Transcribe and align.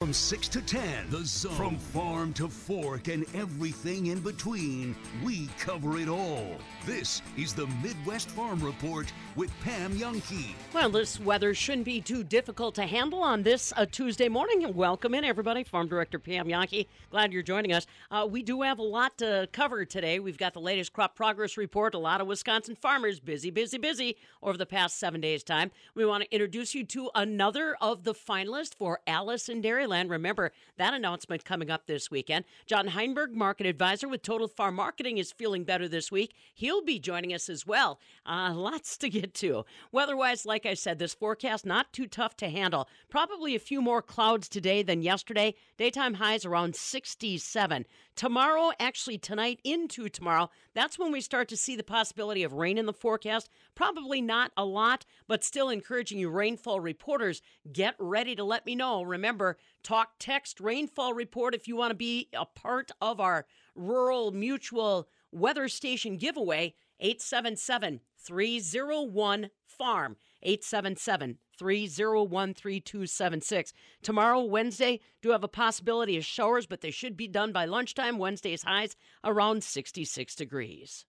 From 0.00 0.12
6 0.12 0.46
to 0.50 0.60
10, 0.60 1.10
The 1.10 1.24
Zone. 1.24 1.52
From 1.56 1.76
farm 1.76 2.32
to 2.34 2.46
fork 2.46 3.08
and 3.08 3.26
everything 3.34 4.06
in 4.06 4.20
between, 4.20 4.94
we 5.24 5.48
cover 5.58 5.98
it 5.98 6.08
all. 6.08 6.56
This 6.86 7.20
is 7.36 7.52
the 7.52 7.66
Midwest 7.82 8.30
Farm 8.30 8.60
Report 8.60 9.12
with 9.34 9.50
Pam 9.60 9.98
Jahnke. 9.98 10.54
Well, 10.72 10.88
this 10.88 11.18
weather 11.18 11.52
shouldn't 11.52 11.84
be 11.84 12.00
too 12.00 12.22
difficult 12.22 12.76
to 12.76 12.86
handle 12.86 13.24
on 13.24 13.42
this 13.42 13.72
uh, 13.76 13.86
Tuesday 13.90 14.28
morning. 14.28 14.72
Welcome 14.72 15.14
in, 15.14 15.24
everybody. 15.24 15.64
Farm 15.64 15.88
Director 15.88 16.20
Pam 16.20 16.46
Jahnke. 16.46 16.86
Glad 17.10 17.32
you're 17.32 17.42
joining 17.42 17.72
us. 17.72 17.88
Uh, 18.08 18.24
we 18.30 18.44
do 18.44 18.62
have 18.62 18.78
a 18.78 18.82
lot 18.82 19.18
to 19.18 19.48
cover 19.50 19.84
today. 19.84 20.20
We've 20.20 20.38
got 20.38 20.54
the 20.54 20.60
latest 20.60 20.92
crop 20.92 21.16
progress 21.16 21.56
report. 21.56 21.94
A 21.94 21.98
lot 21.98 22.20
of 22.20 22.28
Wisconsin 22.28 22.76
farmers 22.76 23.18
busy, 23.18 23.50
busy, 23.50 23.78
busy 23.78 24.16
over 24.44 24.56
the 24.56 24.64
past 24.64 24.96
seven 25.00 25.20
days' 25.20 25.42
time. 25.42 25.72
We 25.96 26.06
want 26.06 26.22
to 26.22 26.32
introduce 26.32 26.72
you 26.72 26.84
to 26.84 27.10
another 27.16 27.76
of 27.80 28.04
the 28.04 28.14
finalists 28.14 28.76
for 28.76 29.00
Alice 29.08 29.48
in 29.48 29.60
Dairyland. 29.88 30.10
Remember 30.10 30.52
that 30.76 30.94
announcement 30.94 31.44
coming 31.44 31.70
up 31.70 31.86
this 31.86 32.10
weekend. 32.10 32.44
John 32.66 32.88
Heinberg, 32.88 33.32
market 33.32 33.66
advisor 33.66 34.08
with 34.08 34.22
Total 34.22 34.48
Farm 34.48 34.74
Marketing, 34.74 35.18
is 35.18 35.32
feeling 35.32 35.64
better 35.64 35.88
this 35.88 36.12
week. 36.12 36.34
He'll 36.54 36.82
be 36.82 36.98
joining 36.98 37.34
us 37.34 37.48
as 37.48 37.66
well. 37.66 37.98
Uh, 38.26 38.52
lots 38.56 38.96
to 38.98 39.08
get 39.08 39.34
to. 39.34 39.64
Weather-wise, 39.92 40.46
like 40.46 40.66
I 40.66 40.74
said, 40.74 40.98
this 40.98 41.14
forecast 41.14 41.66
not 41.66 41.92
too 41.92 42.06
tough 42.06 42.36
to 42.38 42.48
handle. 42.48 42.88
Probably 43.08 43.54
a 43.54 43.60
few 43.60 43.80
more 43.80 44.02
clouds 44.02 44.48
today 44.48 44.82
than 44.82 45.02
yesterday. 45.02 45.54
Daytime 45.76 46.14
highs 46.14 46.44
around 46.44 46.76
67. 46.76 47.86
Tomorrow, 48.14 48.72
actually 48.80 49.18
tonight 49.18 49.60
into 49.62 50.08
tomorrow, 50.08 50.50
that's 50.74 50.98
when 50.98 51.12
we 51.12 51.20
start 51.20 51.48
to 51.48 51.56
see 51.56 51.76
the 51.76 51.84
possibility 51.84 52.42
of 52.42 52.52
rain 52.52 52.76
in 52.76 52.86
the 52.86 52.92
forecast. 52.92 53.48
Probably 53.76 54.20
not 54.20 54.50
a 54.56 54.64
lot, 54.64 55.06
but 55.28 55.44
still 55.44 55.68
encouraging 55.68 56.18
you 56.18 56.28
rainfall 56.28 56.80
reporters, 56.80 57.42
get 57.72 57.94
ready 57.98 58.34
to 58.34 58.42
let 58.42 58.66
me 58.66 58.74
know. 58.74 59.02
Remember, 59.02 59.56
talk 59.82 60.12
text 60.18 60.60
rainfall 60.60 61.14
report 61.14 61.54
if 61.54 61.68
you 61.68 61.76
want 61.76 61.90
to 61.90 61.96
be 61.96 62.28
a 62.32 62.44
part 62.44 62.90
of 63.00 63.20
our 63.20 63.46
rural 63.74 64.32
mutual 64.32 65.08
weather 65.32 65.68
station 65.68 66.16
giveaway. 66.16 66.74
877 67.00 68.00
301 68.18 69.50
farm. 69.66 70.16
877 70.42 71.38
301 71.58 72.54
3276 72.54 73.72
tomorrow 74.02 74.40
wednesday 74.40 75.00
do 75.20 75.30
have 75.30 75.42
a 75.42 75.48
possibility 75.48 76.16
of 76.16 76.24
showers 76.24 76.64
but 76.64 76.80
they 76.80 76.92
should 76.92 77.16
be 77.16 77.26
done 77.26 77.50
by 77.50 77.64
lunchtime. 77.64 78.18
Wednesday's 78.18 78.62
highs 78.62 78.94
around 79.24 79.64
66 79.64 80.34
degrees 80.36 81.04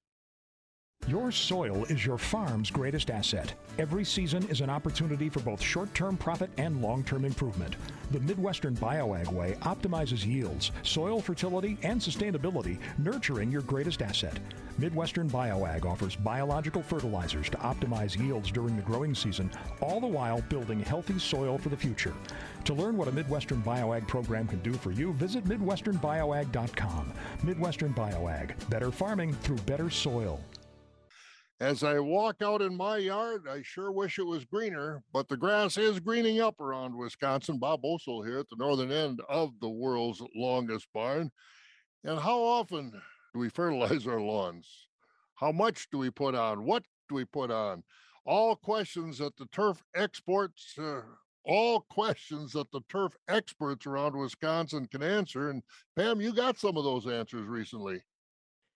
your 1.30 1.32
soil 1.32 1.86
is 1.86 2.06
your 2.06 2.18
farm's 2.18 2.70
greatest 2.70 3.10
asset. 3.10 3.54
Every 3.80 4.04
season 4.04 4.48
is 4.48 4.62
an 4.62 4.70
opportunity 4.70 5.28
for 5.28 5.40
both 5.40 5.62
short 5.62 5.94
term 5.94 6.18
profit 6.18 6.52
and 6.58 6.82
long 6.82 7.04
term 7.04 7.26
improvement. 7.26 7.76
The 8.12 8.20
Midwestern 8.20 8.76
BioAg 8.76 9.32
Way 9.32 9.56
optimizes 9.62 10.26
yields, 10.26 10.72
soil 10.84 11.20
fertility, 11.20 11.78
and 11.82 12.00
sustainability, 12.00 12.80
nurturing 13.00 13.52
your 13.52 13.64
greatest 13.64 14.02
asset. 14.02 14.40
Midwestern 14.78 15.30
BioAg 15.30 15.86
offers 15.86 16.16
biological 16.16 16.82
fertilizers 16.82 17.50
to 17.50 17.58
optimize 17.58 18.18
yields 18.18 18.52
during 18.52 18.76
the 18.76 18.84
growing 18.84 19.14
season, 19.14 19.52
all 19.82 20.00
the 20.00 20.08
while 20.08 20.42
building 20.42 20.80
healthy 20.80 21.20
soil 21.20 21.58
for 21.58 21.70
the 21.70 21.78
future. 21.78 22.14
To 22.66 22.74
learn 22.74 22.98
what 22.98 23.08
a 23.08 23.12
Midwestern 23.12 23.62
BioAg 23.64 24.08
program 24.08 24.48
can 24.48 24.62
do 24.62 24.74
for 24.74 24.92
you, 24.92 25.14
visit 25.14 25.46
MidwesternBioAg.com. 25.46 27.14
Midwestern 27.44 27.94
BioAg, 27.94 28.70
better 28.70 28.92
farming 28.92 29.34
through 29.34 29.58
better 29.58 29.90
soil. 29.90 30.40
As 31.62 31.84
I 31.84 32.00
walk 32.00 32.42
out 32.42 32.62
in 32.62 32.78
my 32.78 32.98
yard, 32.98 33.46
I 33.50 33.62
sure 33.64 33.92
wish 33.92 34.18
it 34.18 34.26
was 34.26 34.46
greener, 34.46 35.04
but 35.12 35.28
the 35.28 35.36
grass 35.36 35.78
is 35.78 36.00
greening 36.00 36.40
up 36.40 36.62
around 36.62 36.96
Wisconsin. 36.96 37.60
Bob 37.60 37.82
Bosold 37.82 38.26
here 38.26 38.40
at 38.40 38.48
the 38.48 38.56
northern 38.56 38.94
end 38.94 39.22
of 39.28 39.52
the 39.60 39.68
world's 39.68 40.22
longest 40.34 40.88
barn. 40.94 41.30
And 42.06 42.18
how 42.18 42.40
often 42.40 42.92
do 43.34 43.40
we 43.40 43.50
fertilize 43.50 44.08
our 44.08 44.22
lawns? 44.22 44.88
How 45.36 45.52
much 45.52 45.90
do 45.92 45.98
we 45.98 46.10
put 46.10 46.34
on? 46.34 46.64
What 46.64 46.84
do 47.10 47.16
we 47.16 47.26
put 47.26 47.52
on? 47.52 47.84
All 48.26 48.56
questions 48.56 49.18
that 49.18 49.36
the 49.36 49.48
turf 49.48 49.84
exports, 49.94 50.76
uh, 50.78 51.02
all 51.44 51.82
questions 51.90 52.54
that 52.54 52.72
the 52.72 52.82
turf 52.88 53.18
experts 53.28 53.86
around 53.86 54.16
Wisconsin 54.16 54.86
can 54.86 55.04
answer. 55.04 55.50
And 55.50 55.62
Pam, 55.98 56.22
you 56.22 56.34
got 56.34 56.58
some 56.58 56.78
of 56.78 56.86
those 56.86 57.06
answers 57.06 57.48
recently. 57.48 58.02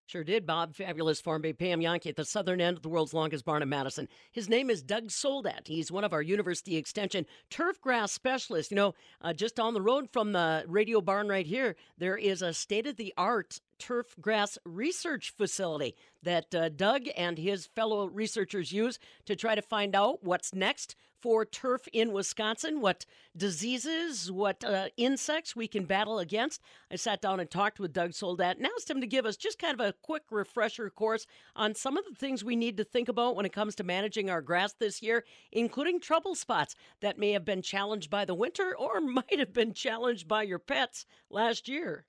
Sure 0.05 0.23
did, 0.23 0.45
Bob. 0.45 0.75
Fabulous 0.75 1.21
farm 1.21 1.41
babe 1.41 1.57
Pam 1.57 1.79
Jahnke 1.79 2.07
at 2.07 2.17
the 2.17 2.25
southern 2.25 2.59
end 2.59 2.75
of 2.75 2.83
the 2.83 2.89
world's 2.89 3.13
longest 3.13 3.45
barn 3.45 3.61
in 3.61 3.69
Madison. 3.69 4.09
His 4.31 4.49
name 4.49 4.69
is 4.69 4.83
Doug 4.83 5.09
Soldat. 5.09 5.67
He's 5.67 5.91
one 5.91 6.03
of 6.03 6.11
our 6.11 6.21
University 6.21 6.75
Extension 6.75 7.25
turf 7.49 7.79
grass 7.79 8.11
specialists. 8.11 8.69
You 8.69 8.75
know, 8.75 8.95
uh, 9.21 9.33
just 9.33 9.59
on 9.59 9.73
the 9.73 9.81
road 9.81 10.09
from 10.11 10.33
the 10.33 10.65
radio 10.67 10.99
barn 10.99 11.29
right 11.29 11.45
here, 11.45 11.77
there 11.97 12.17
is 12.17 12.41
a 12.41 12.53
state 12.53 12.85
of 12.85 12.97
the 12.97 13.13
art 13.17 13.61
turf 13.79 14.15
grass 14.19 14.57
research 14.65 15.33
facility 15.37 15.95
that 16.21 16.53
uh, 16.53 16.69
Doug 16.69 17.03
and 17.15 17.37
his 17.37 17.67
fellow 17.67 18.07
researchers 18.07 18.73
use 18.73 18.99
to 19.25 19.35
try 19.35 19.55
to 19.55 19.61
find 19.61 19.95
out 19.95 20.23
what's 20.23 20.53
next 20.53 20.95
for 21.23 21.45
turf 21.45 21.87
in 21.93 22.11
Wisconsin, 22.11 22.81
what 22.81 23.05
diseases, 23.37 24.29
what 24.29 24.61
uh, 24.61 24.89
insects 24.97 25.55
we 25.55 25.69
can 25.69 25.85
battle 25.85 26.19
against. 26.19 26.61
I 26.91 26.97
sat 26.97 27.21
down 27.21 27.39
and 27.39 27.49
talked 27.49 27.79
with 27.79 27.93
Doug 27.93 28.13
Soldat 28.13 28.57
and 28.57 28.67
asked 28.67 28.89
him 28.89 28.99
to 28.99 29.07
give 29.07 29.25
us 29.25 29.37
just 29.37 29.57
kind 29.57 29.73
of 29.73 29.79
a 29.79 29.93
quick 30.01 30.23
refresher 30.29 30.89
course 30.89 31.25
on 31.55 31.75
some 31.75 31.95
of 31.95 32.03
the 32.03 32.13
things 32.13 32.43
we 32.43 32.57
need 32.57 32.75
to 32.75 32.83
think 32.83 33.07
about 33.07 33.37
when 33.37 33.45
it 33.45 33.53
comes 33.53 33.73
to 33.75 33.85
managing 33.85 34.29
our 34.29 34.41
grass 34.41 34.73
this 34.73 35.01
year, 35.01 35.23
including 35.53 36.01
trouble 36.01 36.35
spots 36.35 36.75
that 36.99 37.17
may 37.17 37.31
have 37.31 37.45
been 37.45 37.61
challenged 37.61 38.09
by 38.09 38.25
the 38.25 38.35
winter 38.35 38.75
or 38.77 38.99
might 39.01 39.39
have 39.39 39.53
been 39.53 39.73
challenged 39.73 40.27
by 40.27 40.43
your 40.43 40.59
pets 40.59 41.05
last 41.29 41.69
year. 41.69 42.03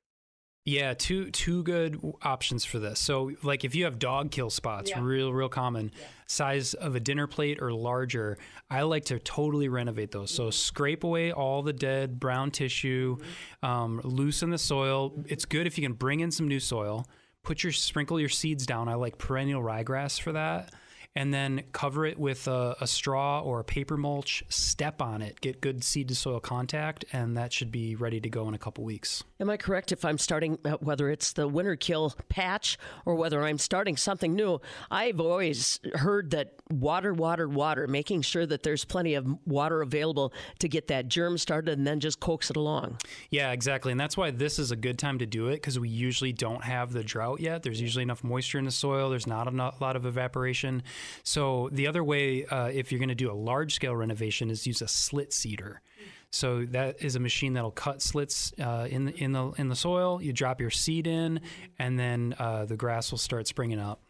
Yeah, 0.66 0.94
two 0.94 1.30
two 1.30 1.62
good 1.62 2.00
options 2.22 2.64
for 2.64 2.78
this. 2.78 2.98
So, 2.98 3.32
like 3.42 3.64
if 3.64 3.74
you 3.74 3.84
have 3.84 3.98
dog 3.98 4.30
kill 4.30 4.48
spots, 4.48 4.90
yeah. 4.90 5.00
real 5.02 5.30
real 5.30 5.50
common, 5.50 5.92
yeah. 5.94 6.06
size 6.26 6.72
of 6.72 6.94
a 6.94 7.00
dinner 7.00 7.26
plate 7.26 7.60
or 7.60 7.70
larger, 7.70 8.38
I 8.70 8.82
like 8.82 9.04
to 9.06 9.18
totally 9.18 9.68
renovate 9.68 10.10
those. 10.10 10.30
So 10.30 10.50
scrape 10.50 11.04
away 11.04 11.32
all 11.32 11.62
the 11.62 11.74
dead 11.74 12.18
brown 12.18 12.50
tissue, 12.50 13.16
mm-hmm. 13.16 13.66
um, 13.66 14.00
loosen 14.04 14.48
the 14.48 14.58
soil. 14.58 15.12
It's 15.28 15.44
good 15.44 15.66
if 15.66 15.76
you 15.76 15.84
can 15.84 15.92
bring 15.92 16.20
in 16.20 16.30
some 16.30 16.48
new 16.48 16.60
soil. 16.60 17.06
Put 17.42 17.62
your 17.62 17.72
sprinkle 17.72 18.18
your 18.18 18.30
seeds 18.30 18.64
down. 18.64 18.88
I 18.88 18.94
like 18.94 19.18
perennial 19.18 19.62
ryegrass 19.62 20.18
for 20.18 20.32
that 20.32 20.72
and 21.16 21.32
then 21.32 21.62
cover 21.72 22.04
it 22.04 22.18
with 22.18 22.48
a, 22.48 22.76
a, 22.80 22.86
straw 22.86 23.40
or 23.40 23.60
a 23.60 23.64
paper 23.64 23.96
mulch, 23.96 24.42
step 24.48 25.00
on 25.00 25.22
it, 25.22 25.40
get 25.40 25.60
good 25.60 25.84
seed 25.84 26.08
to 26.08 26.14
soil 26.14 26.40
contact, 26.40 27.04
and 27.12 27.36
that 27.36 27.52
should 27.52 27.70
be 27.70 27.94
ready 27.94 28.20
to 28.20 28.28
go 28.28 28.48
in 28.48 28.54
a 28.54 28.58
couple 28.58 28.82
weeks. 28.82 29.22
Am 29.38 29.48
I 29.48 29.56
correct 29.56 29.92
if 29.92 30.04
I'm 30.04 30.18
starting, 30.18 30.58
uh, 30.64 30.72
whether 30.80 31.08
it's 31.08 31.32
the 31.32 31.46
winter 31.46 31.76
kill 31.76 32.14
patch 32.28 32.78
or 33.04 33.14
whether 33.14 33.42
I'm 33.42 33.58
starting 33.58 33.96
something 33.96 34.34
new? 34.34 34.60
I've 34.90 35.20
always 35.20 35.78
heard 35.94 36.32
that 36.32 36.54
water, 36.70 37.14
water, 37.14 37.48
water, 37.48 37.86
making 37.86 38.22
sure 38.22 38.46
that 38.46 38.64
there's 38.64 38.84
plenty 38.84 39.14
of 39.14 39.26
water 39.46 39.82
available 39.82 40.32
to 40.58 40.68
get 40.68 40.88
that 40.88 41.08
germ 41.08 41.38
started 41.38 41.78
and 41.78 41.86
then 41.86 42.00
just 42.00 42.18
coax 42.18 42.50
it 42.50 42.56
along. 42.56 42.98
Yeah, 43.30 43.52
exactly. 43.52 43.92
And 43.92 44.00
that's 44.00 44.16
why 44.16 44.32
this 44.32 44.58
is 44.58 44.72
a 44.72 44.76
good 44.76 44.98
time 44.98 45.18
to 45.18 45.26
do 45.26 45.48
it 45.48 45.56
because 45.56 45.78
we 45.78 45.88
usually 45.88 46.32
don't 46.32 46.64
have 46.64 46.92
the 46.92 47.04
drought 47.04 47.38
yet. 47.38 47.62
There's 47.62 47.80
usually 47.80 48.02
enough 48.02 48.24
moisture 48.24 48.58
in 48.58 48.64
the 48.64 48.72
soil, 48.72 49.10
there's 49.10 49.26
not 49.28 49.46
a 49.46 49.72
lot 49.80 49.94
of 49.94 50.06
evaporation. 50.06 50.82
So 51.22 51.68
the 51.72 51.86
other 51.86 52.04
way, 52.04 52.44
uh, 52.46 52.66
if 52.66 52.90
you're 52.90 52.98
going 52.98 53.08
to 53.08 53.14
do 53.14 53.30
a 53.30 53.34
large 53.34 53.74
scale 53.74 53.96
renovation, 53.96 54.50
is 54.50 54.66
use 54.66 54.82
a 54.82 54.88
slit 54.88 55.32
seeder. 55.32 55.80
So 56.30 56.64
that 56.66 57.00
is 57.00 57.14
a 57.14 57.20
machine 57.20 57.52
that'll 57.52 57.70
cut 57.70 58.02
slits 58.02 58.52
uh, 58.60 58.88
in 58.90 59.04
the 59.04 59.14
in 59.22 59.32
the 59.32 59.50
in 59.52 59.68
the 59.68 59.76
soil. 59.76 60.20
You 60.20 60.32
drop 60.32 60.60
your 60.60 60.70
seed 60.70 61.06
in, 61.06 61.40
and 61.78 61.98
then 61.98 62.34
uh, 62.38 62.64
the 62.64 62.76
grass 62.76 63.12
will 63.12 63.18
start 63.18 63.46
springing 63.46 63.78
up. 63.78 64.00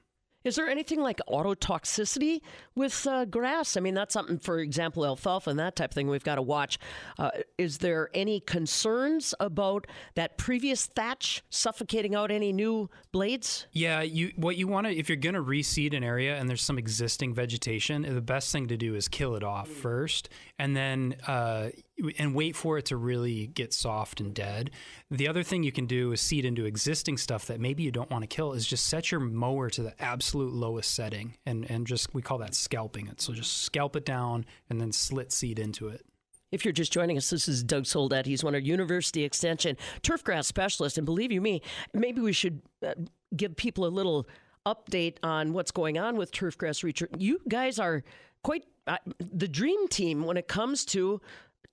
Is 0.44 0.56
there 0.56 0.69
anything 0.69 1.00
like 1.00 1.20
autotoxicity 1.29 2.41
with 2.75 3.06
uh, 3.06 3.25
grass? 3.25 3.76
I 3.76 3.81
mean, 3.81 3.94
that's 3.94 4.12
something, 4.12 4.38
for 4.38 4.58
example, 4.58 5.06
alfalfa 5.06 5.50
and 5.50 5.58
that 5.58 5.76
type 5.76 5.91
of 5.91 5.94
thing 5.94 6.08
we've 6.08 6.23
got 6.23 6.35
to 6.35 6.43
watch. 6.43 6.79
Uh, 7.19 7.31
is 7.56 7.79
there 7.79 8.11
any 8.12 8.41
concerns 8.41 9.35
about 9.41 9.87
that 10.14 10.37
previous 10.37 10.87
thatch 10.87 11.43
suffocating 11.49 12.14
out 12.14 12.31
any 12.31 12.52
new 12.52 12.91
blades? 13.11 13.67
Yeah, 13.73 14.02
you 14.02 14.32
what 14.37 14.56
you 14.56 14.69
want 14.69 14.87
to 14.87 14.94
if 14.94 15.08
you're 15.08 15.17
going 15.17 15.35
to 15.35 15.43
reseed 15.43 15.96
an 15.96 16.05
area 16.05 16.37
and 16.37 16.49
there's 16.49 16.62
some 16.62 16.79
existing 16.79 17.35
vegetation, 17.35 18.02
the 18.02 18.20
best 18.20 18.52
thing 18.52 18.69
to 18.69 18.76
do 18.76 18.94
is 18.94 19.08
kill 19.08 19.37
it 19.37 19.43
off 19.43 19.69
first, 19.69 20.29
and 20.58 20.76
then 20.76 21.17
uh, 21.26 21.70
and 22.19 22.35
wait 22.35 22.56
for 22.56 22.79
it 22.79 22.87
to 22.87 22.96
really 22.96 23.46
get 23.46 23.73
soft 23.73 24.20
and 24.20 24.35
dead. 24.35 24.70
The 25.11 25.29
other 25.29 25.43
thing 25.43 25.62
you 25.62 25.73
can 25.73 25.87
do 25.87 26.12
is 26.12 26.20
seed 26.20 26.44
into 26.44 26.64
existing 26.64 27.19
stuff 27.19 27.46
that 27.46 27.61
maybe 27.61 27.82
you 27.82 27.93
don't 27.93 28.11
want 28.11 28.23
to 28.23 28.26
kill 28.26 28.52
is 28.52 28.67
just 28.67 28.87
set 28.87 29.11
your 29.11 29.20
mower 29.20 29.70
to 29.70 29.82
the 29.82 29.94
absolute 30.02 30.52
lowest 30.52 30.94
setting 30.94 31.37
and 31.46 31.70
and 31.70 31.87
just 31.87 32.14
we 32.14 32.23
call 32.23 32.38
that 32.38 32.55
scalping 32.55 33.06
it. 33.06 33.20
So 33.20 33.32
just 33.32 33.62
scalp 33.62 33.96
it 33.96 34.05
down 34.05 34.44
and 34.69 34.81
then 34.81 34.93
slit 34.93 35.32
seed 35.32 35.58
into 35.58 35.88
it. 35.88 36.05
If 36.50 36.64
you're 36.64 36.73
just 36.73 36.93
joining 36.93 37.17
us, 37.17 37.31
this 37.31 37.49
is 37.49 37.64
Doug 37.64 37.85
Soldat. 37.85 38.26
He's 38.26 38.44
one 38.44 38.55
of 38.55 38.58
our 38.58 38.62
University 38.62 39.25
Extension 39.25 39.76
turfgrass 40.02 40.44
specialist. 40.44 40.99
And 40.99 41.05
believe 41.05 41.32
you 41.32 41.41
me, 41.41 41.62
maybe 41.93 42.20
we 42.20 42.32
should 42.32 42.62
uh, 42.87 42.94
give 43.37 43.56
people 43.56 43.87
a 43.87 43.88
little 43.88 44.29
update 44.64 45.17
on 45.23 45.52
what's 45.52 45.70
going 45.70 45.99
on 45.99 46.17
with 46.17 46.31
turfgrass 46.31 46.85
research. 46.85 47.11
You 47.19 47.41
guys 47.49 47.79
are 47.79 48.05
quite 48.44 48.64
uh, 48.87 48.99
the 49.19 49.49
dream 49.49 49.88
team 49.88 50.25
when 50.25 50.37
it 50.37 50.46
comes 50.46 50.85
to 50.85 51.20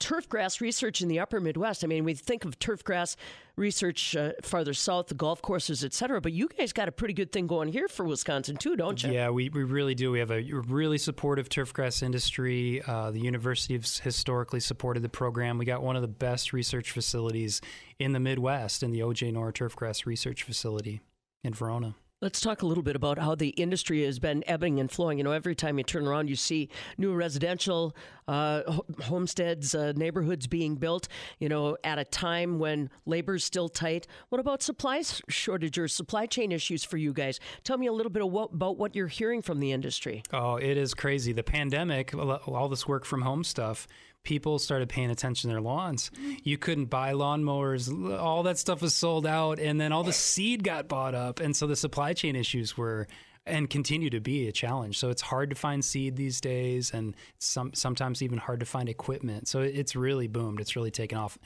turfgrass 0.01 0.59
research 0.59 1.01
in 1.01 1.07
the 1.07 1.19
upper 1.19 1.39
Midwest. 1.39 1.83
I 1.83 1.87
mean, 1.87 2.03
we 2.03 2.13
think 2.15 2.43
of 2.43 2.57
turfgrass 2.59 3.15
research 3.55 4.15
uh, 4.15 4.31
farther 4.41 4.73
south, 4.73 5.07
the 5.07 5.13
golf 5.13 5.41
courses, 5.41 5.83
et 5.83 5.93
cetera, 5.93 6.19
but 6.19 6.33
you 6.33 6.49
guys 6.57 6.73
got 6.73 6.87
a 6.87 6.91
pretty 6.91 7.13
good 7.13 7.31
thing 7.31 7.47
going 7.47 7.69
here 7.71 7.87
for 7.87 8.05
Wisconsin, 8.05 8.57
too, 8.57 8.75
don't 8.75 9.01
you? 9.03 9.11
Yeah, 9.11 9.29
we, 9.29 9.49
we 9.49 9.63
really 9.63 9.93
do. 9.93 10.11
We 10.11 10.19
have 10.19 10.31
a 10.31 10.41
really 10.41 10.97
supportive 10.97 11.47
turfgrass 11.49 12.01
industry. 12.01 12.81
Uh, 12.85 13.11
the 13.11 13.19
university 13.19 13.75
has 13.75 13.99
historically 13.99 14.59
supported 14.59 15.03
the 15.03 15.09
program. 15.09 15.57
We 15.57 15.65
got 15.65 15.83
one 15.83 15.95
of 15.95 16.01
the 16.01 16.07
best 16.07 16.51
research 16.51 16.91
facilities 16.91 17.61
in 17.99 18.13
the 18.13 18.19
Midwest 18.19 18.83
in 18.83 18.91
the 18.91 19.01
OJ 19.01 19.31
Noer 19.33 19.51
Turfgrass 19.51 20.05
Research 20.05 20.43
Facility 20.43 21.01
in 21.43 21.53
Verona. 21.53 21.95
Let's 22.23 22.39
talk 22.39 22.61
a 22.61 22.67
little 22.67 22.83
bit 22.83 22.95
about 22.95 23.17
how 23.17 23.33
the 23.33 23.49
industry 23.49 24.05
has 24.05 24.19
been 24.19 24.43
ebbing 24.45 24.79
and 24.79 24.91
flowing. 24.91 25.17
You 25.17 25.23
know, 25.23 25.31
every 25.31 25.55
time 25.55 25.79
you 25.79 25.83
turn 25.83 26.05
around, 26.05 26.29
you 26.29 26.35
see 26.35 26.69
new 26.99 27.15
residential 27.15 27.95
uh, 28.27 28.61
homesteads, 29.05 29.73
uh, 29.73 29.93
neighborhoods 29.95 30.45
being 30.45 30.75
built. 30.75 31.07
You 31.39 31.49
know, 31.49 31.77
at 31.83 31.97
a 31.97 32.05
time 32.05 32.59
when 32.59 32.91
labor's 33.07 33.43
still 33.43 33.69
tight. 33.69 34.05
What 34.29 34.39
about 34.39 34.61
supply 34.61 35.01
shortage 35.29 35.79
or 35.79 35.87
supply 35.87 36.27
chain 36.27 36.51
issues 36.51 36.83
for 36.83 36.97
you 36.97 37.11
guys? 37.11 37.39
Tell 37.63 37.79
me 37.79 37.87
a 37.87 37.91
little 37.91 38.11
bit 38.11 38.29
what, 38.29 38.53
about 38.53 38.77
what 38.77 38.95
you're 38.95 39.07
hearing 39.07 39.41
from 39.41 39.59
the 39.59 39.71
industry. 39.71 40.21
Oh, 40.31 40.57
it 40.57 40.77
is 40.77 40.93
crazy. 40.93 41.33
The 41.33 41.41
pandemic, 41.41 42.13
all 42.13 42.69
this 42.69 42.87
work 42.87 43.03
from 43.03 43.23
home 43.23 43.43
stuff 43.43 43.87
people 44.23 44.59
started 44.59 44.89
paying 44.89 45.09
attention 45.09 45.49
to 45.49 45.53
their 45.53 45.61
lawns. 45.61 46.11
You 46.43 46.57
couldn't 46.57 46.85
buy 46.85 47.13
lawnmowers. 47.13 48.19
All 48.19 48.43
that 48.43 48.57
stuff 48.57 48.81
was 48.81 48.93
sold 48.93 49.25
out. 49.25 49.59
And 49.59 49.79
then 49.79 49.91
all 49.91 50.03
the 50.03 50.13
seed 50.13 50.63
got 50.63 50.87
bought 50.87 51.15
up. 51.15 51.39
And 51.39 51.55
so 51.55 51.67
the 51.67 51.75
supply 51.75 52.13
chain 52.13 52.35
issues 52.35 52.77
were 52.77 53.07
and 53.45 53.69
continue 53.69 54.09
to 54.11 54.19
be 54.19 54.47
a 54.47 54.51
challenge. 54.51 54.99
So 54.99 55.09
it's 55.09 55.21
hard 55.21 55.49
to 55.49 55.55
find 55.55 55.83
seed 55.83 56.15
these 56.15 56.39
days 56.39 56.91
and 56.93 57.15
some 57.39 57.73
sometimes 57.73 58.21
even 58.21 58.37
hard 58.37 58.59
to 58.59 58.65
find 58.65 58.87
equipment. 58.87 59.47
So 59.47 59.61
it's 59.61 59.95
really 59.95 60.27
boomed. 60.27 60.59
It's 60.59 60.75
really 60.75 60.91
taken 60.91 61.17
off 61.17 61.39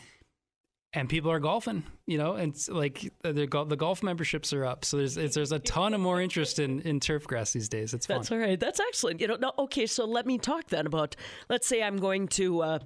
and 0.96 1.10
people 1.10 1.30
are 1.30 1.40
golfing, 1.40 1.84
you 2.08 2.18
know, 2.18 2.36
and 2.36 2.56
like 2.70 3.12
the 3.22 3.32
the 3.68 3.76
golf 3.76 4.02
memberships 4.02 4.54
are 4.54 4.66
up. 4.66 4.86
So 4.86 4.98
there's 4.98 5.16
there's 5.16 5.52
a 5.52 5.60
ton 5.60 5.94
of 5.94 6.00
more 6.00 6.22
interest 6.22 6.58
in 6.58 6.80
in 6.82 7.00
turf 7.00 7.28
grass 7.28 7.52
these 7.52 7.70
days. 7.70 7.94
It's 7.94 8.08
fun. 8.08 8.18
That's 8.18 8.32
all 8.32 8.38
right. 8.38 8.60
That's 8.60 8.80
excellent. 8.80 9.20
You 9.20 9.28
know, 9.28 9.36
no, 9.36 9.52
okay. 9.60 9.86
So 9.86 10.06
let 10.06 10.26
me 10.26 10.38
talk 10.38 10.68
then 10.70 10.88
about. 10.88 11.16
Let's 11.50 11.68
say 11.68 11.84
I'm 11.84 11.98
going 11.98 12.30
to. 12.30 12.62
Uh, 12.62 12.80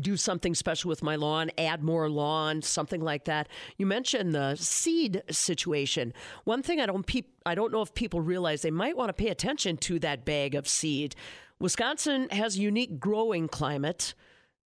do 0.00 0.16
something 0.16 0.54
special 0.54 0.88
with 0.88 1.02
my 1.02 1.16
lawn, 1.16 1.50
add 1.58 1.82
more 1.82 2.08
lawn, 2.08 2.62
something 2.62 3.02
like 3.02 3.26
that. 3.26 3.46
You 3.76 3.84
mentioned 3.84 4.34
the 4.34 4.56
seed 4.56 5.22
situation. 5.30 6.14
One 6.44 6.62
thing 6.62 6.80
I 6.80 6.86
don't 6.86 7.04
peop- 7.04 7.36
I 7.44 7.54
don't 7.54 7.70
know 7.70 7.82
if 7.82 7.92
people 7.92 8.22
realize 8.22 8.62
they 8.62 8.70
might 8.70 8.96
want 8.96 9.10
to 9.10 9.12
pay 9.12 9.28
attention 9.28 9.76
to 9.76 9.98
that 9.98 10.24
bag 10.24 10.54
of 10.54 10.66
seed. 10.66 11.14
Wisconsin 11.58 12.30
has 12.30 12.56
a 12.56 12.60
unique 12.60 12.98
growing 12.98 13.48
climate 13.48 14.14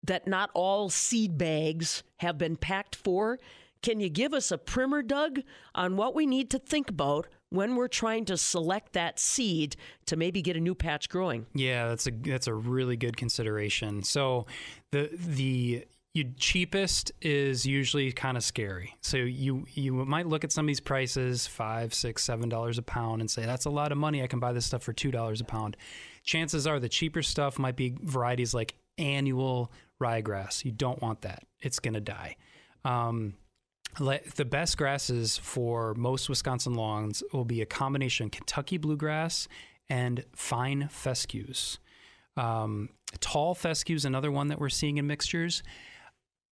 that 0.03 0.27
not 0.27 0.49
all 0.53 0.89
seed 0.89 1.37
bags 1.37 2.03
have 2.17 2.37
been 2.37 2.55
packed 2.55 2.95
for. 2.95 3.39
Can 3.81 3.99
you 3.99 4.09
give 4.09 4.33
us 4.33 4.51
a 4.51 4.57
primer, 4.57 5.01
Doug, 5.01 5.41
on 5.75 5.97
what 5.97 6.15
we 6.15 6.25
need 6.25 6.49
to 6.51 6.59
think 6.59 6.89
about 6.89 7.27
when 7.49 7.75
we're 7.75 7.89
trying 7.89 8.25
to 8.25 8.37
select 8.37 8.93
that 8.93 9.19
seed 9.19 9.75
to 10.05 10.15
maybe 10.15 10.41
get 10.41 10.55
a 10.55 10.59
new 10.59 10.73
patch 10.73 11.09
growing? 11.09 11.45
Yeah, 11.53 11.89
that's 11.89 12.07
a 12.07 12.11
that's 12.11 12.47
a 12.47 12.53
really 12.53 12.95
good 12.95 13.17
consideration. 13.17 14.03
So 14.03 14.47
the 14.91 15.09
the 15.13 15.85
you 16.13 16.31
cheapest 16.37 17.11
is 17.21 17.65
usually 17.65 18.11
kind 18.11 18.37
of 18.37 18.43
scary. 18.43 18.95
So 19.01 19.17
you 19.17 19.65
you 19.73 19.93
might 19.93 20.27
look 20.27 20.43
at 20.43 20.51
some 20.51 20.65
of 20.65 20.67
these 20.67 20.79
prices, 20.79 21.47
five, 21.47 21.93
six, 21.93 22.23
seven 22.23 22.49
dollars 22.49 22.77
a 22.77 22.83
pound, 22.83 23.21
and 23.21 23.29
say 23.29 23.45
that's 23.45 23.65
a 23.65 23.69
lot 23.69 23.91
of 23.91 23.97
money. 23.97 24.23
I 24.23 24.27
can 24.27 24.39
buy 24.39 24.53
this 24.53 24.65
stuff 24.65 24.83
for 24.83 24.93
two 24.93 25.11
dollars 25.11 25.41
a 25.41 25.45
pound. 25.45 25.75
Chances 26.23 26.65
are 26.67 26.79
the 26.79 26.89
cheaper 26.89 27.21
stuff 27.21 27.59
might 27.59 27.75
be 27.75 27.97
varieties 28.01 28.53
like 28.53 28.75
annual 28.97 29.71
ryegrass. 30.03 30.65
You 30.65 30.71
don't 30.71 31.01
want 31.01 31.21
that; 31.21 31.43
it's 31.59 31.79
going 31.79 31.93
to 31.93 32.01
die. 32.01 32.35
Um, 32.85 33.35
the 33.99 34.45
best 34.45 34.77
grasses 34.77 35.37
for 35.37 35.93
most 35.93 36.29
Wisconsin 36.29 36.73
lawns 36.73 37.23
will 37.31 37.45
be 37.45 37.61
a 37.61 37.65
combination 37.65 38.29
Kentucky 38.29 38.77
bluegrass 38.77 39.47
and 39.89 40.25
fine 40.35 40.87
fescues. 40.89 41.79
Um, 42.35 42.89
tall 43.19 43.53
fescue 43.53 43.95
is 43.95 44.05
another 44.05 44.31
one 44.31 44.47
that 44.47 44.59
we're 44.59 44.69
seeing 44.69 44.97
in 44.97 45.05
mixtures. 45.05 45.61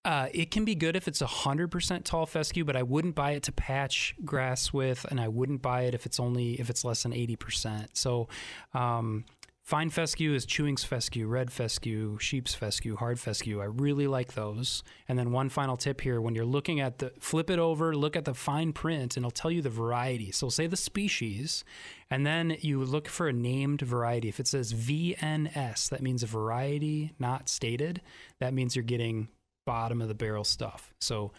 Uh, 0.04 0.28
it 0.34 0.50
can 0.50 0.66
be 0.66 0.74
good 0.74 0.96
if 0.96 1.08
it's 1.08 1.22
100% 1.22 2.04
tall 2.04 2.26
fescue, 2.26 2.66
but 2.66 2.76
I 2.76 2.82
wouldn't 2.82 3.14
buy 3.14 3.32
it 3.32 3.44
to 3.44 3.52
patch 3.52 4.16
grass 4.26 4.74
with, 4.74 5.06
and 5.10 5.20
I 5.20 5.28
wouldn't 5.28 5.62
buy 5.62 5.84
it 5.84 5.94
if 5.94 6.08
it's 6.08 6.20
only 6.20 6.60
if 6.60 6.70
it's 6.70 6.84
less 6.84 7.04
than 7.04 7.12
80%. 7.12 7.90
So 7.94 8.28
um, 8.74 9.26
Fine 9.72 9.92
fescue 9.92 10.34
is 10.34 10.46
Chewings 10.46 10.86
fescue, 10.86 11.28
red 11.28 11.50
fescue, 11.50 12.18
sheep's 12.20 12.54
fescue, 12.54 12.98
hard 12.98 13.18
fescue. 13.18 13.62
I 13.62 13.68
really 13.68 14.06
like 14.06 14.34
those. 14.34 14.84
And 15.08 15.18
then 15.18 15.32
one 15.32 15.48
final 15.48 15.78
tip 15.78 16.02
here 16.02 16.20
when 16.20 16.36
you're 16.36 16.44
looking 16.44 16.82
at 16.82 16.98
the 16.98 17.14
flip 17.22 17.50
it 17.50 17.58
over, 17.58 17.96
look 17.96 18.18
at 18.18 18.26
the 18.26 18.34
fine 18.34 18.74
print 18.74 19.16
and 19.16 19.24
it'll 19.24 19.32
tell 19.32 19.50
you 19.50 19.62
the 19.62 19.70
variety. 19.70 20.30
So 20.34 20.50
say 20.50 20.68
the 20.68 20.76
species 20.76 21.64
and 22.10 22.28
then 22.28 22.58
you 22.60 22.84
look 22.84 23.08
for 23.08 23.30
a 23.30 23.32
named 23.32 23.80
variety. 23.80 24.28
If 24.28 24.42
it 24.42 24.48
says 24.48 24.74
VNS, 24.74 25.88
that 25.88 26.02
means 26.02 26.22
a 26.22 26.28
variety 26.28 27.14
not 27.18 27.48
stated. 27.48 28.02
That 28.42 28.54
means 28.54 28.76
you're 28.76 28.84
getting 28.84 29.30
bottom 29.66 30.02
of 30.02 30.10
the 30.10 30.14
barrel 30.14 30.44
stuff. 30.44 30.94
So 31.00 31.32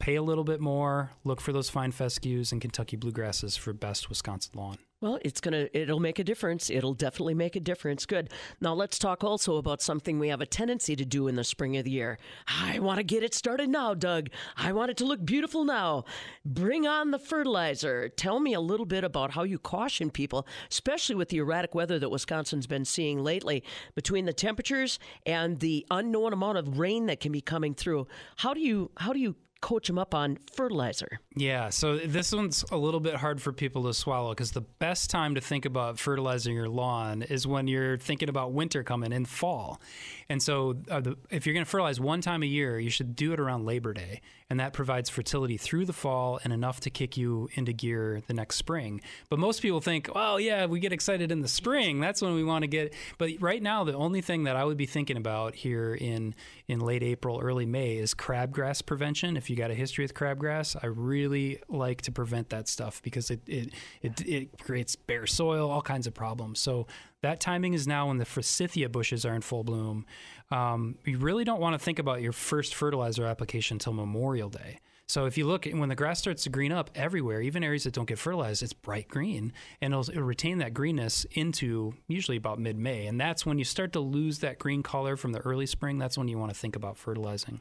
pay 0.00 0.16
a 0.16 0.22
little 0.22 0.42
bit 0.42 0.60
more, 0.60 1.12
look 1.22 1.40
for 1.40 1.52
those 1.52 1.70
fine 1.70 1.92
fescues 1.92 2.50
and 2.50 2.60
Kentucky 2.60 2.96
bluegrasses 2.96 3.56
for 3.56 3.72
best 3.72 4.08
Wisconsin 4.08 4.50
lawn. 4.56 4.78
Well, 5.02 5.18
it's 5.20 5.42
going 5.42 5.52
to 5.52 5.78
it'll 5.78 6.00
make 6.00 6.18
a 6.18 6.24
difference. 6.24 6.70
It'll 6.70 6.94
definitely 6.94 7.34
make 7.34 7.54
a 7.54 7.60
difference. 7.60 8.06
Good. 8.06 8.30
Now 8.62 8.72
let's 8.72 8.98
talk 8.98 9.22
also 9.22 9.56
about 9.56 9.82
something 9.82 10.18
we 10.18 10.28
have 10.28 10.40
a 10.40 10.46
tendency 10.46 10.96
to 10.96 11.04
do 11.04 11.28
in 11.28 11.34
the 11.36 11.44
spring 11.44 11.76
of 11.76 11.84
the 11.84 11.90
year. 11.90 12.18
I 12.48 12.78
want 12.78 12.96
to 12.96 13.04
get 13.04 13.22
it 13.22 13.34
started 13.34 13.68
now, 13.68 13.92
Doug. 13.92 14.30
I 14.56 14.72
want 14.72 14.90
it 14.90 14.96
to 14.96 15.04
look 15.04 15.22
beautiful 15.22 15.64
now. 15.64 16.04
Bring 16.46 16.86
on 16.86 17.10
the 17.10 17.18
fertilizer. 17.18 18.08
Tell 18.08 18.40
me 18.40 18.54
a 18.54 18.60
little 18.60 18.86
bit 18.86 19.04
about 19.04 19.32
how 19.32 19.42
you 19.42 19.58
caution 19.58 20.10
people, 20.10 20.46
especially 20.70 21.14
with 21.14 21.28
the 21.28 21.38
erratic 21.38 21.74
weather 21.74 21.98
that 21.98 22.08
Wisconsin's 22.08 22.66
been 22.66 22.86
seeing 22.86 23.22
lately 23.22 23.62
between 23.94 24.24
the 24.24 24.32
temperatures 24.32 24.98
and 25.26 25.60
the 25.60 25.84
unknown 25.90 26.32
amount 26.32 26.56
of 26.56 26.78
rain 26.78 27.04
that 27.04 27.20
can 27.20 27.32
be 27.32 27.42
coming 27.42 27.74
through. 27.74 28.06
How 28.36 28.54
do 28.54 28.60
you 28.60 28.90
how 28.96 29.12
do 29.12 29.18
you 29.18 29.36
coach 29.60 29.86
them 29.86 29.98
up 29.98 30.14
on 30.14 30.38
fertilizer. 30.54 31.20
Yeah, 31.34 31.70
so 31.70 31.98
this 31.98 32.32
one's 32.32 32.64
a 32.70 32.76
little 32.76 33.00
bit 33.00 33.14
hard 33.16 33.40
for 33.40 33.52
people 33.52 33.84
to 33.84 33.94
swallow 33.94 34.30
because 34.30 34.52
the 34.52 34.60
best 34.60 35.10
time 35.10 35.34
to 35.34 35.40
think 35.40 35.64
about 35.64 35.98
fertilizing 35.98 36.54
your 36.54 36.68
lawn 36.68 37.22
is 37.22 37.46
when 37.46 37.66
you're 37.66 37.96
thinking 37.96 38.28
about 38.28 38.52
winter 38.52 38.82
coming 38.82 39.12
in 39.12 39.24
fall. 39.24 39.80
And 40.28 40.42
so, 40.42 40.76
uh, 40.90 41.00
the, 41.00 41.16
if 41.30 41.46
you're 41.46 41.54
going 41.54 41.64
to 41.64 41.70
fertilize 41.70 42.00
one 42.00 42.20
time 42.20 42.42
a 42.42 42.46
year, 42.46 42.78
you 42.78 42.90
should 42.90 43.16
do 43.16 43.32
it 43.32 43.40
around 43.40 43.64
Labor 43.64 43.92
Day. 43.92 44.20
And 44.48 44.60
that 44.60 44.72
provides 44.72 45.10
fertility 45.10 45.56
through 45.56 45.86
the 45.86 45.92
fall 45.92 46.38
and 46.44 46.52
enough 46.52 46.78
to 46.80 46.90
kick 46.90 47.16
you 47.16 47.48
into 47.54 47.72
gear 47.72 48.22
the 48.28 48.32
next 48.32 48.56
spring. 48.56 49.00
But 49.28 49.40
most 49.40 49.60
people 49.60 49.80
think, 49.80 50.08
well, 50.14 50.38
yeah, 50.38 50.66
we 50.66 50.78
get 50.78 50.92
excited 50.92 51.32
in 51.32 51.40
the 51.40 51.48
spring. 51.48 51.98
That's 51.98 52.22
when 52.22 52.34
we 52.34 52.44
want 52.44 52.62
to 52.62 52.68
get. 52.68 52.94
But 53.18 53.30
right 53.40 53.60
now, 53.60 53.82
the 53.82 53.94
only 53.94 54.20
thing 54.20 54.44
that 54.44 54.54
I 54.54 54.64
would 54.64 54.76
be 54.76 54.86
thinking 54.86 55.16
about 55.16 55.56
here 55.56 55.94
in, 55.94 56.34
in 56.68 56.78
late 56.78 57.02
April, 57.02 57.40
early 57.42 57.66
May 57.66 57.96
is 57.96 58.14
crabgrass 58.14 58.86
prevention. 58.86 59.36
If 59.36 59.50
you 59.50 59.56
got 59.56 59.72
a 59.72 59.74
history 59.74 60.04
with 60.04 60.14
crabgrass, 60.14 60.76
I 60.80 60.86
really 60.86 61.60
like 61.68 62.02
to 62.02 62.12
prevent 62.12 62.50
that 62.50 62.68
stuff 62.68 63.02
because 63.02 63.32
it, 63.32 63.40
it, 63.48 63.74
it, 64.00 64.20
it 64.20 64.58
creates 64.62 64.94
bare 64.94 65.26
soil, 65.26 65.68
all 65.68 65.82
kinds 65.82 66.06
of 66.06 66.14
problems. 66.14 66.60
So 66.60 66.86
that 67.22 67.40
timing 67.40 67.74
is 67.74 67.88
now 67.88 68.06
when 68.08 68.18
the 68.18 68.24
forsythia 68.24 68.88
bushes 68.88 69.24
are 69.26 69.34
in 69.34 69.40
full 69.40 69.64
bloom. 69.64 70.06
Um, 70.50 70.96
you 71.04 71.18
really 71.18 71.44
don't 71.44 71.60
want 71.60 71.74
to 71.74 71.78
think 71.78 71.98
about 71.98 72.22
your 72.22 72.32
first 72.32 72.74
fertilizer 72.74 73.26
application 73.26 73.76
until 73.76 73.92
Memorial 73.92 74.48
Day. 74.48 74.78
So 75.08 75.26
if 75.26 75.38
you 75.38 75.46
look 75.46 75.66
when 75.66 75.88
the 75.88 75.94
grass 75.94 76.18
starts 76.18 76.42
to 76.44 76.50
green 76.50 76.72
up 76.72 76.90
everywhere, 76.96 77.40
even 77.40 77.62
areas 77.62 77.84
that 77.84 77.94
don't 77.94 78.08
get 78.08 78.18
fertilized, 78.18 78.62
it's 78.62 78.72
bright 78.72 79.06
green, 79.06 79.52
and 79.80 79.92
it'll, 79.92 80.10
it'll 80.10 80.24
retain 80.24 80.58
that 80.58 80.74
greenness 80.74 81.24
into 81.30 81.94
usually 82.08 82.36
about 82.36 82.58
mid-May, 82.58 83.06
and 83.06 83.20
that's 83.20 83.46
when 83.46 83.56
you 83.56 83.64
start 83.64 83.92
to 83.92 84.00
lose 84.00 84.40
that 84.40 84.58
green 84.58 84.82
color 84.82 85.16
from 85.16 85.32
the 85.32 85.38
early 85.40 85.66
spring. 85.66 85.98
That's 85.98 86.18
when 86.18 86.26
you 86.26 86.38
want 86.38 86.52
to 86.52 86.58
think 86.58 86.74
about 86.74 86.96
fertilizing. 86.96 87.60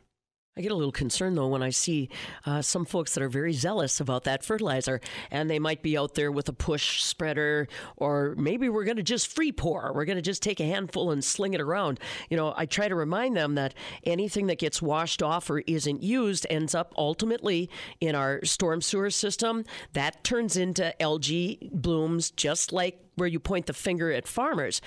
I 0.57 0.61
get 0.61 0.71
a 0.71 0.75
little 0.75 0.93
concerned 0.93 1.37
though 1.37 1.49
when 1.49 1.61
I 1.61 1.69
see 1.69 2.07
uh, 2.45 2.61
some 2.61 2.85
folks 2.85 3.13
that 3.13 3.21
are 3.21 3.27
very 3.27 3.51
zealous 3.51 3.99
about 3.99 4.23
that 4.23 4.41
fertilizer, 4.41 5.01
and 5.29 5.49
they 5.49 5.59
might 5.59 5.81
be 5.81 5.97
out 5.97 6.15
there 6.15 6.31
with 6.31 6.47
a 6.47 6.53
push 6.53 7.03
spreader, 7.03 7.67
or 7.97 8.35
maybe 8.37 8.69
we're 8.69 8.85
going 8.85 8.95
to 8.95 9.03
just 9.03 9.27
free 9.27 9.51
pour. 9.51 9.91
We're 9.93 10.05
going 10.05 10.15
to 10.15 10.21
just 10.21 10.41
take 10.41 10.61
a 10.61 10.65
handful 10.65 11.11
and 11.11 11.21
sling 11.21 11.55
it 11.55 11.59
around. 11.59 11.99
You 12.29 12.37
know, 12.37 12.53
I 12.55 12.67
try 12.67 12.87
to 12.87 12.95
remind 12.95 13.35
them 13.35 13.55
that 13.55 13.73
anything 14.05 14.47
that 14.47 14.57
gets 14.57 14.81
washed 14.81 15.21
off 15.21 15.49
or 15.49 15.59
isn't 15.59 16.01
used 16.01 16.47
ends 16.49 16.73
up 16.73 16.93
ultimately 16.97 17.69
in 17.99 18.15
our 18.15 18.39
storm 18.45 18.79
sewer 18.79 19.09
system. 19.09 19.65
That 19.91 20.23
turns 20.23 20.55
into 20.55 20.99
algae 21.01 21.69
blooms, 21.73 22.31
just 22.31 22.71
like 22.71 23.01
where 23.15 23.27
you 23.27 23.41
point 23.41 23.65
the 23.65 23.73
finger 23.73 24.09
at 24.09 24.25
farmers. 24.25 24.79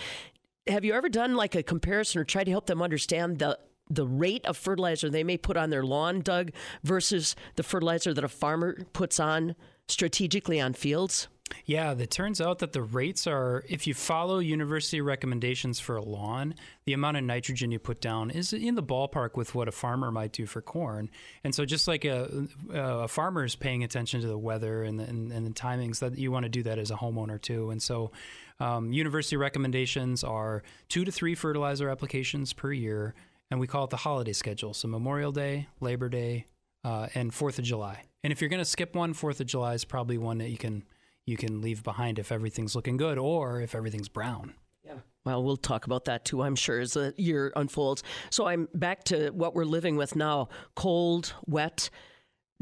Have 0.66 0.86
you 0.86 0.94
ever 0.94 1.10
done 1.10 1.34
like 1.34 1.54
a 1.54 1.62
comparison 1.62 2.22
or 2.22 2.24
tried 2.24 2.44
to 2.44 2.50
help 2.50 2.66
them 2.66 2.80
understand 2.80 3.38
the 3.38 3.58
the 3.90 4.06
rate 4.06 4.44
of 4.44 4.56
fertilizer 4.56 5.08
they 5.10 5.24
may 5.24 5.36
put 5.36 5.56
on 5.56 5.70
their 5.70 5.84
lawn, 5.84 6.20
Doug, 6.20 6.52
versus 6.82 7.36
the 7.56 7.62
fertilizer 7.62 8.14
that 8.14 8.24
a 8.24 8.28
farmer 8.28 8.78
puts 8.92 9.18
on 9.18 9.54
strategically 9.88 10.60
on 10.60 10.74
fields? 10.74 11.28
Yeah, 11.64 11.94
it 11.98 12.10
turns 12.10 12.40
out 12.40 12.58
that 12.58 12.72
the 12.72 12.82
rates 12.82 13.26
are, 13.26 13.64
if 13.68 13.86
you 13.86 13.94
follow 13.94 14.38
university 14.38 15.00
recommendations 15.00 15.80
for 15.80 15.96
a 15.96 16.02
lawn, 16.02 16.54
the 16.84 16.92
amount 16.92 17.16
of 17.16 17.24
nitrogen 17.24 17.70
you 17.70 17.78
put 17.78 18.00
down 18.00 18.30
is 18.30 18.52
in 18.52 18.74
the 18.74 18.82
ballpark 18.82 19.36
with 19.36 19.54
what 19.54 19.68
a 19.68 19.72
farmer 19.72 20.10
might 20.10 20.32
do 20.32 20.46
for 20.46 20.60
corn. 20.60 21.10
And 21.44 21.54
so, 21.54 21.64
just 21.64 21.88
like 21.88 22.04
a, 22.04 22.46
a 22.70 23.08
farmer 23.08 23.44
is 23.44 23.56
paying 23.56 23.84
attention 23.84 24.20
to 24.20 24.26
the 24.26 24.38
weather 24.38 24.82
and 24.82 24.98
the, 24.98 25.04
and, 25.04 25.32
and 25.32 25.46
the 25.46 25.50
timings, 25.50 26.00
that 26.00 26.18
you 26.18 26.30
want 26.30 26.44
to 26.44 26.50
do 26.50 26.62
that 26.64 26.78
as 26.78 26.90
a 26.90 26.96
homeowner 26.96 27.40
too. 27.40 27.70
And 27.70 27.82
so, 27.82 28.12
um, 28.60 28.92
university 28.92 29.36
recommendations 29.36 30.24
are 30.24 30.62
two 30.88 31.04
to 31.04 31.12
three 31.12 31.34
fertilizer 31.34 31.88
applications 31.88 32.52
per 32.52 32.72
year, 32.72 33.14
and 33.50 33.60
we 33.60 33.66
call 33.66 33.84
it 33.84 33.90
the 33.90 33.96
holiday 33.96 34.32
schedule. 34.32 34.74
So, 34.74 34.88
Memorial 34.88 35.32
Day, 35.32 35.68
Labor 35.80 36.08
Day, 36.08 36.46
uh, 36.84 37.08
and 37.14 37.32
Fourth 37.32 37.58
of 37.58 37.64
July. 37.64 38.04
And 38.24 38.32
if 38.32 38.40
you're 38.40 38.50
going 38.50 38.58
to 38.58 38.64
skip 38.64 38.94
one, 38.94 39.14
Fourth 39.14 39.40
of 39.40 39.46
July 39.46 39.74
is 39.74 39.84
probably 39.84 40.18
one 40.18 40.38
that 40.38 40.50
you 40.50 40.58
can 40.58 40.84
you 41.26 41.36
can 41.36 41.60
leave 41.60 41.82
behind 41.82 42.18
if 42.18 42.32
everything's 42.32 42.74
looking 42.74 42.96
good 42.96 43.18
or 43.18 43.60
if 43.60 43.74
everything's 43.74 44.08
brown. 44.08 44.54
Yeah. 44.82 44.94
Well, 45.26 45.44
we'll 45.44 45.58
talk 45.58 45.84
about 45.84 46.06
that 46.06 46.24
too, 46.24 46.42
I'm 46.42 46.56
sure, 46.56 46.80
as 46.80 46.94
the 46.94 47.12
year 47.18 47.52
unfolds. 47.54 48.02
So 48.30 48.46
I'm 48.46 48.66
back 48.72 49.04
to 49.04 49.28
what 49.30 49.54
we're 49.54 49.66
living 49.66 49.96
with 49.96 50.16
now 50.16 50.48
cold, 50.74 51.34
wet. 51.46 51.90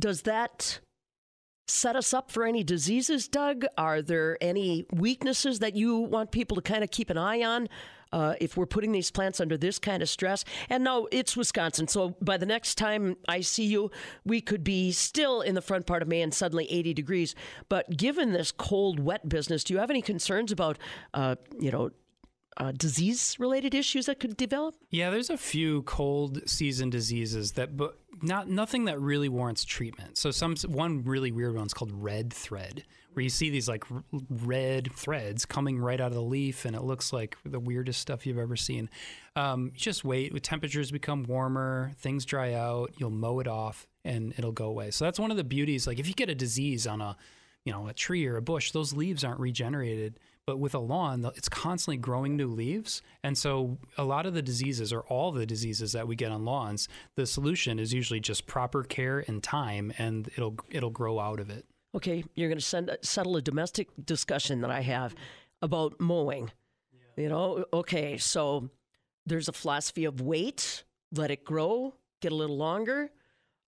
Does 0.01 0.23
that 0.23 0.81
set 1.69 1.95
us 1.95 2.13
up 2.13 2.33
for 2.33 2.45
any 2.45 2.65
diseases, 2.65 3.29
Doug? 3.29 3.65
Are 3.79 4.03
there 4.03 4.37
any 4.41 4.85
weaknesses 4.93 5.61
that 5.61 5.77
you 5.77 5.99
want 5.99 6.33
people 6.33 6.57
to 6.57 6.63
kind 6.63 6.83
of 6.83 6.91
keep 6.91 7.09
an 7.09 7.19
eye 7.19 7.43
on? 7.43 7.69
Uh, 8.13 8.35
if 8.41 8.57
we're 8.57 8.67
putting 8.67 8.93
these 8.93 9.11
plants 9.11 9.41
under 9.41 9.57
this 9.57 9.79
kind 9.79 10.03
of 10.03 10.09
stress. 10.09 10.45
And 10.69 10.85
no, 10.85 11.09
it's 11.11 11.37
Wisconsin. 11.37 11.89
So 11.89 12.17
by 12.21 12.37
the 12.37 12.47
next 12.47 12.77
time 12.77 13.17
I 13.29 13.41
see 13.41 13.65
you, 13.65 13.91
we 14.25 14.41
could 14.41 14.65
be 14.65 14.93
still 14.93 15.41
in 15.41 15.55
the 15.55 15.63
front 15.63 15.87
part 15.87 16.03
of 16.03 16.09
May 16.09 16.23
and 16.23 16.33
suddenly 16.33 16.71
80 16.71 16.95
degrees. 16.95 17.35
But 17.69 17.97
given 17.97 18.33
this 18.33 18.53
cold, 18.53 19.01
wet 19.01 19.29
business, 19.29 19.65
do 19.65 19.75
you 19.75 19.81
have 19.81 19.91
any 19.91 20.03
concerns 20.03 20.53
about, 20.53 20.79
uh, 21.15 21.37
you 21.59 21.71
know, 21.71 21.91
uh, 22.59 22.73
disease 22.73 23.37
related 23.39 23.75
issues 23.75 24.07
that 24.07 24.19
could 24.19 24.37
develop? 24.37 24.75
Yeah, 24.91 25.11
there's 25.11 25.31
a 25.31 25.37
few 25.37 25.83
cold 25.83 26.49
season 26.49 26.91
diseases 26.91 27.53
that, 27.53 27.77
but 27.77 27.99
not 28.23 28.49
nothing 28.49 28.87
that 28.87 29.01
really 29.01 29.29
warrants 29.29 29.65
treatment. 29.65 30.17
So 30.17 30.31
some 30.31 30.57
one 30.67 31.05
really 31.05 31.33
weird 31.33 31.55
one's 31.55 31.75
called 31.75 31.93
red 31.93 32.33
thread, 32.33 32.85
where 33.13 33.23
you 33.23 33.29
see 33.29 33.51
these 33.51 33.69
like 33.69 33.85
red 34.31 34.91
threads 34.93 35.45
coming 35.45 35.79
right 35.79 36.01
out 36.01 36.09
of 36.09 36.15
the 36.15 36.23
leaf, 36.23 36.65
and 36.65 36.75
it 36.75 36.83
looks 36.83 37.13
like 37.13 37.37
the 37.45 37.61
weirdest 37.61 38.01
stuff 38.01 38.27
you've 38.27 38.39
ever 38.39 38.57
seen. 38.57 38.89
Um, 39.35 39.73
just 39.75 40.05
wait. 40.05 40.33
With 40.33 40.43
temperatures 40.43 40.91
become 40.91 41.25
warmer, 41.25 41.93
things 41.99 42.25
dry 42.25 42.55
out. 42.55 42.93
You'll 42.97 43.11
mow 43.11 43.41
it 43.41 43.49
off, 43.49 43.87
and 44.05 44.33
it'll 44.39 44.53
go 44.53 44.67
away. 44.67 44.91
So 44.91 45.05
that's 45.05 45.19
one 45.19 45.31
of 45.31 45.37
the 45.37 45.45
beauties. 45.45 45.87
Like 45.87 45.99
if 45.99 46.09
you 46.09 46.15
get 46.15 46.31
a 46.31 46.35
disease 46.35 46.87
on 46.87 47.03
a, 47.03 47.17
you 47.65 47.73
know, 47.73 47.87
a 47.89 47.93
tree 47.93 48.27
or 48.27 48.37
a 48.37 48.43
bush, 48.43 48.71
those 48.71 48.95
leaves 48.95 49.25
aren't 49.25 49.41
regenerated. 49.41 50.19
But 50.47 50.61
with 50.61 50.77
a 50.77 50.79
lawn, 50.79 51.29
it's 51.35 51.49
constantly 51.49 51.97
growing 51.97 52.37
new 52.37 52.47
leaves. 52.47 53.03
And 53.25 53.37
so 53.37 53.79
a 53.99 54.05
lot 54.05 54.27
of 54.27 54.35
the 54.35 54.43
diseases, 54.43 54.93
or 54.93 55.01
all 55.01 55.33
the 55.33 55.45
diseases 55.45 55.91
that 55.91 56.07
we 56.07 56.15
get 56.15 56.31
on 56.31 56.45
lawns, 56.45 56.89
the 57.17 57.27
solution 57.27 57.81
is 57.81 57.93
usually 57.93 58.21
just 58.21 58.47
proper 58.47 58.85
care 58.85 59.25
and 59.27 59.43
time, 59.43 59.93
and 59.99 60.29
it'll 60.37 60.55
it'll 60.71 60.91
grow 60.91 61.19
out 61.19 61.41
of 61.41 61.51
it. 61.51 61.67
Okay, 61.97 62.25
you're 62.37 62.49
going 62.49 62.59
to 62.59 62.65
send, 62.65 62.97
settle 63.03 63.37
a 63.37 63.43
domestic 63.43 63.89
discussion 64.05 64.61
that 64.61 64.71
I 64.71 64.83
have 64.83 65.17
about 65.63 65.99
mowing. 66.01 66.53
Yeah. 66.93 67.25
You 67.25 67.29
know, 67.29 67.65
okay, 67.73 68.17
so 68.17 68.71
there's 69.25 69.49
a 69.49 69.53
philosophy 69.53 70.05
of 70.05 70.21
wait, 70.21 70.85
let 71.11 71.33
it 71.33 71.45
grow, 71.45 71.95
get 72.23 72.31
a 72.31 72.37
little 72.37 72.57
longer. 72.57 73.11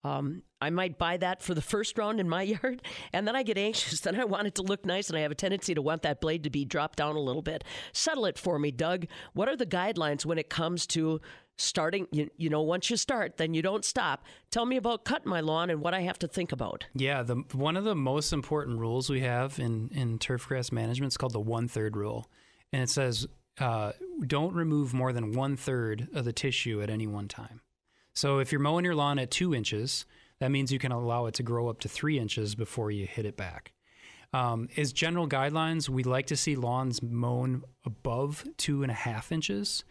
Um, 0.04 0.42
I 0.60 0.70
might 0.70 0.98
buy 0.98 1.16
that 1.18 1.42
for 1.42 1.54
the 1.54 1.62
first 1.62 1.98
round 1.98 2.20
in 2.20 2.28
my 2.28 2.42
yard, 2.62 2.82
and 3.12 3.26
then 3.26 3.36
I 3.36 3.42
get 3.42 3.58
anxious. 3.58 4.00
Then 4.08 4.18
I 4.18 4.24
want 4.24 4.46
it 4.46 4.54
to 4.56 4.62
look 4.62 4.86
nice, 4.86 5.08
and 5.08 5.18
I 5.18 5.22
have 5.22 5.30
a 5.30 5.36
tendency 5.36 5.74
to 5.74 5.82
want 5.82 6.02
that 6.02 6.20
blade 6.20 6.44
to 6.44 6.50
be 6.50 6.64
dropped 6.64 6.98
down 6.98 7.16
a 7.16 7.20
little 7.20 7.42
bit. 7.42 7.64
Settle 7.92 8.26
it 8.26 8.38
for 8.38 8.58
me, 8.58 8.70
Doug. 8.70 9.06
What 9.34 9.48
are 9.48 9.56
the 9.56 9.66
guidelines 9.66 10.24
when 10.24 10.38
it 10.38 10.48
comes 10.48 10.86
to 10.88 11.20
starting 11.58 12.06
you, 12.12 12.30
you 12.36 12.48
know 12.48 12.62
once 12.62 12.88
you 12.88 12.96
start 12.96 13.36
then 13.36 13.52
you 13.52 13.60
don't 13.60 13.84
stop 13.84 14.24
tell 14.52 14.64
me 14.64 14.76
about 14.76 15.04
cutting 15.04 15.28
my 15.28 15.40
lawn 15.40 15.70
and 15.70 15.80
what 15.80 15.92
i 15.92 16.02
have 16.02 16.16
to 16.16 16.28
think 16.28 16.52
about 16.52 16.86
yeah 16.94 17.20
the 17.20 17.34
one 17.52 17.76
of 17.76 17.82
the 17.82 17.96
most 17.96 18.32
important 18.32 18.78
rules 18.78 19.10
we 19.10 19.20
have 19.20 19.58
in 19.58 19.90
in 19.92 20.18
turf 20.18 20.46
grass 20.46 20.70
management 20.70 21.12
is 21.12 21.16
called 21.16 21.32
the 21.32 21.40
one 21.40 21.66
third 21.66 21.96
rule 21.96 22.30
and 22.72 22.82
it 22.82 22.88
says 22.88 23.26
uh, 23.58 23.90
don't 24.24 24.54
remove 24.54 24.94
more 24.94 25.12
than 25.12 25.32
one 25.32 25.56
third 25.56 26.06
of 26.14 26.24
the 26.24 26.32
tissue 26.32 26.80
at 26.80 26.88
any 26.88 27.08
one 27.08 27.26
time 27.26 27.60
so 28.18 28.38
if 28.38 28.52
you're 28.52 28.60
mowing 28.60 28.84
your 28.84 28.94
lawn 28.94 29.18
at 29.18 29.30
two 29.30 29.54
inches 29.54 30.04
that 30.40 30.50
means 30.50 30.72
you 30.72 30.78
can 30.78 30.92
allow 30.92 31.26
it 31.26 31.34
to 31.34 31.42
grow 31.42 31.68
up 31.68 31.80
to 31.80 31.88
three 31.88 32.18
inches 32.18 32.54
before 32.54 32.90
you 32.90 33.06
hit 33.06 33.24
it 33.24 33.36
back 33.36 33.72
um, 34.32 34.68
as 34.76 34.92
general 34.92 35.26
guidelines, 35.26 35.88
we 35.88 36.02
like 36.02 36.26
to 36.26 36.36
see 36.36 36.54
lawns 36.54 37.02
mown 37.02 37.62
above 37.84 38.46
two 38.56 38.82
and 38.82 38.90
a 38.90 38.94
half 38.94 39.32
inches. 39.32 39.84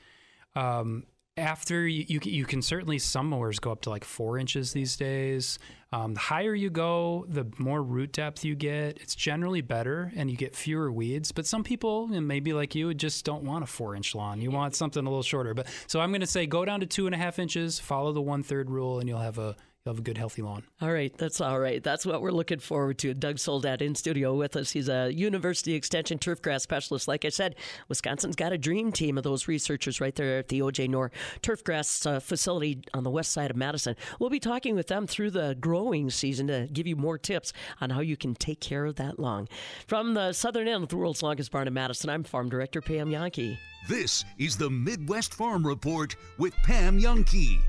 Um, 0.55 1.05
after 1.37 1.87
you, 1.87 2.05
you, 2.07 2.19
you 2.23 2.45
can 2.45 2.61
certainly 2.61 2.99
some 2.99 3.29
mowers 3.29 3.59
go 3.59 3.71
up 3.71 3.81
to 3.81 3.89
like 3.89 4.03
four 4.03 4.37
inches 4.37 4.73
these 4.73 4.97
days. 4.97 5.59
Um, 5.93 6.15
the 6.15 6.19
higher 6.19 6.53
you 6.53 6.69
go, 6.69 7.25
the 7.29 7.45
more 7.57 7.81
root 7.81 8.11
depth 8.11 8.43
you 8.43 8.55
get. 8.55 8.97
It's 8.99 9.15
generally 9.15 9.61
better, 9.61 10.11
and 10.15 10.29
you 10.29 10.35
get 10.35 10.55
fewer 10.55 10.91
weeds. 10.91 11.31
But 11.31 11.45
some 11.45 11.63
people, 11.63 12.09
and 12.11 12.27
maybe 12.27 12.51
like 12.51 12.75
you, 12.75 12.93
just 12.93 13.23
don't 13.23 13.43
want 13.43 13.63
a 13.63 13.67
four 13.67 13.95
inch 13.95 14.13
lawn. 14.13 14.41
You 14.41 14.51
want 14.51 14.75
something 14.75 15.05
a 15.05 15.09
little 15.09 15.23
shorter. 15.23 15.53
But 15.53 15.67
so 15.87 16.01
I'm 16.01 16.09
going 16.09 16.21
to 16.21 16.27
say 16.27 16.45
go 16.45 16.65
down 16.65 16.81
to 16.81 16.85
two 16.85 17.05
and 17.05 17.15
a 17.15 17.17
half 17.17 17.39
inches, 17.39 17.79
follow 17.79 18.11
the 18.11 18.21
one 18.21 18.43
third 18.43 18.69
rule, 18.69 18.99
and 18.99 19.07
you'll 19.07 19.19
have 19.19 19.37
a 19.37 19.55
You'll 19.87 19.93
have 19.93 19.99
a 19.99 20.03
good, 20.03 20.17
healthy 20.17 20.41
lawn. 20.41 20.63
All 20.81 20.91
right, 20.91 21.17
that's 21.17 21.39
all 21.39 21.61
right. 21.61 21.81
That's 21.81 22.05
what 22.05 22.21
we're 22.21 22.31
looking 22.31 22.59
forward 22.59 22.97
to. 22.97 23.13
Doug 23.13 23.39
Soldat 23.39 23.81
in 23.81 23.95
studio 23.95 24.35
with 24.35 24.57
us. 24.57 24.69
He's 24.69 24.89
a 24.89 25.09
University 25.13 25.75
Extension 25.75 26.19
turfgrass 26.19 26.59
specialist. 26.59 27.07
Like 27.07 27.23
I 27.23 27.29
said, 27.29 27.55
Wisconsin's 27.87 28.35
got 28.35 28.51
a 28.51 28.57
dream 28.57 28.91
team 28.91 29.17
of 29.17 29.23
those 29.23 29.47
researchers 29.47 30.01
right 30.01 30.13
there 30.13 30.39
at 30.39 30.49
the 30.49 30.59
OJ 30.59 30.89
Noer 30.89 31.09
Turfgrass 31.41 32.05
uh, 32.05 32.19
facility 32.19 32.81
on 32.93 33.05
the 33.05 33.09
west 33.09 33.31
side 33.31 33.49
of 33.49 33.55
Madison. 33.55 33.95
We'll 34.19 34.29
be 34.29 34.41
talking 34.41 34.75
with 34.75 34.87
them 34.87 35.07
through 35.07 35.31
the 35.31 35.55
growing 35.57 36.09
season 36.09 36.47
to 36.47 36.67
give 36.73 36.85
you 36.85 36.97
more 36.97 37.17
tips 37.17 37.53
on 37.79 37.89
how 37.89 38.01
you 38.01 38.17
can 38.17 38.35
take 38.35 38.59
care 38.59 38.83
of 38.83 38.95
that 38.95 39.19
lawn. 39.19 39.47
From 39.87 40.15
the 40.15 40.33
southern 40.33 40.67
end 40.67 40.83
of 40.83 40.89
the 40.89 40.97
world's 40.97 41.23
longest 41.23 41.49
barn 41.49 41.65
in 41.65 41.73
Madison, 41.73 42.09
I'm 42.09 42.25
Farm 42.25 42.49
Director 42.49 42.81
Pam 42.81 43.09
Jahnke. 43.09 43.57
This 43.87 44.25
is 44.37 44.57
the 44.57 44.69
Midwest 44.69 45.33
Farm 45.33 45.65
Report 45.65 46.13
with 46.37 46.53
Pam 46.63 46.99
Jahnke. 46.99 47.61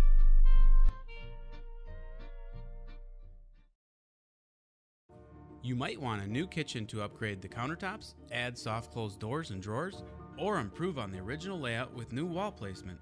You 5.63 5.75
might 5.75 6.01
want 6.01 6.23
a 6.23 6.27
new 6.27 6.47
kitchen 6.47 6.87
to 6.87 7.03
upgrade 7.03 7.43
the 7.43 7.49
countertops, 7.49 8.15
add 8.31 8.57
soft 8.57 8.93
closed 8.93 9.19
doors 9.19 9.51
and 9.51 9.61
drawers, 9.61 10.05
or 10.39 10.61
improve 10.61 10.99
on 10.99 11.11
the 11.11 11.19
original 11.19 11.59
layout 11.59 11.93
with 11.95 12.13
new 12.13 12.27
wall 12.27 12.53
placement. 12.53 12.99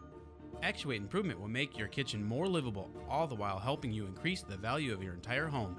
Actuate 0.63 1.03
Improvement 1.03 1.39
will 1.39 1.49
make 1.49 1.77
your 1.77 1.89
kitchen 1.89 2.25
more 2.25 2.49
livable, 2.49 2.91
all 3.11 3.27
the 3.27 3.35
while 3.35 3.59
helping 3.59 3.93
you 3.93 4.07
increase 4.07 4.43
the 4.43 4.57
value 4.57 4.95
of 4.95 5.03
your 5.03 5.13
entire 5.13 5.47
home. 5.47 5.77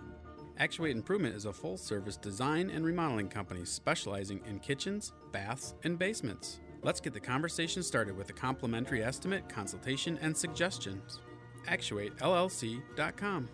Actuate 0.60 0.96
Improvement 0.96 1.36
is 1.36 1.46
a 1.46 1.54
full 1.54 1.78
service 1.78 2.16
design 2.16 2.70
and 2.70 2.86
remodeling 2.86 3.28
company 3.28 3.66
specializing 3.66 4.40
in 4.46 4.60
kitchens, 4.60 5.14
baths, 5.32 5.74
and 5.84 5.98
basements. 5.98 6.60
Let's 6.84 7.00
get 7.00 7.14
the 7.14 7.20
conversation 7.20 7.82
started 7.82 8.16
with 8.16 8.30
a 8.30 8.34
complimentary 8.34 9.04
estimate, 9.04 9.50
consultation, 9.50 10.20
and 10.22 10.38
suggestions. 10.38 11.22
ActuateLLC.com. 11.68 13.50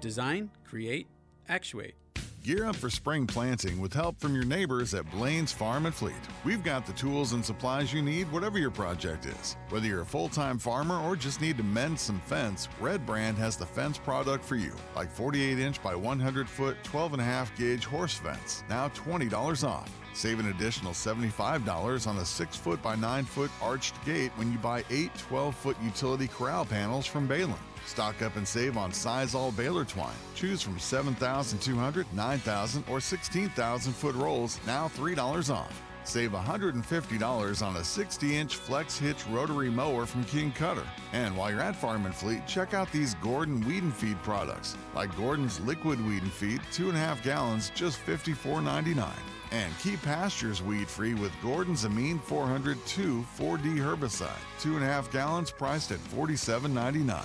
Design, 0.00 0.50
create, 0.64 1.06
actuate. 1.48 1.94
Gear 2.42 2.66
up 2.66 2.74
for 2.74 2.90
spring 2.90 3.24
planting 3.24 3.80
with 3.80 3.92
help 3.92 4.18
from 4.18 4.34
your 4.34 4.44
neighbors 4.44 4.94
at 4.94 5.08
Blaine's 5.12 5.52
Farm 5.52 5.86
and 5.86 5.94
Fleet. 5.94 6.14
We've 6.44 6.64
got 6.64 6.84
the 6.84 6.92
tools 6.92 7.34
and 7.34 7.44
supplies 7.44 7.92
you 7.92 8.02
need, 8.02 8.32
whatever 8.32 8.58
your 8.58 8.72
project 8.72 9.26
is. 9.26 9.56
Whether 9.68 9.86
you're 9.86 10.00
a 10.00 10.06
full 10.06 10.28
time 10.28 10.58
farmer 10.58 10.98
or 10.98 11.14
just 11.14 11.40
need 11.40 11.56
to 11.58 11.62
mend 11.62 12.00
some 12.00 12.18
fence, 12.18 12.68
Red 12.80 13.06
Brand 13.06 13.38
has 13.38 13.56
the 13.56 13.64
fence 13.64 13.96
product 13.96 14.44
for 14.44 14.56
you, 14.56 14.72
like 14.96 15.12
48 15.12 15.60
inch 15.60 15.80
by 15.84 15.94
100 15.94 16.48
foot, 16.48 16.76
12 16.82 17.12
and 17.12 17.22
a 17.22 17.24
half 17.24 17.56
gauge 17.56 17.84
horse 17.84 18.14
fence, 18.14 18.64
now 18.68 18.88
$20 18.88 19.62
off. 19.68 19.88
Save 20.12 20.40
an 20.40 20.48
additional 20.48 20.94
$75 20.94 22.08
on 22.08 22.16
a 22.16 22.24
6 22.24 22.56
foot 22.56 22.82
by 22.82 22.96
9 22.96 23.24
foot 23.24 23.52
arched 23.62 24.04
gate 24.04 24.32
when 24.34 24.50
you 24.50 24.58
buy 24.58 24.82
8 24.90 25.14
12 25.16 25.54
foot 25.54 25.76
utility 25.80 26.26
corral 26.26 26.64
panels 26.64 27.06
from 27.06 27.28
Behlen. 27.28 27.54
Stock 27.86 28.22
up 28.22 28.36
and 28.36 28.46
save 28.46 28.76
on 28.76 28.92
Sisal 28.92 29.56
baler 29.56 29.84
twine. 29.84 30.14
Choose 30.34 30.62
from 30.62 30.78
7,200, 30.78 32.06
9,000, 32.12 32.84
or 32.88 33.00
16,000 33.00 33.92
foot 33.92 34.14
rolls, 34.14 34.60
now 34.66 34.88
$3 34.88 35.54
off. 35.54 35.82
Save 36.04 36.32
$150 36.32 37.66
on 37.66 37.76
a 37.76 37.84
60 37.84 38.36
inch 38.36 38.56
flex 38.56 38.98
hitch 38.98 39.24
rotary 39.28 39.70
mower 39.70 40.06
from 40.06 40.24
King 40.24 40.50
Cutter. 40.52 40.86
And 41.12 41.36
while 41.36 41.50
you're 41.50 41.60
at 41.60 41.76
Farm 41.76 42.06
and 42.06 42.14
Fleet, 42.14 42.46
check 42.46 42.74
out 42.74 42.90
these 42.90 43.14
Gordon 43.16 43.60
Weed 43.66 43.82
and 43.82 43.94
Feed 43.94 44.20
products, 44.22 44.76
like 44.94 45.16
Gordon's 45.16 45.60
Liquid 45.60 46.04
Weed 46.04 46.22
and 46.22 46.32
Feed, 46.32 46.60
2.5 46.72 47.22
gallons, 47.22 47.70
just 47.74 48.04
$54.99. 48.04 49.12
And 49.52 49.78
keep 49.80 50.00
pastures 50.02 50.62
weed 50.62 50.88
free 50.88 51.12
with 51.12 51.30
Gordon's 51.42 51.84
Amine 51.84 52.18
402 52.20 53.24
4D 53.38 53.76
herbicide, 53.76 54.30
two 54.58 54.76
and 54.76 54.82
a 54.82 54.86
half 54.86 55.12
gallons 55.12 55.50
priced 55.50 55.92
at 55.92 55.98
$47.99. 55.98 57.22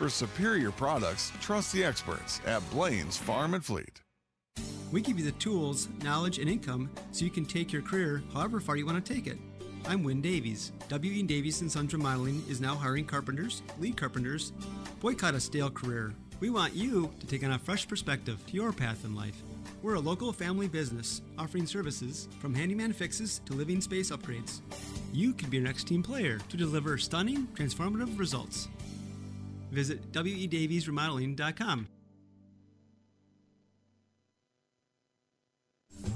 For 0.00 0.08
superior 0.08 0.70
products, 0.70 1.30
trust 1.42 1.74
the 1.74 1.84
experts 1.84 2.40
at 2.46 2.62
Blaine's 2.70 3.18
Farm 3.18 3.52
and 3.52 3.62
Fleet. 3.62 4.00
We 4.90 5.02
give 5.02 5.18
you 5.18 5.26
the 5.26 5.32
tools, 5.32 5.88
knowledge, 6.02 6.38
and 6.38 6.48
income 6.48 6.88
so 7.12 7.26
you 7.26 7.30
can 7.30 7.44
take 7.44 7.70
your 7.70 7.82
career 7.82 8.22
however 8.32 8.60
far 8.60 8.76
you 8.76 8.86
want 8.86 9.04
to 9.04 9.14
take 9.14 9.26
it. 9.26 9.36
I'm 9.86 10.02
Win 10.02 10.22
Davies. 10.22 10.72
W.E. 10.88 11.22
Davies 11.24 11.60
and 11.60 11.70
Sons 11.70 11.92
Remodeling 11.92 12.42
is 12.48 12.62
now 12.62 12.76
hiring 12.76 13.04
carpenters, 13.04 13.60
lead 13.78 13.98
carpenters. 13.98 14.54
Boycott 15.00 15.34
a 15.34 15.40
stale 15.40 15.68
career. 15.68 16.14
We 16.40 16.48
want 16.48 16.74
you 16.74 17.12
to 17.20 17.26
take 17.26 17.44
on 17.44 17.52
a 17.52 17.58
fresh 17.58 17.86
perspective 17.86 18.42
to 18.46 18.54
your 18.54 18.72
path 18.72 19.04
in 19.04 19.14
life. 19.14 19.42
We're 19.82 19.96
a 19.96 20.00
local 20.00 20.32
family 20.32 20.68
business 20.68 21.20
offering 21.38 21.66
services 21.66 22.26
from 22.38 22.54
handyman 22.54 22.94
fixes 22.94 23.42
to 23.44 23.52
living 23.52 23.82
space 23.82 24.10
upgrades. 24.10 24.62
You 25.12 25.34
could 25.34 25.50
be 25.50 25.58
your 25.58 25.66
next 25.66 25.84
team 25.84 26.02
player 26.02 26.38
to 26.48 26.56
deliver 26.56 26.96
stunning, 26.96 27.46
transformative 27.48 28.18
results. 28.18 28.68
Visit 29.70 30.12
wedaviesremodeling.com. 30.12 31.88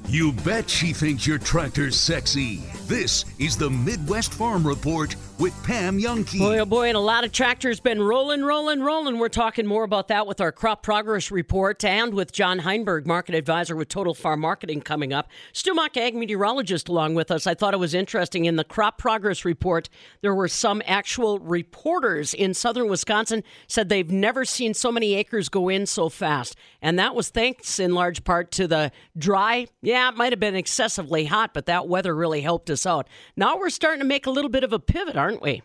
You 0.09 0.33
bet 0.33 0.71
she 0.71 0.93
thinks 0.93 1.27
your 1.27 1.39
tractor's 1.39 1.99
sexy. 1.99 2.63
This 2.83 3.25
is 3.39 3.57
the 3.57 3.71
Midwest 3.71 4.33
Farm 4.33 4.65
Report 4.67 5.17
with 5.39 5.55
Pam 5.65 5.99
Jahnke. 5.99 6.39
Boy, 6.39 6.59
oh 6.59 6.65
boy, 6.65 6.89
and 6.89 6.97
a 6.97 7.01
lot 7.01 7.25
of 7.25 7.33
tractors 7.33 7.81
been 7.81 8.01
rolling, 8.01 8.45
rolling, 8.45 8.81
rolling. 8.81 9.19
We're 9.19 9.29
talking 9.29 9.67
more 9.67 9.83
about 9.83 10.09
that 10.09 10.27
with 10.27 10.41
our 10.41 10.53
crop 10.53 10.83
progress 10.83 11.31
report 11.31 11.85
and 11.85 12.15
with 12.15 12.33
John 12.33 12.61
Heinberg, 12.61 13.07
market 13.07 13.35
advisor 13.35 13.75
with 13.75 13.89
Total 13.89 14.15
Farm 14.15 14.41
Marketing, 14.41 14.81
coming 14.81 15.13
up. 15.13 15.29
Stu 15.53 15.75
Muck, 15.75 15.97
ag 15.97 16.15
meteorologist, 16.15 16.89
along 16.89 17.15
with 17.15 17.31
us. 17.31 17.47
I 17.47 17.55
thought 17.55 17.75
it 17.75 17.79
was 17.79 17.95
interesting. 17.95 18.45
In 18.45 18.57
the 18.57 18.65
crop 18.65 18.97
progress 18.99 19.45
report, 19.45 19.89
there 20.21 20.35
were 20.35 20.49
some 20.49 20.83
actual 20.87 21.39
reporters 21.41 22.33
in 22.33 22.55
southern 22.55 22.89
Wisconsin 22.89 23.43
said 23.67 23.89
they've 23.89 24.11
never 24.11 24.45
seen 24.45 24.73
so 24.73 24.93
many 24.93 25.15
acres 25.15 25.49
go 25.49 25.69
in 25.69 25.87
so 25.87 26.09
fast. 26.09 26.57
And 26.81 26.99
that 26.99 27.15
was 27.15 27.31
thanks 27.31 27.81
in 27.81 27.95
large 27.95 28.25
part 28.25 28.51
to 28.53 28.69
the 28.69 28.93
dry, 29.19 29.67
yeah, 29.83 30.11
it 30.11 30.17
might 30.17 30.33
have 30.33 30.41
been 30.41 30.55
excessively 30.55 31.25
hot, 31.25 31.55
but 31.55 31.67
that 31.67 31.89
weather 31.89 32.15
really 32.15 32.43
helped 32.43 32.71
us 32.71 32.87
out. 32.87 33.09
Now 33.37 33.59
we're 33.59 33.71
starting 33.71 34.01
to 34.01 34.07
make 34.07 34.27
a 34.27 34.31
little 34.31 34.51
bit 34.51 34.65
of 34.65 34.73
a 34.73 34.79
pivot, 34.79 35.17
aren't 35.25 35.41
we? 35.41 35.63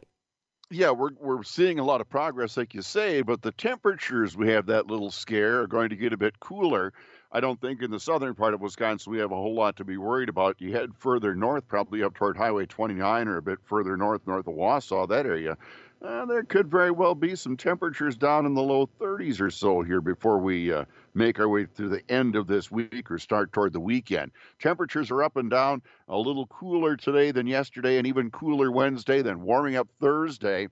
Yeah, 0.71 0.91
we're 0.91 1.09
we're 1.19 1.43
seeing 1.43 1.79
a 1.79 1.83
lot 1.83 1.99
of 1.99 2.09
progress, 2.09 2.55
like 2.55 2.73
you 2.73 2.81
say, 2.81 3.21
but 3.23 3.41
the 3.41 3.51
temperatures 3.51 4.37
we 4.37 4.47
have 4.49 4.67
that 4.67 4.87
little 4.87 5.11
scare 5.11 5.61
are 5.61 5.67
going 5.67 5.89
to 5.89 5.97
get 5.97 6.13
a 6.13 6.17
bit 6.17 6.39
cooler. 6.39 6.93
I 7.31 7.41
don't 7.41 7.59
think 7.59 7.81
in 7.81 7.91
the 7.91 7.99
southern 7.99 8.35
part 8.35 8.53
of 8.53 8.61
Wisconsin 8.61 9.11
we 9.11 9.19
have 9.19 9.31
a 9.31 9.35
whole 9.35 9.53
lot 9.53 9.75
to 9.77 9.83
be 9.83 9.97
worried 9.97 10.29
about. 10.29 10.61
You 10.61 10.71
head 10.71 10.91
further 10.97 11.35
north, 11.35 11.67
probably 11.67 12.03
up 12.03 12.13
toward 12.13 12.37
Highway 12.37 12.67
29 12.67 13.27
or 13.27 13.37
a 13.37 13.41
bit 13.41 13.59
further 13.65 13.97
north, 13.97 14.25
north 14.25 14.47
of 14.47 14.53
Wausau, 14.53 15.09
that 15.09 15.25
area. 15.25 15.57
Uh, 16.01 16.25
there 16.25 16.43
could 16.43 16.71
very 16.71 16.91
well 16.91 17.13
be 17.13 17.35
some 17.35 17.57
temperatures 17.57 18.15
down 18.15 18.45
in 18.45 18.53
the 18.53 18.61
low 18.61 18.87
30s 19.01 19.41
or 19.41 19.51
so 19.51 19.81
here 19.81 19.99
before 19.99 20.37
we 20.37 20.71
uh, 20.71 20.85
make 21.13 21.39
our 21.39 21.49
way 21.49 21.65
through 21.65 21.89
the 21.89 22.09
end 22.09 22.37
of 22.37 22.47
this 22.47 22.71
week 22.71 23.11
or 23.11 23.19
start 23.19 23.51
toward 23.51 23.73
the 23.73 23.79
weekend. 23.81 24.31
Temperatures 24.59 25.11
are 25.11 25.23
up 25.23 25.35
and 25.35 25.49
down, 25.49 25.81
a 26.07 26.17
little 26.17 26.47
cooler 26.47 26.95
today 26.95 27.31
than 27.31 27.47
yesterday, 27.47 27.97
and 27.97 28.07
even 28.07 28.31
cooler 28.31 28.71
Wednesday, 28.71 29.21
then 29.21 29.41
warming 29.41 29.75
up 29.75 29.89
Thursday 29.99 30.69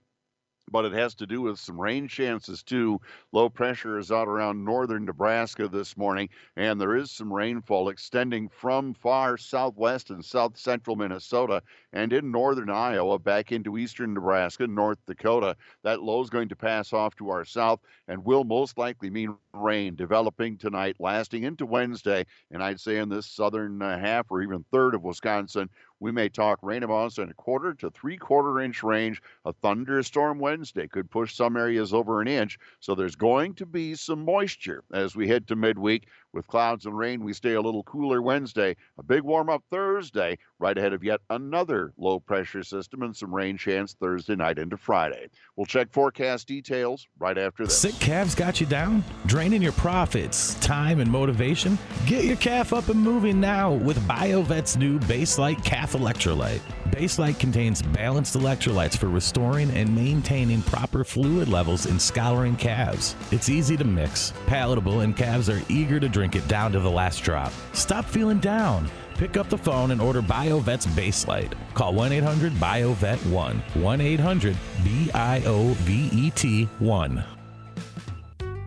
but 0.71 0.85
it 0.85 0.93
has 0.93 1.15
to 1.15 1.25
do 1.25 1.41
with 1.41 1.59
some 1.59 1.79
rain 1.79 2.07
chances 2.07 2.63
too. 2.63 2.99
Low 3.31 3.49
pressure 3.49 3.97
is 3.97 4.11
out 4.11 4.27
around 4.27 4.63
northern 4.63 5.05
Nebraska 5.05 5.67
this 5.67 5.95
morning, 5.95 6.29
and 6.55 6.79
there 6.79 6.95
is 6.95 7.11
some 7.11 7.31
rainfall 7.31 7.89
extending 7.89 8.49
from 8.49 8.93
far 8.93 9.37
southwest 9.37 10.09
and 10.09 10.23
south 10.23 10.57
central 10.57 10.95
Minnesota 10.95 11.61
and 11.93 12.11
in 12.13 12.31
northern 12.31 12.69
Iowa 12.69 13.19
back 13.19 13.51
into 13.51 13.77
eastern 13.77 14.13
Nebraska, 14.13 14.67
North 14.67 14.99
Dakota. 15.07 15.55
That 15.83 16.01
low 16.01 16.21
is 16.21 16.29
going 16.29 16.49
to 16.49 16.55
pass 16.55 16.93
off 16.93 17.15
to 17.17 17.29
our 17.29 17.45
south 17.45 17.79
and 18.07 18.23
will 18.23 18.43
most 18.43 18.77
likely 18.77 19.09
mean 19.09 19.35
rain 19.53 19.95
developing 19.95 20.57
tonight, 20.57 20.95
lasting 20.99 21.43
into 21.43 21.65
Wednesday. 21.65 22.25
And 22.51 22.61
I'd 22.61 22.79
say 22.79 22.97
in 22.97 23.09
this 23.09 23.25
southern 23.25 23.81
uh, 23.81 23.97
half 23.97 24.27
or 24.29 24.41
even 24.41 24.65
third 24.71 24.95
of 24.95 25.03
Wisconsin, 25.03 25.69
we 25.99 26.11
may 26.11 26.29
talk 26.29 26.59
rain 26.61 26.83
amounts 26.83 27.17
in 27.17 27.29
a 27.29 27.33
quarter 27.33 27.73
to 27.75 27.89
three 27.89 28.17
quarter 28.17 28.59
inch 28.59 28.83
range. 28.83 29.21
A 29.45 29.53
thunderstorm 29.53 30.39
Wednesday 30.39 30.87
could 30.87 31.09
push 31.09 31.35
some 31.35 31.57
areas 31.57 31.93
over 31.93 32.21
an 32.21 32.27
inch. 32.27 32.57
So 32.79 32.95
there's 32.95 33.15
going 33.15 33.55
to 33.55 33.65
be 33.65 33.95
some 33.95 34.23
moisture 34.23 34.83
as 34.93 35.15
we 35.15 35.27
head 35.27 35.47
to 35.47 35.55
midweek. 35.55 36.07
With 36.37 36.45
clouds 36.45 36.85
and 36.85 36.95
rain, 36.95 37.23
we 37.23 37.33
stay 37.33 37.53
a 37.53 37.61
little 37.61 37.81
cooler 37.81 38.21
Wednesday. 38.21 38.75
A 38.99 39.03
big 39.03 39.23
warm 39.23 39.49
up 39.49 39.63
Thursday, 39.71 40.37
right 40.59 40.77
ahead 40.77 40.93
of 40.93 41.03
yet 41.03 41.19
another 41.31 41.93
low 41.97 42.19
pressure 42.19 42.61
system 42.61 43.01
and 43.01 43.15
some 43.15 43.33
rain 43.33 43.57
chance 43.57 43.95
Thursday 43.99 44.35
night 44.35 44.59
into 44.59 44.77
Friday. 44.77 45.29
We'll 45.55 45.65
check 45.65 45.91
forecast 45.91 46.47
details 46.47 47.07
right 47.17 47.39
after 47.39 47.65
this. 47.65 47.75
Sick 47.75 47.95
calves 47.99 48.35
got 48.35 48.61
you 48.61 48.67
down? 48.67 49.03
Draining 49.25 49.63
your 49.63 49.71
profits, 49.71 50.53
time, 50.59 50.99
and 50.99 51.09
motivation? 51.09 51.75
Get 52.05 52.25
your 52.25 52.37
calf 52.37 52.71
up 52.71 52.89
and 52.89 52.99
moving 52.99 53.41
now 53.41 53.73
with 53.73 53.97
BioVet's 54.07 54.77
new 54.77 54.99
Baselite 54.99 55.65
Calf 55.65 55.93
Electrolyte. 55.93 56.61
Baselite 56.97 57.37
contains 57.37 57.83
balanced 57.83 58.35
electrolytes 58.35 58.97
for 58.97 59.07
restoring 59.07 59.69
and 59.77 59.95
maintaining 59.95 60.63
proper 60.63 61.03
fluid 61.03 61.47
levels 61.47 61.85
in 61.85 61.99
scouring 61.99 62.55
calves. 62.55 63.15
It's 63.31 63.49
easy 63.49 63.77
to 63.77 63.83
mix, 63.83 64.33
palatable, 64.47 65.01
and 65.01 65.15
calves 65.15 65.47
are 65.47 65.61
eager 65.69 65.99
to 65.99 66.09
drink 66.09 66.35
it 66.35 66.47
down 66.47 66.71
to 66.71 66.79
the 66.79 66.89
last 66.89 67.19
drop. 67.19 67.53
Stop 67.73 68.05
feeling 68.05 68.39
down. 68.39 68.89
Pick 69.15 69.37
up 69.37 69.47
the 69.47 69.57
phone 69.59 69.91
and 69.91 70.01
order 70.01 70.23
BioVet's 70.23 70.87
Baselite. 70.87 71.53
Call 71.75 71.93
1 71.93 72.13
800 72.13 72.53
BioVet 72.53 73.23
1. 73.29 73.63
1 73.75 74.01
800 74.01 74.57
B 74.83 75.11
I 75.13 75.43
O 75.45 75.73
V 75.81 76.09
E 76.11 76.31
T 76.31 76.63
1. 76.79 77.23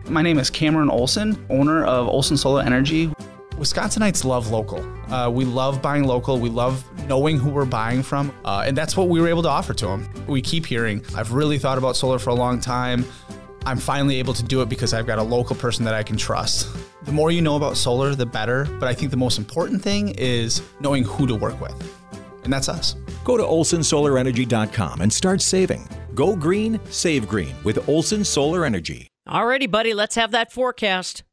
My 0.07 0.21
name 0.21 0.39
is 0.39 0.49
Cameron 0.49 0.89
Olson, 0.89 1.45
owner 1.49 1.83
of 1.83 2.07
Olson 2.07 2.37
Solar 2.37 2.63
Energy. 2.63 3.11
Wisconsinites 3.61 4.25
love 4.25 4.49
local. 4.49 4.83
Uh, 5.13 5.29
we 5.29 5.45
love 5.45 5.83
buying 5.83 6.03
local. 6.03 6.39
We 6.39 6.49
love 6.49 6.83
knowing 7.07 7.37
who 7.37 7.51
we're 7.51 7.63
buying 7.63 8.01
from. 8.01 8.33
Uh, 8.43 8.63
and 8.65 8.75
that's 8.75 8.97
what 8.97 9.07
we 9.07 9.21
were 9.21 9.27
able 9.27 9.43
to 9.43 9.49
offer 9.49 9.75
to 9.75 9.85
them. 9.85 10.09
We 10.25 10.41
keep 10.41 10.65
hearing, 10.65 11.05
I've 11.15 11.31
really 11.31 11.59
thought 11.59 11.77
about 11.77 11.95
solar 11.95 12.17
for 12.17 12.31
a 12.31 12.33
long 12.33 12.59
time. 12.59 13.05
I'm 13.67 13.77
finally 13.77 14.17
able 14.17 14.33
to 14.33 14.41
do 14.41 14.63
it 14.63 14.69
because 14.69 14.95
I've 14.95 15.05
got 15.05 15.19
a 15.19 15.23
local 15.23 15.55
person 15.55 15.85
that 15.85 15.93
I 15.93 16.01
can 16.01 16.17
trust. 16.17 16.75
The 17.03 17.11
more 17.11 17.29
you 17.29 17.43
know 17.43 17.55
about 17.55 17.77
solar, 17.77 18.15
the 18.15 18.25
better. 18.25 18.65
But 18.79 18.89
I 18.89 18.95
think 18.95 19.11
the 19.11 19.17
most 19.17 19.37
important 19.37 19.83
thing 19.83 20.15
is 20.17 20.63
knowing 20.79 21.03
who 21.03 21.27
to 21.27 21.35
work 21.35 21.61
with. 21.61 21.75
And 22.43 22.51
that's 22.51 22.67
us. 22.67 22.95
Go 23.23 23.37
to 23.37 23.43
olsonsolarenergy.com 23.43 25.01
and 25.01 25.13
start 25.13 25.39
saving. 25.39 25.87
Go 26.15 26.35
green, 26.35 26.79
save 26.89 27.27
green 27.27 27.53
with 27.63 27.87
Olson 27.87 28.25
Solar 28.25 28.65
Energy. 28.65 29.07
All 29.27 29.45
righty, 29.45 29.67
buddy, 29.67 29.93
let's 29.93 30.15
have 30.15 30.31
that 30.31 30.51
forecast. 30.51 31.23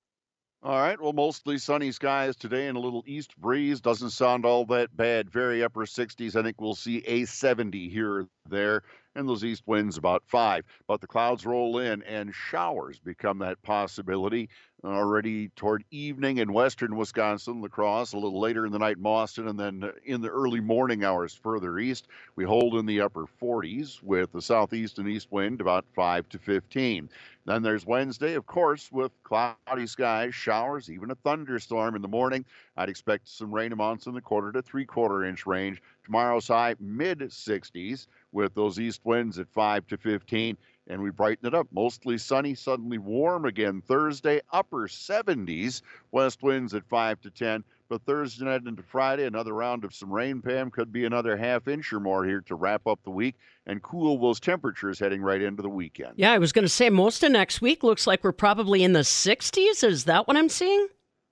All 0.68 0.78
right. 0.78 1.00
Well, 1.00 1.14
mostly 1.14 1.56
sunny 1.56 1.92
skies 1.92 2.36
today 2.36 2.68
and 2.68 2.76
a 2.76 2.80
little 2.80 3.02
east 3.06 3.34
breeze. 3.38 3.80
Doesn't 3.80 4.10
sound 4.10 4.44
all 4.44 4.66
that 4.66 4.94
bad. 4.94 5.30
Very 5.30 5.64
upper 5.64 5.86
60s. 5.86 6.36
I 6.36 6.42
think 6.42 6.60
we'll 6.60 6.74
see 6.74 6.98
a 7.06 7.24
70 7.24 7.88
here 7.88 8.12
or 8.12 8.28
there. 8.50 8.82
And 9.14 9.26
those 9.26 9.44
east 9.44 9.62
winds 9.64 9.96
about 9.96 10.24
five. 10.26 10.66
But 10.86 11.00
the 11.00 11.06
clouds 11.06 11.46
roll 11.46 11.78
in 11.78 12.02
and 12.02 12.34
showers 12.34 12.98
become 12.98 13.38
that 13.38 13.62
possibility 13.62 14.50
already 14.84 15.48
toward 15.50 15.84
evening 15.90 16.38
in 16.38 16.52
western 16.52 16.96
Wisconsin, 16.96 17.60
La 17.60 17.68
Crosse, 17.68 18.12
a 18.12 18.18
little 18.18 18.40
later 18.40 18.64
in 18.64 18.72
the 18.72 18.78
night, 18.78 18.98
Mauston, 18.98 19.48
and 19.48 19.58
then 19.58 19.84
uh, 19.84 19.92
in 20.04 20.20
the 20.20 20.28
early 20.28 20.60
morning 20.60 21.04
hours 21.04 21.34
further 21.34 21.78
east. 21.78 22.08
We 22.36 22.44
hold 22.44 22.74
in 22.74 22.86
the 22.86 23.00
upper 23.00 23.26
40s 23.40 24.02
with 24.02 24.32
the 24.32 24.42
southeast 24.42 24.98
and 24.98 25.08
east 25.08 25.28
wind 25.30 25.60
about 25.60 25.84
5 25.94 26.28
to 26.30 26.38
15. 26.38 27.08
Then 27.44 27.62
there's 27.62 27.86
Wednesday, 27.86 28.34
of 28.34 28.46
course, 28.46 28.92
with 28.92 29.10
cloudy 29.24 29.86
skies, 29.86 30.34
showers, 30.34 30.90
even 30.90 31.10
a 31.10 31.14
thunderstorm 31.14 31.96
in 31.96 32.02
the 32.02 32.08
morning. 32.08 32.44
I'd 32.76 32.90
expect 32.90 33.26
some 33.26 33.54
rain 33.54 33.72
amounts 33.72 34.06
in 34.06 34.14
the 34.14 34.20
quarter 34.20 34.52
to 34.52 34.60
three 34.60 34.84
quarter 34.84 35.24
inch 35.24 35.46
range. 35.46 35.82
Tomorrow's 36.04 36.48
high 36.48 36.74
mid 36.78 37.20
60s 37.20 38.06
with 38.32 38.54
those 38.54 38.78
east 38.78 39.00
winds 39.04 39.38
at 39.38 39.48
5 39.48 39.86
to 39.88 39.96
15 39.96 40.56
and 40.88 41.02
we 41.02 41.10
brighten 41.10 41.46
it 41.46 41.54
up. 41.54 41.68
Mostly 41.70 42.18
sunny, 42.18 42.54
suddenly 42.54 42.98
warm 42.98 43.44
again 43.44 43.82
Thursday, 43.86 44.40
upper 44.52 44.88
70s, 44.88 45.82
west 46.10 46.42
winds 46.42 46.74
at 46.74 46.88
5 46.88 47.20
to 47.20 47.30
10. 47.30 47.64
But 47.88 48.04
Thursday 48.04 48.44
night 48.44 48.66
into 48.66 48.82
Friday, 48.82 49.24
another 49.24 49.54
round 49.54 49.82
of 49.82 49.94
some 49.94 50.12
rain, 50.12 50.42
Pam. 50.42 50.70
Could 50.70 50.92
be 50.92 51.06
another 51.06 51.38
half 51.38 51.68
inch 51.68 51.90
or 51.90 52.00
more 52.00 52.24
here 52.24 52.42
to 52.42 52.54
wrap 52.54 52.86
up 52.86 53.00
the 53.02 53.10
week 53.10 53.36
and 53.66 53.82
cool 53.82 54.18
those 54.18 54.40
temperatures 54.40 54.98
heading 54.98 55.22
right 55.22 55.40
into 55.40 55.62
the 55.62 55.70
weekend. 55.70 56.12
Yeah, 56.16 56.32
I 56.32 56.38
was 56.38 56.52
going 56.52 56.64
to 56.64 56.68
say 56.68 56.90
most 56.90 57.22
of 57.22 57.32
next 57.32 57.62
week 57.62 57.82
looks 57.82 58.06
like 58.06 58.22
we're 58.22 58.32
probably 58.32 58.84
in 58.84 58.92
the 58.92 59.00
60s. 59.00 59.82
Is 59.82 60.04
that 60.04 60.28
what 60.28 60.36
I'm 60.36 60.50
seeing? 60.50 60.88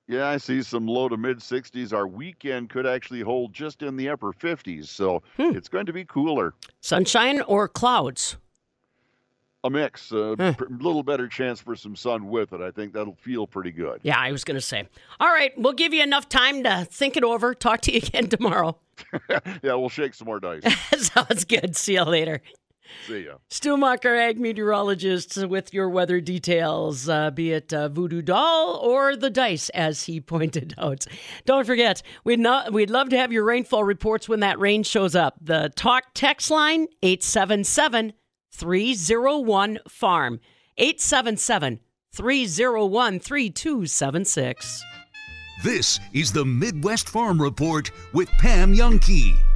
Yeah, 0.08 0.28
I 0.28 0.38
see 0.38 0.62
some 0.62 0.86
low 0.86 1.08
to 1.10 1.16
mid 1.18 1.40
60s. 1.40 1.92
Our 1.92 2.06
weekend 2.06 2.70
could 2.70 2.86
actually 2.86 3.20
hold 3.20 3.52
just 3.52 3.82
in 3.82 3.96
the 3.96 4.08
upper 4.08 4.32
50s. 4.32 4.86
So 4.86 5.22
hmm. 5.36 5.54
it's 5.54 5.68
going 5.68 5.86
to 5.86 5.92
be 5.92 6.04
cooler. 6.06 6.54
Sunshine 6.80 7.42
or 7.42 7.68
clouds? 7.68 8.38
A 9.66 9.70
mix, 9.70 10.12
a 10.12 10.32
uh, 10.32 10.52
pr- 10.54 10.64
little 10.70 11.02
better 11.02 11.28
chance 11.28 11.60
for 11.60 11.76
some 11.76 11.96
sun 11.96 12.28
with 12.28 12.52
it. 12.52 12.60
I 12.60 12.70
think 12.70 12.92
that'll 12.92 13.16
feel 13.16 13.46
pretty 13.46 13.72
good. 13.72 14.00
Yeah, 14.02 14.18
I 14.18 14.32
was 14.32 14.44
going 14.44 14.56
to 14.56 14.60
say. 14.60 14.88
All 15.20 15.28
right, 15.28 15.52
we'll 15.56 15.72
give 15.72 15.92
you 15.92 16.02
enough 16.02 16.28
time 16.28 16.62
to 16.64 16.86
think 16.90 17.16
it 17.16 17.24
over. 17.24 17.54
Talk 17.54 17.80
to 17.82 17.92
you 17.92 17.98
again 18.04 18.28
tomorrow. 18.28 18.78
yeah, 19.62 19.74
we'll 19.74 19.88
shake 19.88 20.14
some 20.14 20.26
more 20.26 20.40
dice. 20.40 20.62
Sounds 20.96 21.44
good. 21.44 21.76
See 21.76 21.94
you 21.94 22.04
later. 22.04 22.40
See 23.06 23.24
ya. 23.24 23.34
Stu 23.50 23.76
Mucker, 23.76 24.14
ag 24.14 24.38
meteorologist, 24.38 25.44
with 25.46 25.74
your 25.74 25.88
weather 25.88 26.20
details, 26.20 27.08
uh, 27.08 27.30
be 27.30 27.52
it 27.52 27.72
uh, 27.72 27.88
voodoo 27.88 28.22
doll 28.22 28.76
or 28.76 29.16
the 29.16 29.30
dice, 29.30 29.68
as 29.70 30.04
he 30.04 30.20
pointed 30.20 30.74
out. 30.78 31.04
Don't 31.44 31.66
forget, 31.66 32.02
we'd 32.24 32.40
not, 32.40 32.72
we'd 32.72 32.90
love 32.90 33.08
to 33.10 33.18
have 33.18 33.32
your 33.32 33.44
rainfall 33.44 33.84
reports 33.84 34.28
when 34.28 34.40
that 34.40 34.58
rain 34.58 34.82
shows 34.82 35.14
up. 35.14 35.34
The 35.40 35.72
talk 35.74 36.04
text 36.14 36.50
line 36.50 36.86
eight 37.02 37.22
seven 38.58 38.66
seven 38.66 38.88
three 38.88 38.94
zero 38.94 39.38
one 39.38 39.78
farm 39.88 40.40
eight 40.78 41.00
seven 41.00 41.36
seven 41.36 41.80
three 42.12 42.46
zero 42.46 42.86
one 42.86 43.20
three 43.20 43.50
two 43.50 43.86
seven 43.86 44.24
six. 44.24 44.82
This 45.64 46.00
is 46.12 46.32
the 46.32 46.44
Midwest 46.44 47.08
Farm 47.08 47.40
Report 47.40 47.90
with 48.12 48.28
Pam 48.38 48.74
Jahnke. 48.74 49.55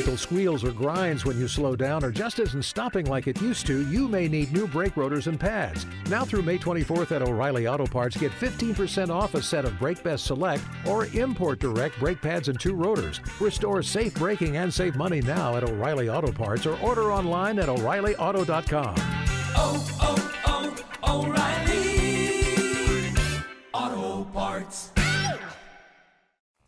Vehicle 0.00 0.16
squeals 0.16 0.64
or 0.64 0.72
grinds 0.72 1.26
when 1.26 1.38
you 1.38 1.46
slow 1.46 1.76
down 1.76 2.02
or 2.02 2.10
just 2.10 2.38
isn't 2.38 2.62
stopping 2.62 3.04
like 3.04 3.26
it 3.26 3.38
used 3.42 3.66
to, 3.66 3.86
you 3.90 4.08
may 4.08 4.28
need 4.28 4.50
new 4.50 4.66
brake 4.66 4.96
rotors 4.96 5.26
and 5.26 5.38
pads. 5.38 5.84
Now 6.08 6.24
through 6.24 6.40
May 6.40 6.56
24th 6.56 7.14
at 7.14 7.20
O'Reilly 7.20 7.68
Auto 7.68 7.84
Parts, 7.84 8.16
get 8.16 8.32
15% 8.32 9.10
off 9.10 9.34
a 9.34 9.42
set 9.42 9.66
of 9.66 9.78
Brake 9.78 10.02
Best 10.02 10.24
Select 10.24 10.62
or 10.86 11.04
Import 11.08 11.58
Direct 11.58 11.98
brake 11.98 12.22
pads 12.22 12.48
and 12.48 12.58
two 12.58 12.74
rotors. 12.74 13.20
Restore 13.40 13.82
safe 13.82 14.14
braking 14.14 14.56
and 14.56 14.72
save 14.72 14.96
money 14.96 15.20
now 15.20 15.54
at 15.56 15.64
O'Reilly 15.64 16.08
Auto 16.08 16.32
Parts 16.32 16.64
or 16.64 16.78
order 16.80 17.12
online 17.12 17.58
at 17.58 17.68
O'ReillyAuto.com. 17.68 18.94
Oh, 19.54 19.86
oh, 20.00 20.76
oh, 21.04 21.26
O'Reilly! 21.26 21.90
Auto 23.74 24.24
Parts. 24.32 24.92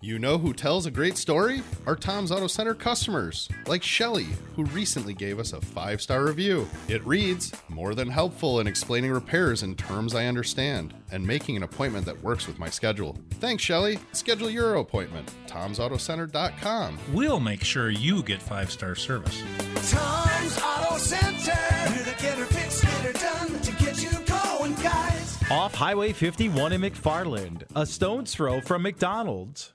You 0.05 0.19
know 0.19 0.37
who 0.37 0.53
tells 0.53 0.87
a 0.87 0.91
great 0.91 1.17
story? 1.17 1.63
Our 1.87 1.95
Tom's 1.95 2.33
Auto 2.33 2.49
Center 2.49 2.75
customers, 2.75 3.49
like 3.69 3.85
Shelly, 3.85 4.27
who 4.57 4.65
recently 4.65 5.15
gave 5.15 5.39
us 5.39 5.53
a 5.53 5.61
five 5.61 6.03
star 6.03 6.25
review. 6.25 6.69
It 6.89 7.07
reads 7.07 7.53
More 7.69 7.95
than 7.95 8.09
helpful 8.09 8.59
in 8.59 8.67
explaining 8.67 9.13
repairs 9.13 9.63
in 9.63 9.77
terms 9.77 10.17
I 10.17 10.27
understand 10.27 10.93
and 11.13 11.25
making 11.25 11.57
an 11.57 11.63
appointment 11.63 12.05
that 12.07 12.21
works 12.21 12.49
with 12.49 12.59
my 12.59 12.69
schedule. 12.69 13.17
Thanks, 13.35 13.63
Shelly. 13.63 14.01
Schedule 14.11 14.51
your 14.51 14.75
appointment. 14.75 15.33
Tom'sAutoCenter.com. 15.47 16.99
We'll 17.13 17.39
make 17.39 17.63
sure 17.63 17.89
you 17.89 18.25
get 18.25 18.43
five 18.43 18.73
star 18.73 18.97
service. 18.97 19.41
Tom's 19.89 20.59
Auto 20.59 20.99
Center. 20.99 21.53
Here 21.93 22.05
to 22.13 22.21
get 22.21 22.39
her 22.39 22.47
fixed, 22.47 22.83
get 22.83 22.91
her 23.03 23.13
done, 23.13 23.61
to 23.61 23.73
get 23.77 24.03
you 24.03 24.11
going, 24.27 24.75
guys. 24.83 25.39
Off 25.49 25.77
Highway 25.77 26.13
51 26.13 26.73
in 26.73 26.81
McFarland, 26.81 27.63
a 27.77 27.87
stone's 27.87 28.35
throw 28.35 28.61
from 28.61 28.83
McDonald's. 28.83 29.75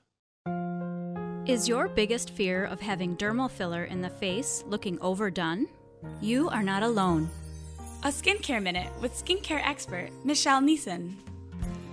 Is 1.46 1.66
your 1.66 1.88
biggest 1.88 2.30
fear 2.30 2.66
of 2.66 2.80
having 2.80 3.16
dermal 3.16 3.50
filler 3.50 3.84
in 3.84 4.02
the 4.02 4.10
face 4.10 4.64
looking 4.66 5.00
overdone? 5.00 5.66
You 6.20 6.48
are 6.50 6.62
not 6.62 6.82
alone. 6.82 7.30
A 8.04 8.08
skincare 8.08 8.62
minute 8.62 8.92
with 9.00 9.14
skincare 9.14 9.66
expert 9.66 10.10
Michelle 10.24 10.60
Neeson. 10.60 11.14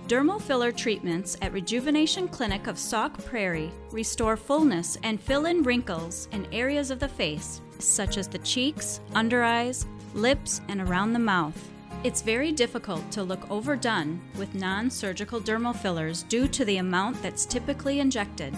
Dermal 0.08 0.40
filler 0.40 0.70
treatments 0.70 1.36
at 1.42 1.52
Rejuvenation 1.52 2.28
Clinic 2.28 2.68
of 2.68 2.78
Sauk 2.78 3.24
Prairie 3.24 3.72
restore 3.90 4.36
fullness 4.36 4.98
and 5.02 5.20
fill 5.20 5.46
in 5.46 5.64
wrinkles 5.64 6.28
in 6.30 6.46
areas 6.52 6.92
of 6.92 7.00
the 7.00 7.08
face, 7.08 7.60
such 7.80 8.16
as 8.16 8.28
the 8.28 8.38
cheeks, 8.38 9.00
under 9.14 9.42
eyes, 9.42 9.84
lips, 10.14 10.60
and 10.68 10.80
around 10.80 11.12
the 11.12 11.18
mouth. 11.18 11.58
It's 12.06 12.22
very 12.22 12.52
difficult 12.52 13.10
to 13.10 13.24
look 13.24 13.50
overdone 13.50 14.20
with 14.38 14.54
non 14.54 14.90
surgical 14.90 15.40
dermal 15.40 15.74
fillers 15.74 16.22
due 16.22 16.46
to 16.46 16.64
the 16.64 16.76
amount 16.76 17.20
that's 17.20 17.44
typically 17.44 17.98
injected. 17.98 18.56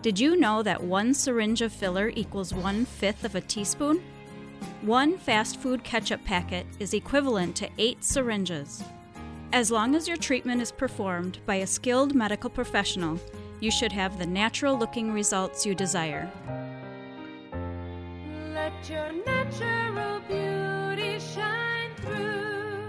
Did 0.00 0.18
you 0.18 0.36
know 0.36 0.62
that 0.62 0.82
one 0.82 1.12
syringe 1.12 1.60
of 1.60 1.70
filler 1.70 2.10
equals 2.16 2.54
one 2.54 2.86
fifth 2.86 3.24
of 3.24 3.34
a 3.34 3.42
teaspoon? 3.42 4.02
One 4.80 5.18
fast 5.18 5.60
food 5.60 5.84
ketchup 5.84 6.24
packet 6.24 6.66
is 6.78 6.94
equivalent 6.94 7.56
to 7.56 7.68
eight 7.76 8.02
syringes. 8.02 8.82
As 9.52 9.70
long 9.70 9.94
as 9.94 10.08
your 10.08 10.16
treatment 10.16 10.62
is 10.62 10.72
performed 10.72 11.40
by 11.44 11.56
a 11.56 11.66
skilled 11.66 12.14
medical 12.14 12.48
professional, 12.48 13.20
you 13.60 13.70
should 13.70 13.92
have 13.92 14.18
the 14.18 14.24
natural 14.26 14.78
looking 14.78 15.12
results 15.12 15.66
you 15.66 15.74
desire. 15.74 16.32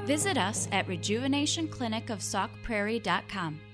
Visit 0.08 0.38
us 0.38 0.68
at 0.72 0.88
rejuvenationclinicofsaukprairie.com. 0.88 3.67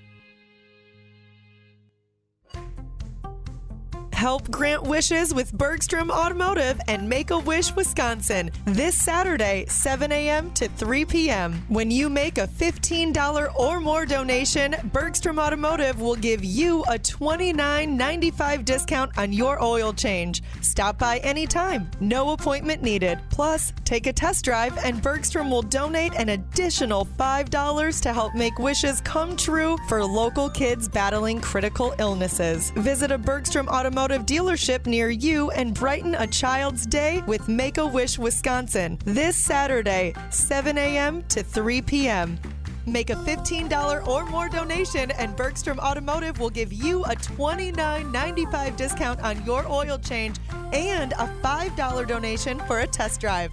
Help 4.24 4.50
grant 4.50 4.84
wishes 4.84 5.34
with 5.34 5.52
Bergstrom 5.52 6.10
Automotive 6.10 6.80
and 6.88 7.06
Make 7.06 7.30
a 7.30 7.38
Wish 7.38 7.76
Wisconsin 7.76 8.50
this 8.64 8.96
Saturday, 8.96 9.66
7 9.68 10.10
a.m. 10.10 10.50
to 10.52 10.66
3 10.66 11.04
p.m. 11.04 11.62
When 11.68 11.90
you 11.90 12.08
make 12.08 12.38
a 12.38 12.46
$15 12.46 13.54
or 13.54 13.80
more 13.80 14.06
donation, 14.06 14.76
Bergstrom 14.94 15.38
Automotive 15.38 16.00
will 16.00 16.16
give 16.16 16.42
you 16.42 16.84
a 16.84 16.98
$29.95 16.98 18.64
discount 18.64 19.18
on 19.18 19.30
your 19.30 19.62
oil 19.62 19.92
change. 19.92 20.42
Stop 20.62 20.98
by 20.98 21.18
anytime, 21.18 21.90
no 22.00 22.30
appointment 22.30 22.82
needed. 22.82 23.18
Plus, 23.28 23.74
take 23.84 24.06
a 24.06 24.12
test 24.14 24.42
drive, 24.42 24.74
and 24.86 25.02
Bergstrom 25.02 25.50
will 25.50 25.60
donate 25.60 26.14
an 26.14 26.30
additional 26.30 27.04
$5 27.04 28.00
to 28.00 28.12
help 28.14 28.34
make 28.34 28.58
wishes 28.58 29.02
come 29.02 29.36
true 29.36 29.76
for 29.86 30.02
local 30.02 30.48
kids 30.48 30.88
battling 30.88 31.42
critical 31.42 31.94
illnesses. 31.98 32.70
Visit 32.70 33.10
a 33.10 33.18
Bergstrom 33.18 33.68
Automotive 33.68 34.13
dealership 34.22 34.86
near 34.86 35.10
you 35.10 35.50
and 35.50 35.74
brighten 35.74 36.14
a 36.14 36.26
child's 36.26 36.86
day 36.86 37.22
with 37.26 37.48
Make 37.48 37.78
a 37.78 37.86
Wish 37.86 38.18
Wisconsin 38.18 38.98
this 39.04 39.36
Saturday, 39.36 40.14
7 40.30 40.76
a.m. 40.78 41.22
to 41.28 41.42
3 41.42 41.82
p.m. 41.82 42.38
Make 42.86 43.10
a 43.10 43.14
$15 43.14 44.06
or 44.06 44.26
more 44.26 44.48
donation, 44.48 45.10
and 45.12 45.34
Bergstrom 45.34 45.78
Automotive 45.78 46.38
will 46.38 46.50
give 46.50 46.72
you 46.72 47.02
a 47.04 47.16
$29.95 47.16 48.76
discount 48.76 49.20
on 49.20 49.44
your 49.44 49.66
oil 49.66 49.98
change 49.98 50.36
and 50.72 51.12
a 51.12 51.28
$5 51.42 52.06
donation 52.06 52.60
for 52.66 52.80
a 52.80 52.86
test 52.86 53.20
drive. 53.20 53.50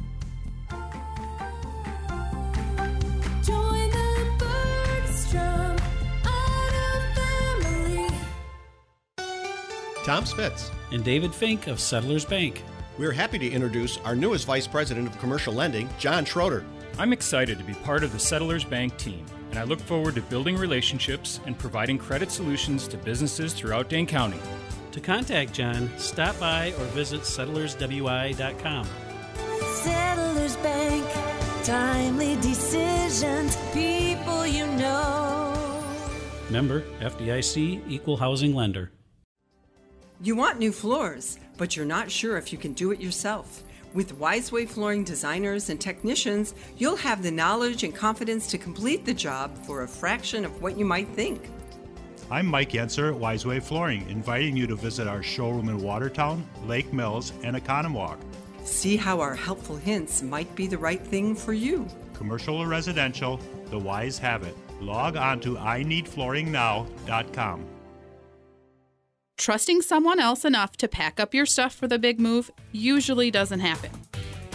Tom 10.03 10.25
Spitz. 10.25 10.71
and 10.91 11.03
David 11.03 11.33
Fink 11.33 11.67
of 11.67 11.79
Settlers 11.79 12.25
Bank. 12.25 12.63
We're 12.97 13.11
happy 13.11 13.39
to 13.39 13.49
introduce 13.49 13.97
our 13.99 14.15
newest 14.15 14.45
Vice 14.45 14.67
President 14.67 15.07
of 15.07 15.17
Commercial 15.19 15.53
Lending, 15.53 15.89
John 15.99 16.25
Schroeder. 16.25 16.65
I'm 16.97 17.13
excited 17.13 17.57
to 17.57 17.63
be 17.63 17.73
part 17.73 18.03
of 18.03 18.11
the 18.11 18.19
Settlers 18.19 18.63
Bank 18.63 18.97
team, 18.97 19.25
and 19.49 19.59
I 19.59 19.63
look 19.63 19.79
forward 19.79 20.15
to 20.15 20.21
building 20.21 20.57
relationships 20.57 21.39
and 21.45 21.57
providing 21.57 21.97
credit 21.97 22.31
solutions 22.31 22.87
to 22.89 22.97
businesses 22.97 23.53
throughout 23.53 23.89
Dane 23.89 24.05
County. 24.07 24.39
To 24.91 24.99
contact 24.99 25.53
John, 25.53 25.89
stop 25.97 26.37
by 26.39 26.73
or 26.73 26.85
visit 26.93 27.21
settlerswi.com. 27.21 28.87
Settlers 29.75 30.55
Bank. 30.57 31.07
Timely 31.63 32.35
decisions. 32.37 33.55
People 33.71 34.45
you 34.45 34.67
know. 34.67 35.83
Member 36.49 36.81
FDIC 36.99 37.83
Equal 37.87 38.17
Housing 38.17 38.53
Lender. 38.53 38.91
You 40.23 40.35
want 40.35 40.59
new 40.59 40.71
floors, 40.71 41.39
but 41.57 41.75
you're 41.75 41.83
not 41.83 42.11
sure 42.11 42.37
if 42.37 42.53
you 42.53 42.59
can 42.59 42.73
do 42.73 42.91
it 42.91 43.01
yourself. 43.01 43.63
With 43.95 44.19
Wiseway 44.19 44.69
Flooring 44.69 45.03
designers 45.03 45.71
and 45.71 45.81
technicians, 45.81 46.53
you'll 46.77 46.97
have 46.97 47.23
the 47.23 47.31
knowledge 47.31 47.83
and 47.83 47.95
confidence 47.95 48.45
to 48.51 48.59
complete 48.59 49.03
the 49.03 49.15
job 49.15 49.57
for 49.65 49.81
a 49.81 49.87
fraction 49.87 50.45
of 50.45 50.61
what 50.61 50.77
you 50.77 50.85
might 50.85 51.07
think. 51.07 51.49
I'm 52.29 52.45
Mike 52.45 52.73
Yenser 52.73 53.11
at 53.11 53.19
Wiseway 53.19 53.63
Flooring, 53.63 54.07
inviting 54.11 54.55
you 54.55 54.67
to 54.67 54.75
visit 54.75 55.07
our 55.07 55.23
showroom 55.23 55.69
in 55.69 55.79
Watertown, 55.79 56.47
Lake 56.67 56.93
Mills, 56.93 57.33
and 57.43 57.55
Oconomowoc. 57.55 58.19
See 58.63 58.97
how 58.97 59.21
our 59.21 59.33
helpful 59.33 59.75
hints 59.75 60.21
might 60.21 60.55
be 60.55 60.67
the 60.67 60.77
right 60.77 61.01
thing 61.01 61.35
for 61.35 61.53
you. 61.53 61.87
Commercial 62.13 62.57
or 62.57 62.67
residential, 62.67 63.39
the 63.71 63.79
wise 63.79 64.19
have 64.19 64.43
it. 64.43 64.55
Log 64.79 65.17
on 65.17 65.39
to 65.39 65.55
ineedflooringnow.com. 65.55 67.70
Trusting 69.37 69.81
someone 69.81 70.19
else 70.19 70.45
enough 70.45 70.77
to 70.77 70.87
pack 70.87 71.19
up 71.19 71.33
your 71.33 71.45
stuff 71.45 71.73
for 71.73 71.87
the 71.87 71.97
big 71.97 72.19
move 72.19 72.51
usually 72.71 73.31
doesn't 73.31 73.59
happen. 73.59 73.89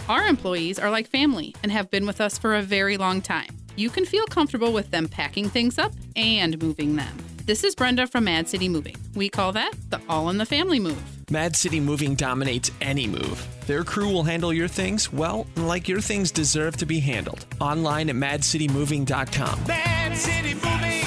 Our 0.07 0.25
employees 0.25 0.79
are 0.79 0.89
like 0.89 1.07
family 1.07 1.53
and 1.61 1.71
have 1.71 1.91
been 1.91 2.05
with 2.05 2.21
us 2.21 2.37
for 2.37 2.55
a 2.55 2.61
very 2.61 2.95
long 2.95 3.21
time. 3.21 3.57
You 3.75 3.89
can 3.89 4.05
feel 4.05 4.25
comfortable 4.25 4.71
with 4.71 4.89
them 4.91 5.07
packing 5.09 5.49
things 5.49 5.77
up 5.77 5.91
and 6.15 6.61
moving 6.63 6.95
them. 6.95 7.17
This 7.45 7.63
is 7.63 7.75
Brenda 7.75 8.07
from 8.07 8.23
Mad 8.25 8.47
City 8.47 8.67
Moving. 8.69 8.95
We 9.15 9.29
call 9.29 9.51
that 9.53 9.73
the 9.89 10.01
all 10.09 10.29
in 10.29 10.37
the 10.37 10.45
family 10.45 10.79
move. 10.79 11.01
Mad 11.29 11.55
City 11.55 11.79
Moving 11.81 12.15
dominates 12.15 12.71
any 12.79 13.07
move. 13.07 13.45
Their 13.67 13.83
crew 13.83 14.11
will 14.11 14.23
handle 14.23 14.53
your 14.53 14.67
things, 14.69 15.11
well, 15.11 15.45
like 15.57 15.87
your 15.89 15.99
things 16.01 16.31
deserve 16.31 16.77
to 16.77 16.85
be 16.85 16.99
handled. 17.01 17.45
Online 17.59 18.09
at 18.09 18.15
madcitymoving.com. 18.15 19.65
Mad 19.67 20.17
City 20.17 20.53
moving. 20.53 21.03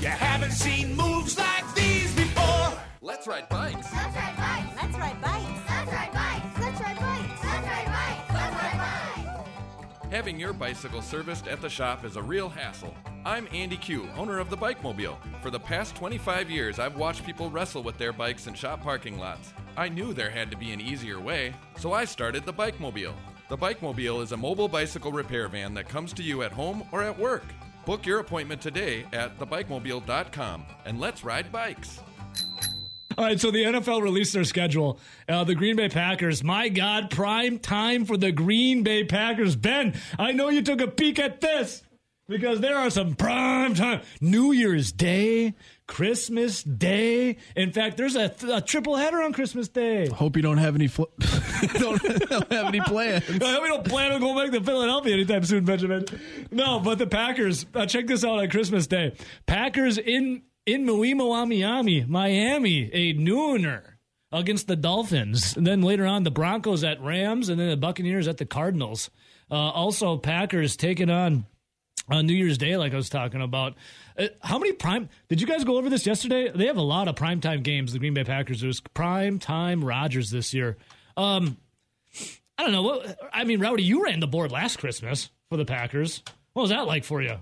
You 0.00 0.08
haven't 0.08 0.52
seen 0.52 0.96
moves 0.96 0.96
like 0.96 0.96
these 0.96 0.96
before. 0.96 1.09
Let's 3.20 3.28
ride 3.28 3.48
bikes. 3.50 3.92
Let's 3.92 4.16
ride 4.16 4.36
bikes. 4.38 4.76
Let's 4.82 4.96
ride 4.96 5.20
bikes. 5.20 5.68
Let's 5.68 5.92
ride 5.92 6.12
bikes. 6.14 6.58
Let's 6.58 6.80
ride 6.80 6.96
bikes. 6.96 7.44
Let's 7.44 7.66
ride 7.66 7.86
bikes. 7.86 8.32
Let's 8.32 8.62
ride 8.62 9.36
bikes. 9.36 10.10
Having 10.10 10.40
your 10.40 10.54
bicycle 10.54 11.02
serviced 11.02 11.46
at 11.46 11.60
the 11.60 11.68
shop 11.68 12.06
is 12.06 12.16
a 12.16 12.22
real 12.22 12.48
hassle. 12.48 12.94
I'm 13.26 13.46
Andy 13.52 13.76
Q, 13.76 14.08
owner 14.16 14.38
of 14.38 14.48
the 14.48 14.56
Bike 14.56 14.82
Mobile. 14.82 15.18
For 15.42 15.50
the 15.50 15.60
past 15.60 15.94
25 15.96 16.50
years, 16.50 16.78
I've 16.78 16.96
watched 16.96 17.26
people 17.26 17.50
wrestle 17.50 17.82
with 17.82 17.98
their 17.98 18.14
bikes 18.14 18.46
in 18.46 18.54
shop 18.54 18.82
parking 18.82 19.18
lots. 19.18 19.52
I 19.76 19.90
knew 19.90 20.14
there 20.14 20.30
had 20.30 20.50
to 20.50 20.56
be 20.56 20.70
an 20.70 20.80
easier 20.80 21.20
way, 21.20 21.52
so 21.76 21.92
I 21.92 22.06
started 22.06 22.46
the 22.46 22.54
Bike 22.54 22.80
Mobile. 22.80 23.14
The 23.50 23.56
Bike 23.58 23.82
Mobile 23.82 24.22
is 24.22 24.32
a 24.32 24.36
mobile 24.38 24.66
bicycle 24.66 25.12
repair 25.12 25.46
van 25.48 25.74
that 25.74 25.90
comes 25.90 26.14
to 26.14 26.22
you 26.22 26.40
at 26.40 26.52
home 26.52 26.84
or 26.90 27.02
at 27.02 27.18
work. 27.18 27.44
Book 27.84 28.06
your 28.06 28.20
appointment 28.20 28.62
today 28.62 29.04
at 29.12 29.38
thebikemobile.com 29.38 30.64
and 30.86 30.98
let's 30.98 31.22
ride 31.22 31.52
bikes. 31.52 32.00
All 33.20 33.26
right, 33.26 33.38
so 33.38 33.50
the 33.50 33.64
NFL 33.64 34.00
released 34.00 34.32
their 34.32 34.44
schedule. 34.44 34.98
Uh, 35.28 35.44
the 35.44 35.54
Green 35.54 35.76
Bay 35.76 35.90
Packers, 35.90 36.42
my 36.42 36.70
God, 36.70 37.10
prime 37.10 37.58
time 37.58 38.06
for 38.06 38.16
the 38.16 38.32
Green 38.32 38.82
Bay 38.82 39.04
Packers. 39.04 39.56
Ben, 39.56 39.92
I 40.18 40.32
know 40.32 40.48
you 40.48 40.62
took 40.62 40.80
a 40.80 40.88
peek 40.88 41.18
at 41.18 41.42
this 41.42 41.82
because 42.30 42.60
there 42.60 42.78
are 42.78 42.88
some 42.88 43.14
prime 43.16 43.74
time. 43.74 44.00
New 44.22 44.52
Year's 44.52 44.90
Day, 44.90 45.52
Christmas 45.86 46.62
Day. 46.62 47.36
In 47.54 47.72
fact, 47.72 47.98
there's 47.98 48.16
a, 48.16 48.34
a 48.50 48.62
triple 48.62 48.96
header 48.96 49.20
on 49.20 49.34
Christmas 49.34 49.68
Day. 49.68 50.08
Hope 50.08 50.34
you 50.34 50.42
don't 50.42 50.56
have 50.56 50.74
any 50.74 50.88
fl- 50.88 51.02
don't, 51.74 52.02
don't 52.02 52.50
have 52.50 52.68
any 52.68 52.80
plans. 52.80 53.24
I 53.42 53.52
hope 53.52 53.62
we 53.62 53.68
don't 53.68 53.84
plan 53.84 54.12
on 54.12 54.20
going 54.22 54.46
back 54.46 54.58
to 54.58 54.64
Philadelphia 54.64 55.12
anytime 55.12 55.44
soon, 55.44 55.66
Benjamin. 55.66 56.06
No, 56.50 56.80
but 56.80 56.96
the 56.96 57.06
Packers. 57.06 57.66
Uh, 57.74 57.84
check 57.84 58.06
this 58.06 58.24
out 58.24 58.38
on 58.38 58.48
Christmas 58.48 58.86
Day. 58.86 59.14
Packers 59.44 59.98
in 59.98 60.40
in 60.74 60.86
Miami, 60.86 62.04
Miami, 62.04 62.90
a 62.92 63.14
nooner 63.14 63.82
against 64.32 64.68
the 64.68 64.76
Dolphins, 64.76 65.56
and 65.56 65.66
then 65.66 65.82
later 65.82 66.06
on 66.06 66.22
the 66.22 66.30
Broncos 66.30 66.84
at 66.84 67.02
Rams, 67.02 67.48
and 67.48 67.58
then 67.58 67.68
the 67.68 67.76
Buccaneers 67.76 68.28
at 68.28 68.36
the 68.36 68.46
Cardinals. 68.46 69.10
Uh, 69.50 69.54
also, 69.54 70.16
Packers 70.16 70.76
taking 70.76 71.10
on 71.10 71.46
on 72.08 72.26
New 72.26 72.34
Year's 72.34 72.58
Day, 72.58 72.76
like 72.76 72.92
I 72.92 72.96
was 72.96 73.08
talking 73.08 73.40
about. 73.40 73.74
Uh, 74.18 74.26
how 74.42 74.58
many 74.58 74.72
prime? 74.72 75.08
Did 75.28 75.40
you 75.40 75.46
guys 75.46 75.64
go 75.64 75.76
over 75.76 75.88
this 75.88 76.06
yesterday? 76.06 76.50
They 76.52 76.66
have 76.66 76.76
a 76.76 76.82
lot 76.82 77.08
of 77.08 77.14
primetime 77.14 77.62
games. 77.62 77.92
The 77.92 77.98
Green 77.98 78.14
Bay 78.14 78.24
Packers. 78.24 78.60
There's 78.60 78.80
primetime 78.80 79.84
Rodgers 79.84 80.30
this 80.30 80.52
year. 80.52 80.76
Um, 81.16 81.56
I 82.58 82.62
don't 82.64 82.72
know. 82.72 82.82
What, 82.82 83.18
I 83.32 83.44
mean, 83.44 83.60
Rowdy, 83.60 83.82
you 83.82 84.04
ran 84.04 84.20
the 84.20 84.26
board 84.26 84.52
last 84.52 84.78
Christmas 84.78 85.30
for 85.48 85.56
the 85.56 85.64
Packers. 85.64 86.22
What 86.52 86.62
was 86.62 86.70
that 86.70 86.86
like 86.86 87.04
for 87.04 87.22
you? 87.22 87.38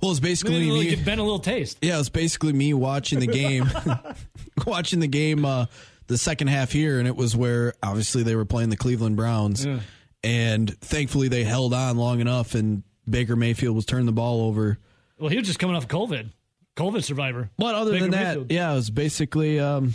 Well, 0.00 0.10
it's 0.10 0.20
basically 0.20 0.60
Maybe 0.60 0.70
me. 0.70 0.90
give 0.90 1.04
Ben 1.04 1.18
a 1.18 1.22
little 1.22 1.38
taste. 1.38 1.78
Yeah, 1.82 1.98
it's 2.00 2.08
basically 2.08 2.52
me 2.52 2.74
watching 2.74 3.20
the 3.20 3.26
game, 3.26 3.66
watching 4.66 5.00
the 5.00 5.08
game 5.08 5.44
uh, 5.44 5.66
the 6.06 6.18
second 6.18 6.48
half 6.48 6.72
here, 6.72 6.98
and 6.98 7.06
it 7.08 7.16
was 7.16 7.36
where 7.36 7.74
obviously 7.82 8.22
they 8.22 8.34
were 8.36 8.44
playing 8.44 8.70
the 8.70 8.76
Cleveland 8.76 9.16
Browns, 9.16 9.64
Yeah. 9.64 9.80
and 10.24 10.78
thankfully 10.80 11.28
they 11.28 11.44
held 11.44 11.74
on 11.74 11.96
long 11.96 12.20
enough, 12.20 12.54
and 12.54 12.82
Baker 13.08 13.36
Mayfield 13.36 13.74
was 13.76 13.84
turning 13.86 14.06
the 14.06 14.12
ball 14.12 14.42
over. 14.46 14.78
Well, 15.18 15.28
he 15.30 15.36
was 15.36 15.46
just 15.46 15.58
coming 15.58 15.76
off 15.76 15.88
COVID, 15.88 16.30
COVID 16.76 17.02
survivor. 17.04 17.50
But 17.58 17.74
other 17.74 17.92
Baker 17.92 18.02
than 18.04 18.10
that, 18.12 18.26
Mayfield. 18.28 18.52
yeah, 18.52 18.72
it 18.72 18.74
was 18.76 18.90
basically 18.90 19.58
um, 19.60 19.94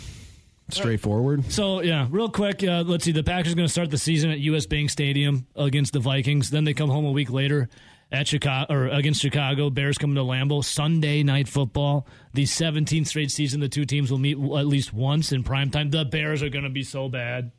straightforward. 0.70 1.50
So 1.52 1.80
yeah, 1.82 2.06
real 2.10 2.28
quick, 2.28 2.62
uh, 2.64 2.84
let's 2.86 3.04
see. 3.04 3.12
The 3.12 3.22
Packers 3.22 3.52
are 3.52 3.56
going 3.56 3.66
to 3.68 3.72
start 3.72 3.90
the 3.90 3.98
season 3.98 4.30
at 4.30 4.38
U.S. 4.40 4.66
Bank 4.66 4.90
Stadium 4.90 5.46
against 5.56 5.92
the 5.92 6.00
Vikings. 6.00 6.50
Then 6.50 6.64
they 6.64 6.74
come 6.74 6.90
home 6.90 7.04
a 7.04 7.12
week 7.12 7.30
later 7.30 7.68
at 8.14 8.28
Chicago 8.28 8.72
or 8.72 8.86
against 8.88 9.20
Chicago. 9.20 9.70
Bears 9.70 9.98
coming 9.98 10.16
to 10.16 10.22
Lambeau. 10.22 10.64
Sunday 10.64 11.22
night 11.22 11.48
football. 11.48 12.06
The 12.32 12.44
17th 12.44 13.06
straight 13.08 13.30
season, 13.30 13.60
the 13.60 13.68
two 13.68 13.84
teams 13.84 14.10
will 14.10 14.18
meet 14.18 14.38
at 14.38 14.66
least 14.66 14.92
once 14.92 15.32
in 15.32 15.42
prime 15.42 15.70
time. 15.70 15.90
The 15.90 16.04
Bears 16.04 16.42
are 16.42 16.48
going 16.48 16.64
to 16.64 16.70
be 16.70 16.84
so 16.84 17.08
bad. 17.08 17.52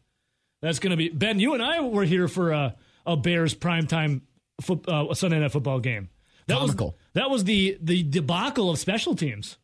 That's 0.61 0.79
going 0.79 0.91
to 0.91 0.97
be 0.97 1.09
Ben. 1.09 1.39
You 1.39 1.53
and 1.53 1.61
I 1.61 1.81
were 1.81 2.05
here 2.05 2.27
for 2.27 2.51
a, 2.51 2.75
a 3.05 3.17
Bears 3.17 3.53
primetime 3.53 4.21
foot, 4.61 4.87
uh, 4.87 5.13
Sunday 5.13 5.39
night 5.39 5.51
football 5.51 5.79
game. 5.79 6.09
That 6.47 6.57
Comical. 6.59 6.87
was 6.87 6.95
that 7.13 7.29
was 7.29 7.43
the 7.43 7.77
the 7.81 8.03
debacle 8.03 8.69
of 8.69 8.77
special 8.79 9.15
teams. 9.15 9.57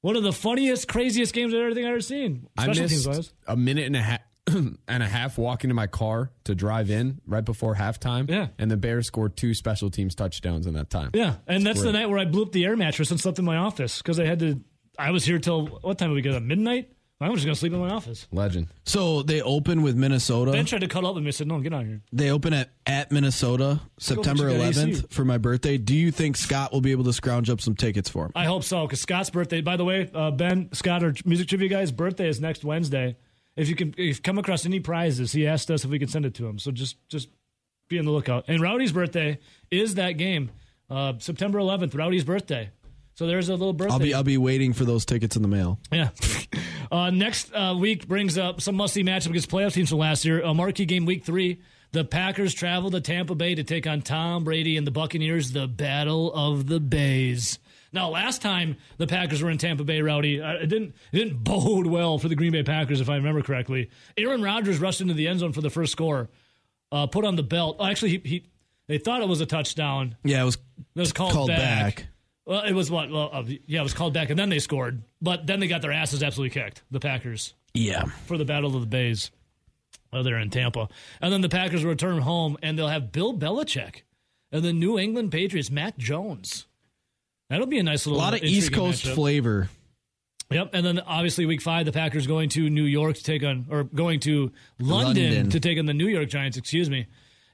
One 0.00 0.16
of 0.16 0.22
the 0.22 0.32
funniest, 0.32 0.88
craziest 0.88 1.34
games 1.34 1.52
of 1.52 1.60
everything 1.60 1.84
I've 1.84 1.90
ever 1.90 2.00
seen. 2.00 2.46
I 2.56 2.64
Special 2.64 2.82
missed 2.84 3.04
teams 3.04 3.16
wise. 3.16 3.32
a 3.46 3.56
minute 3.56 3.84
and 3.86 3.96
a 3.96 4.00
half 4.02 4.20
and 4.88 5.02
a 5.02 5.06
half 5.06 5.38
walking 5.38 5.68
to 5.68 5.74
my 5.74 5.86
car 5.86 6.30
to 6.44 6.54
drive 6.54 6.90
in 6.90 7.20
right 7.26 7.44
before 7.44 7.74
halftime. 7.74 8.28
Yeah. 8.28 8.48
And 8.58 8.70
the 8.70 8.76
Bears 8.76 9.06
scored 9.06 9.36
two 9.36 9.54
special 9.54 9.90
teams 9.90 10.14
touchdowns 10.14 10.66
in 10.66 10.74
that 10.74 10.90
time. 10.90 11.10
Yeah, 11.14 11.36
and 11.46 11.64
that's 11.64 11.82
the 11.82 11.92
night 11.92 12.08
where 12.08 12.18
I 12.18 12.24
blew 12.24 12.42
up 12.42 12.52
the 12.52 12.64
air 12.64 12.76
mattress 12.76 13.10
and 13.10 13.20
slept 13.20 13.38
in 13.38 13.44
my 13.44 13.56
office 13.56 14.02
because 14.02 14.18
I 14.20 14.24
had 14.24 14.38
to. 14.40 14.60
I 14.98 15.12
was 15.12 15.24
here 15.24 15.38
till 15.38 15.66
what 15.66 15.98
time 15.98 16.10
did 16.10 16.14
we 16.14 16.22
get? 16.22 16.34
At 16.34 16.42
midnight. 16.42 16.90
I 17.20 17.28
was 17.30 17.40
just 17.40 17.46
gonna 17.46 17.56
sleep 17.56 17.72
in 17.72 17.80
my 17.80 17.90
office. 17.90 18.28
Legend. 18.30 18.68
So 18.84 19.22
they 19.22 19.42
open 19.42 19.82
with 19.82 19.96
Minnesota. 19.96 20.52
Ben 20.52 20.64
tried 20.66 20.82
to 20.82 20.88
cut 20.88 21.04
up 21.04 21.16
with 21.16 21.24
me. 21.24 21.28
I 21.28 21.30
said, 21.32 21.48
"No, 21.48 21.58
get 21.58 21.74
out 21.74 21.82
of 21.82 21.88
here." 21.88 22.00
They 22.12 22.30
open 22.30 22.52
at 22.52 22.70
at 22.86 23.10
Minnesota 23.10 23.80
September 23.98 24.44
Go, 24.44 24.58
but 24.58 24.66
you 24.66 24.72
got 24.72 24.84
11th 24.84 25.12
for 25.12 25.24
my 25.24 25.36
birthday. 25.36 25.78
Do 25.78 25.96
you 25.96 26.12
think 26.12 26.36
Scott 26.36 26.72
will 26.72 26.80
be 26.80 26.92
able 26.92 27.04
to 27.04 27.12
scrounge 27.12 27.50
up 27.50 27.60
some 27.60 27.74
tickets 27.74 28.08
for 28.08 28.26
him? 28.26 28.32
I 28.36 28.44
hope 28.44 28.62
so 28.62 28.86
because 28.86 29.00
Scott's 29.00 29.30
birthday. 29.30 29.60
By 29.62 29.76
the 29.76 29.84
way, 29.84 30.08
uh, 30.14 30.30
Ben 30.30 30.68
Scott, 30.72 31.02
our 31.02 31.12
music 31.24 31.48
trivia 31.48 31.68
guy's 31.68 31.90
birthday 31.90 32.28
is 32.28 32.40
next 32.40 32.64
Wednesday. 32.64 33.16
If 33.58 33.68
you 33.68 33.74
can, 33.74 33.88
if 33.90 33.98
you 33.98 34.14
come 34.14 34.38
across 34.38 34.64
any 34.64 34.80
prizes, 34.80 35.32
he 35.32 35.46
asked 35.46 35.70
us 35.70 35.84
if 35.84 35.90
we 35.90 35.98
could 35.98 36.10
send 36.10 36.24
it 36.24 36.34
to 36.34 36.46
him. 36.46 36.58
So 36.58 36.70
just 36.70 36.96
just 37.08 37.28
be 37.88 37.98
on 37.98 38.04
the 38.04 38.10
lookout. 38.10 38.44
And 38.48 38.60
Rowdy's 38.60 38.92
birthday 38.92 39.38
is 39.70 39.96
that 39.96 40.12
game, 40.12 40.50
uh, 40.88 41.14
September 41.18 41.58
11th. 41.58 41.96
Rowdy's 41.96 42.24
birthday. 42.24 42.70
So 43.14 43.26
there's 43.26 43.48
a 43.48 43.52
little 43.52 43.72
birthday. 43.72 43.92
I'll 43.92 43.98
be 43.98 44.14
I'll 44.14 44.22
be 44.22 44.38
waiting 44.38 44.72
for 44.72 44.84
those 44.84 45.04
tickets 45.04 45.34
in 45.34 45.42
the 45.42 45.48
mail. 45.48 45.78
Yeah. 45.92 46.10
Uh, 46.90 47.10
next 47.10 47.52
uh, 47.52 47.76
week 47.78 48.08
brings 48.08 48.38
up 48.38 48.62
some 48.62 48.74
must-see 48.74 49.04
matchup 49.04 49.26
against 49.26 49.50
playoff 49.50 49.74
teams 49.74 49.90
from 49.90 49.98
last 49.98 50.24
year. 50.24 50.40
A 50.40 50.54
marquee 50.54 50.86
game, 50.86 51.04
week 51.04 51.22
three. 51.22 51.60
The 51.92 52.02
Packers 52.02 52.54
travel 52.54 52.90
to 52.92 53.02
Tampa 53.02 53.34
Bay 53.34 53.54
to 53.54 53.62
take 53.62 53.86
on 53.86 54.00
Tom 54.00 54.42
Brady 54.42 54.78
and 54.78 54.86
the 54.86 54.90
Buccaneers. 54.90 55.52
The 55.52 55.66
Battle 55.66 56.32
of 56.32 56.66
the 56.66 56.80
Bays. 56.80 57.58
Now, 57.92 58.10
last 58.10 58.42
time 58.42 58.76
the 58.98 59.06
Packers 59.06 59.42
were 59.42 59.50
in 59.50 59.58
Tampa 59.58 59.84
Bay, 59.84 60.02
Rowdy, 60.02 60.40
uh, 60.40 60.54
it 60.54 60.66
didn't 60.66 60.94
it 61.12 61.16
didn't 61.18 61.38
bode 61.44 61.86
well 61.86 62.18
for 62.18 62.28
the 62.28 62.34
Green 62.34 62.52
Bay 62.52 62.62
Packers, 62.62 63.00
if 63.00 63.08
I 63.08 63.16
remember 63.16 63.42
correctly. 63.42 63.90
Aaron 64.16 64.42
Rodgers 64.42 64.78
rushed 64.78 65.00
into 65.00 65.14
the 65.14 65.26
end 65.28 65.40
zone 65.40 65.52
for 65.52 65.60
the 65.60 65.70
first 65.70 65.92
score, 65.92 66.28
uh, 66.92 67.06
put 67.06 67.24
on 67.24 67.36
the 67.36 67.42
belt. 67.42 67.76
Oh, 67.78 67.86
actually, 67.86 68.10
he, 68.10 68.18
he 68.24 68.44
they 68.86 68.98
thought 68.98 69.22
it 69.22 69.28
was 69.28 69.40
a 69.40 69.46
touchdown. 69.46 70.16
Yeah, 70.24 70.42
it 70.42 70.44
was, 70.44 70.56
It 70.94 71.00
was 71.00 71.12
called, 71.12 71.32
called 71.32 71.48
back. 71.48 71.96
back. 71.96 72.06
Well, 72.46 72.62
it 72.64 72.72
was 72.72 72.90
what? 72.90 73.10
Well, 73.10 73.28
uh, 73.32 73.42
yeah, 73.66 73.80
it 73.80 73.82
was 73.82 73.92
called 73.94 74.14
back, 74.14 74.30
and 74.30 74.38
then 74.38 74.48
they 74.48 74.58
scored. 74.58 75.02
But 75.20 75.46
then 75.46 75.60
they 75.60 75.66
got 75.68 75.82
their 75.82 75.92
asses 75.92 76.22
absolutely 76.22 76.58
kicked. 76.58 76.82
The 76.90 76.98
Packers 77.00 77.52
Yeah. 77.74 78.04
for 78.26 78.38
the 78.38 78.46
Battle 78.46 78.74
of 78.74 78.80
the 78.80 78.86
Bays. 78.86 79.30
Oh, 80.10 80.22
they're 80.22 80.38
in 80.38 80.48
Tampa, 80.48 80.88
and 81.20 81.30
then 81.30 81.42
the 81.42 81.50
Packers 81.50 81.84
return 81.84 82.20
home, 82.22 82.56
and 82.62 82.78
they'll 82.78 82.88
have 82.88 83.12
Bill 83.12 83.36
Belichick 83.38 84.02
and 84.50 84.62
the 84.62 84.72
New 84.72 84.98
England 84.98 85.30
Patriots, 85.30 85.70
Mac 85.70 85.98
Jones. 85.98 86.66
That'll 87.50 87.66
be 87.66 87.78
a 87.78 87.82
nice 87.82 88.04
A 88.06 88.10
little 88.10 88.22
lot 88.24 88.34
of 88.34 88.42
East 88.42 88.72
Coast 88.72 89.04
matchup. 89.04 89.14
flavor. 89.14 89.68
Yep, 90.50 90.70
and 90.72 90.84
then 90.84 91.00
obviously 91.00 91.44
week 91.46 91.60
five, 91.60 91.84
the 91.86 91.92
Packers 91.92 92.26
going 92.26 92.48
to 92.50 92.70
New 92.70 92.84
York 92.84 93.16
to 93.16 93.22
take 93.22 93.42
on, 93.44 93.66
or 93.70 93.84
going 93.84 94.20
to 94.20 94.50
London, 94.78 95.24
London. 95.24 95.50
to 95.50 95.60
take 95.60 95.78
on 95.78 95.84
the 95.86 95.92
New 95.94 96.08
York 96.08 96.28
Giants. 96.30 96.56
Excuse 96.56 96.88
me, 96.88 97.06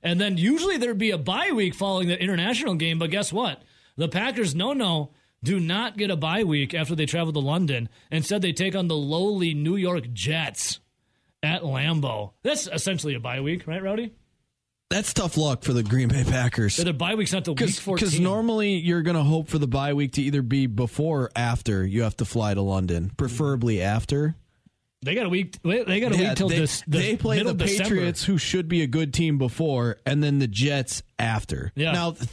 and 0.02 0.20
then 0.20 0.36
usually 0.36 0.76
there'd 0.76 0.96
be 0.98 1.10
a 1.10 1.18
bye 1.18 1.50
week 1.52 1.74
following 1.74 2.06
the 2.08 2.20
international 2.20 2.74
game, 2.74 2.98
but 3.00 3.10
guess 3.10 3.32
what? 3.32 3.62
The 3.96 4.08
Packers, 4.08 4.54
no, 4.54 4.72
no, 4.74 5.10
do 5.42 5.58
not 5.58 5.96
get 5.96 6.10
a 6.10 6.16
bye 6.16 6.44
week 6.44 6.72
after 6.72 6.94
they 6.94 7.06
travel 7.06 7.32
to 7.32 7.38
London. 7.40 7.88
Instead, 8.12 8.42
they 8.42 8.52
take 8.52 8.76
on 8.76 8.86
the 8.88 8.96
lowly 8.96 9.54
New 9.54 9.74
York 9.76 10.12
Jets 10.12 10.78
at 11.42 11.62
Lambeau. 11.62 12.32
That's 12.42 12.68
essentially 12.68 13.14
a 13.14 13.20
bye 13.20 13.40
week, 13.40 13.66
right, 13.66 13.82
Rowdy? 13.82 14.12
That's 14.90 15.12
tough 15.12 15.36
luck 15.36 15.64
for 15.64 15.72
the 15.72 15.82
Green 15.82 16.08
Bay 16.08 16.22
Packers. 16.24 16.74
So 16.74 16.84
their 16.84 16.92
bye 16.92 17.14
week's 17.16 17.32
not 17.32 17.44
till 17.44 17.54
week 17.54 17.70
fourteen. 17.70 18.06
Because 18.06 18.20
normally 18.20 18.74
you're 18.74 19.02
going 19.02 19.16
to 19.16 19.22
hope 19.22 19.48
for 19.48 19.58
the 19.58 19.66
bye 19.66 19.92
week 19.94 20.12
to 20.12 20.22
either 20.22 20.42
be 20.42 20.66
before 20.66 21.22
or 21.22 21.30
after 21.34 21.84
you 21.84 22.02
have 22.02 22.16
to 22.18 22.24
fly 22.24 22.54
to 22.54 22.60
London, 22.62 23.10
preferably 23.16 23.80
after. 23.82 24.36
they 25.02 25.14
got 25.14 25.26
a 25.26 25.28
week. 25.28 25.56
They 25.62 26.00
got 26.00 26.12
a 26.12 26.16
Yeah, 26.16 26.28
week 26.28 26.36
till 26.36 26.48
they, 26.48 26.58
this. 26.60 26.82
The 26.86 26.98
they 26.98 27.16
play 27.16 27.42
the 27.42 27.50
of 27.50 27.56
December. 27.58 27.82
Patriots, 27.94 28.24
who 28.24 28.38
should 28.38 28.68
be 28.68 28.82
a 28.82 28.86
good 28.86 29.12
team 29.12 29.36
before, 29.38 29.96
and 30.06 30.22
then 30.22 30.38
the 30.38 30.46
Jets 30.46 31.02
after. 31.18 31.72
Yeah. 31.74 31.92
Now, 31.92 32.12
th- 32.12 32.28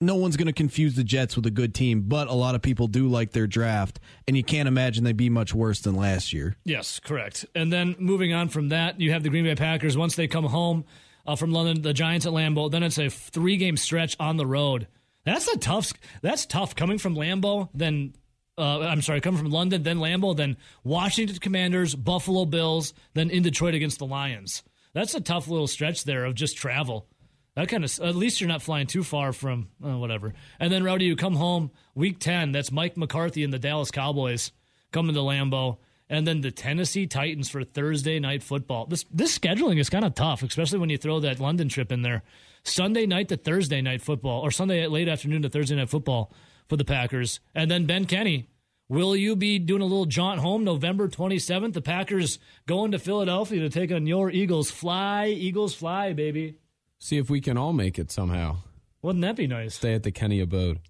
no 0.00 0.14
one's 0.16 0.36
going 0.36 0.46
to 0.46 0.52
confuse 0.52 0.94
the 0.96 1.04
Jets 1.04 1.36
with 1.36 1.44
a 1.46 1.50
good 1.50 1.74
team, 1.74 2.02
but 2.08 2.28
a 2.28 2.32
lot 2.34 2.54
of 2.54 2.62
people 2.62 2.86
do 2.88 3.08
like 3.08 3.32
their 3.32 3.46
draft, 3.46 4.00
and 4.26 4.36
you 4.36 4.42
can't 4.44 4.66
imagine 4.68 5.04
they'd 5.04 5.16
be 5.16 5.30
much 5.30 5.54
worse 5.54 5.80
than 5.80 5.94
last 5.96 6.32
year. 6.32 6.56
Yes, 6.64 6.98
correct. 7.00 7.44
And 7.54 7.72
then 7.72 7.94
moving 7.98 8.32
on 8.32 8.48
from 8.48 8.68
that, 8.70 9.00
you 9.00 9.12
have 9.12 9.22
the 9.22 9.28
Green 9.28 9.44
Bay 9.44 9.54
Packers. 9.54 9.96
Once 9.96 10.14
they 10.16 10.26
come 10.28 10.44
home 10.44 10.84
uh, 11.28 11.36
from 11.36 11.52
London, 11.52 11.82
the 11.82 11.92
Giants 11.92 12.26
at 12.26 12.32
Lambeau. 12.32 12.68
Then 12.70 12.82
it's 12.82 12.98
a 12.98 13.08
three-game 13.08 13.76
stretch 13.76 14.16
on 14.18 14.36
the 14.36 14.46
road. 14.46 14.88
That's 15.24 15.46
a 15.46 15.58
tough. 15.58 15.92
That's 16.22 16.46
tough 16.46 16.74
coming 16.74 16.98
from 16.98 17.14
Lambeau. 17.14 17.68
Then 17.72 18.14
Uh, 18.58 18.80
I'm 18.80 19.02
sorry, 19.02 19.20
coming 19.20 19.38
from 19.40 19.52
London, 19.52 19.84
then 19.84 19.98
Lambeau, 19.98 20.34
then 20.34 20.56
Washington 20.82 21.38
Commanders, 21.38 21.94
Buffalo 21.94 22.44
Bills, 22.44 22.92
then 23.14 23.30
in 23.30 23.44
Detroit 23.44 23.74
against 23.74 24.00
the 24.00 24.06
Lions. 24.06 24.64
That's 24.94 25.14
a 25.14 25.20
tough 25.20 25.46
little 25.46 25.68
stretch 25.68 26.02
there 26.02 26.24
of 26.24 26.34
just 26.34 26.56
travel. 26.56 27.06
That 27.54 27.68
kind 27.68 27.84
of 27.84 28.00
at 28.00 28.16
least 28.16 28.40
you're 28.40 28.48
not 28.48 28.62
flying 28.62 28.88
too 28.88 29.04
far 29.04 29.32
from 29.32 29.68
uh, 29.80 29.96
whatever. 29.96 30.34
And 30.58 30.72
then 30.72 30.82
Rowdy, 30.82 31.04
you 31.04 31.14
come 31.14 31.36
home 31.36 31.70
week 31.94 32.18
ten. 32.18 32.50
That's 32.50 32.72
Mike 32.72 32.96
McCarthy 32.96 33.44
and 33.44 33.52
the 33.52 33.60
Dallas 33.60 33.92
Cowboys 33.92 34.50
coming 34.90 35.14
to 35.14 35.20
Lambeau, 35.20 35.78
and 36.10 36.26
then 36.26 36.40
the 36.40 36.50
Tennessee 36.50 37.06
Titans 37.06 37.48
for 37.50 37.64
Thursday 37.64 38.18
night 38.18 38.42
football. 38.42 38.86
This 38.86 39.04
this 39.10 39.38
scheduling 39.38 39.78
is 39.78 39.90
kind 39.90 40.04
of 40.04 40.14
tough, 40.14 40.42
especially 40.42 40.78
when 40.78 40.90
you 40.90 40.98
throw 40.98 41.20
that 41.20 41.40
London 41.40 41.68
trip 41.68 41.92
in 41.92 42.02
there. 42.02 42.22
Sunday 42.64 43.06
night 43.06 43.28
to 43.28 43.36
Thursday 43.36 43.80
night 43.80 44.02
football, 44.02 44.40
or 44.42 44.50
Sunday 44.50 44.86
late 44.86 45.08
afternoon 45.08 45.42
to 45.42 45.48
Thursday 45.48 45.76
night 45.76 45.88
football 45.90 46.32
for 46.68 46.76
the 46.76 46.84
Packers, 46.84 47.40
and 47.54 47.70
then 47.70 47.86
Ben 47.86 48.04
Kenny. 48.04 48.48
Will 48.90 49.14
you 49.14 49.36
be 49.36 49.58
doing 49.58 49.82
a 49.82 49.86
little 49.86 50.06
jaunt 50.06 50.40
home 50.40 50.64
November 50.64 51.08
27th? 51.08 51.74
The 51.74 51.82
Packers 51.82 52.38
going 52.66 52.92
to 52.92 52.98
Philadelphia 52.98 53.60
to 53.60 53.68
take 53.68 53.92
on 53.92 54.06
your 54.06 54.30
Eagles. 54.30 54.70
Fly, 54.70 55.26
Eagles, 55.26 55.74
fly, 55.74 56.14
baby. 56.14 56.54
See 56.98 57.18
if 57.18 57.28
we 57.28 57.42
can 57.42 57.58
all 57.58 57.74
make 57.74 57.98
it 57.98 58.10
somehow. 58.10 58.56
Wouldn't 59.02 59.20
that 59.22 59.36
be 59.36 59.46
nice? 59.46 59.74
Stay 59.74 59.92
at 59.92 60.04
the 60.04 60.10
Kenny 60.10 60.40
abode. 60.40 60.80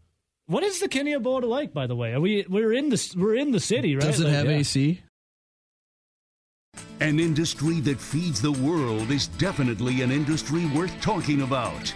What 0.47 0.63
is 0.63 0.79
the 0.79 0.87
Kenny 0.89 1.13
abode 1.13 1.43
like, 1.43 1.75
by 1.75 1.89
the 1.89 1.97
way? 1.97 2.13
Are 2.13 2.21
we 2.21 2.47
we're 2.49 2.73
in 2.73 2.89
the 2.89 3.15
we're 3.17 3.35
in 3.35 3.51
the 3.51 3.59
city, 3.61 3.97
right? 3.97 4.05
Does 4.05 4.21
it 4.21 4.25
Like, 4.25 4.33
have 4.33 4.47
yeah. 4.47 4.59
AC? 4.59 5.03
An 7.01 7.21
industry 7.21 7.79
that 7.83 8.01
feeds 8.01 8.43
the 8.43 8.51
world 8.51 9.13
is 9.13 9.29
definitely 9.39 10.03
an 10.03 10.11
industry 10.11 10.67
worth 10.67 11.01
talking 11.01 11.43
about. 11.43 11.95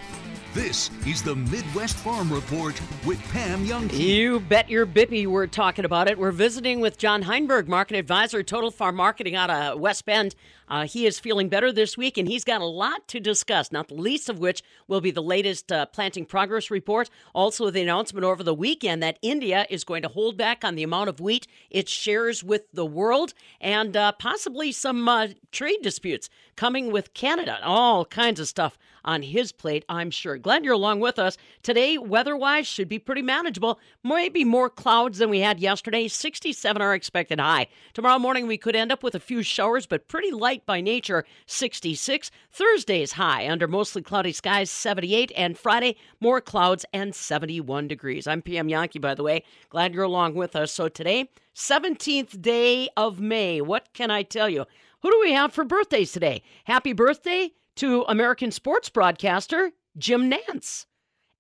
This 0.55 0.91
is 1.07 1.23
the 1.23 1.35
Midwest 1.35 1.97
Farm 1.97 2.31
Report 2.31 2.79
with 3.07 3.19
Pam 3.31 3.65
Young. 3.65 3.89
You 3.89 4.39
bet 4.39 4.69
your 4.69 4.85
bippy 4.85 5.27
we're 5.27 5.47
talking 5.47 5.87
about 5.87 6.11
it. 6.11 6.19
We're 6.19 6.31
visiting 6.31 6.81
with 6.81 6.99
John 6.99 7.23
Heinberg, 7.23 7.69
market 7.69 7.97
advisor, 7.97 8.43
Total 8.43 8.71
Farm 8.71 8.97
Marketing 8.97 9.35
out 9.35 9.49
of 9.49 9.81
West 9.81 10.05
Bend. 10.05 10.35
Uh, 10.69 10.87
he 10.87 11.07
is 11.07 11.19
feeling 11.19 11.49
better 11.49 11.73
this 11.73 11.97
week, 11.97 12.19
and 12.19 12.29
he's 12.29 12.45
got 12.45 12.61
a 12.61 12.67
lot 12.67 13.09
to 13.09 13.19
discuss, 13.19 13.73
not 13.73 13.89
the 13.89 13.95
least 13.95 14.29
of 14.29 14.39
which 14.41 14.63
will 14.89 15.01
be 15.01 15.11
the 15.11 15.23
latest 15.23 15.73
uh, 15.73 15.87
planting 15.87 16.27
progress 16.27 16.71
report. 16.71 17.09
Also, 17.35 17.71
the 17.71 17.81
announcement 17.81 18.25
over 18.25 18.43
the 18.43 18.55
weekend 18.55 19.03
that 19.03 19.19
India 19.23 19.67
is 19.71 19.85
going 19.85 20.03
to 20.03 20.09
hold 20.09 20.37
back 20.37 20.65
on 20.65 20.75
the 20.75 20.83
amount 20.83 21.09
of 21.09 21.19
wheat 21.19 21.47
it 21.71 21.89
shares 21.89 22.45
with 22.45 22.71
the 22.75 22.87
world, 22.87 23.33
and 23.59 23.97
uh, 23.97 24.13
possibly 24.13 24.71
some 24.71 25.09
uh, 25.09 25.29
trade 25.51 25.81
disputes 25.83 26.29
coming 26.57 26.93
with 26.93 27.15
Canada. 27.15 27.59
All 27.63 28.05
kinds 28.05 28.39
of 28.39 28.49
stuff 28.49 28.77
on 29.05 29.23
his 29.23 29.53
plate, 29.53 29.85
I'm 29.89 30.11
sure. 30.11 30.39
Glad 30.39 30.65
you're 30.65 30.75
along 30.75 31.01
with 31.01 31.19
us. 31.19 31.37
Today, 31.63 31.99
weather 31.99 32.37
wise, 32.37 32.67
should 32.67 32.89
be 32.89 32.99
pretty 32.99 33.23
manageable. 33.23 33.81
Maybe 34.05 34.45
more 34.45 34.71
clouds 34.71 35.19
than 35.19 35.31
we 35.31 35.41
had 35.41 35.61
yesterday. 35.61 36.09
67 36.09 36.83
are 36.83 36.95
expected 36.95 37.41
high. 37.41 37.69
Tomorrow 37.95 38.19
morning, 38.19 38.47
we 38.47 38.59
could 38.59 38.77
end 38.77 38.93
up 38.93 39.03
with 39.03 39.15
a 39.15 39.21
few 39.21 39.43
showers, 39.43 39.87
but 39.87 40.09
pretty 40.09 40.31
light 40.31 40.65
by 40.67 40.81
nature. 40.81 41.25
66. 41.47 42.31
Thursday's 42.51 43.13
high 43.13 43.49
under 43.49 43.69
mostly 43.69 44.03
cloudy 44.03 44.33
skies, 44.33 44.71
78. 44.71 45.33
And 45.37 45.59
Friday, 45.59 45.97
more 46.21 46.41
clouds 46.41 46.85
and 46.93 47.15
71 47.15 47.89
degrees. 47.89 48.27
I'm 48.27 48.43
Pam 48.43 48.69
Jahnke, 48.69 49.01
by 49.01 49.15
the 49.15 49.23
way. 49.23 49.45
Glad 49.71 49.95
you're 49.95 50.05
along 50.05 50.35
with 50.35 50.57
us. 50.57 50.73
So 50.73 50.89
today, 50.89 51.29
17th 51.55 52.41
day 52.41 52.89
of 52.97 53.21
May. 53.21 53.61
What 53.61 53.93
can 53.93 54.11
I 54.11 54.23
tell 54.23 54.49
you? 54.49 54.65
Who 55.03 55.11
do 55.11 55.21
we 55.21 55.33
have 55.33 55.53
for 55.53 55.65
birthdays 55.65 56.13
today? 56.13 56.43
Happy 56.65 56.93
birthday 56.93 57.53
to 57.77 58.05
American 58.09 58.51
sports 58.51 58.89
broadcaster 58.89 59.73
Jim 59.97 60.31
Nantz 60.31 60.87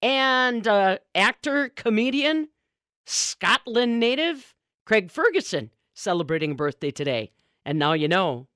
and 0.02 0.66
uh, 0.66 0.98
actor, 1.14 1.68
comedian, 1.70 2.48
Scotland 3.06 4.00
native 4.00 4.54
Craig 4.84 5.10
Ferguson 5.10 5.70
celebrating 5.94 6.52
a 6.52 6.54
birthday 6.54 6.90
today. 6.90 7.30
And 7.64 7.78
now 7.78 7.92
you 7.92 8.08
know. 8.08 8.48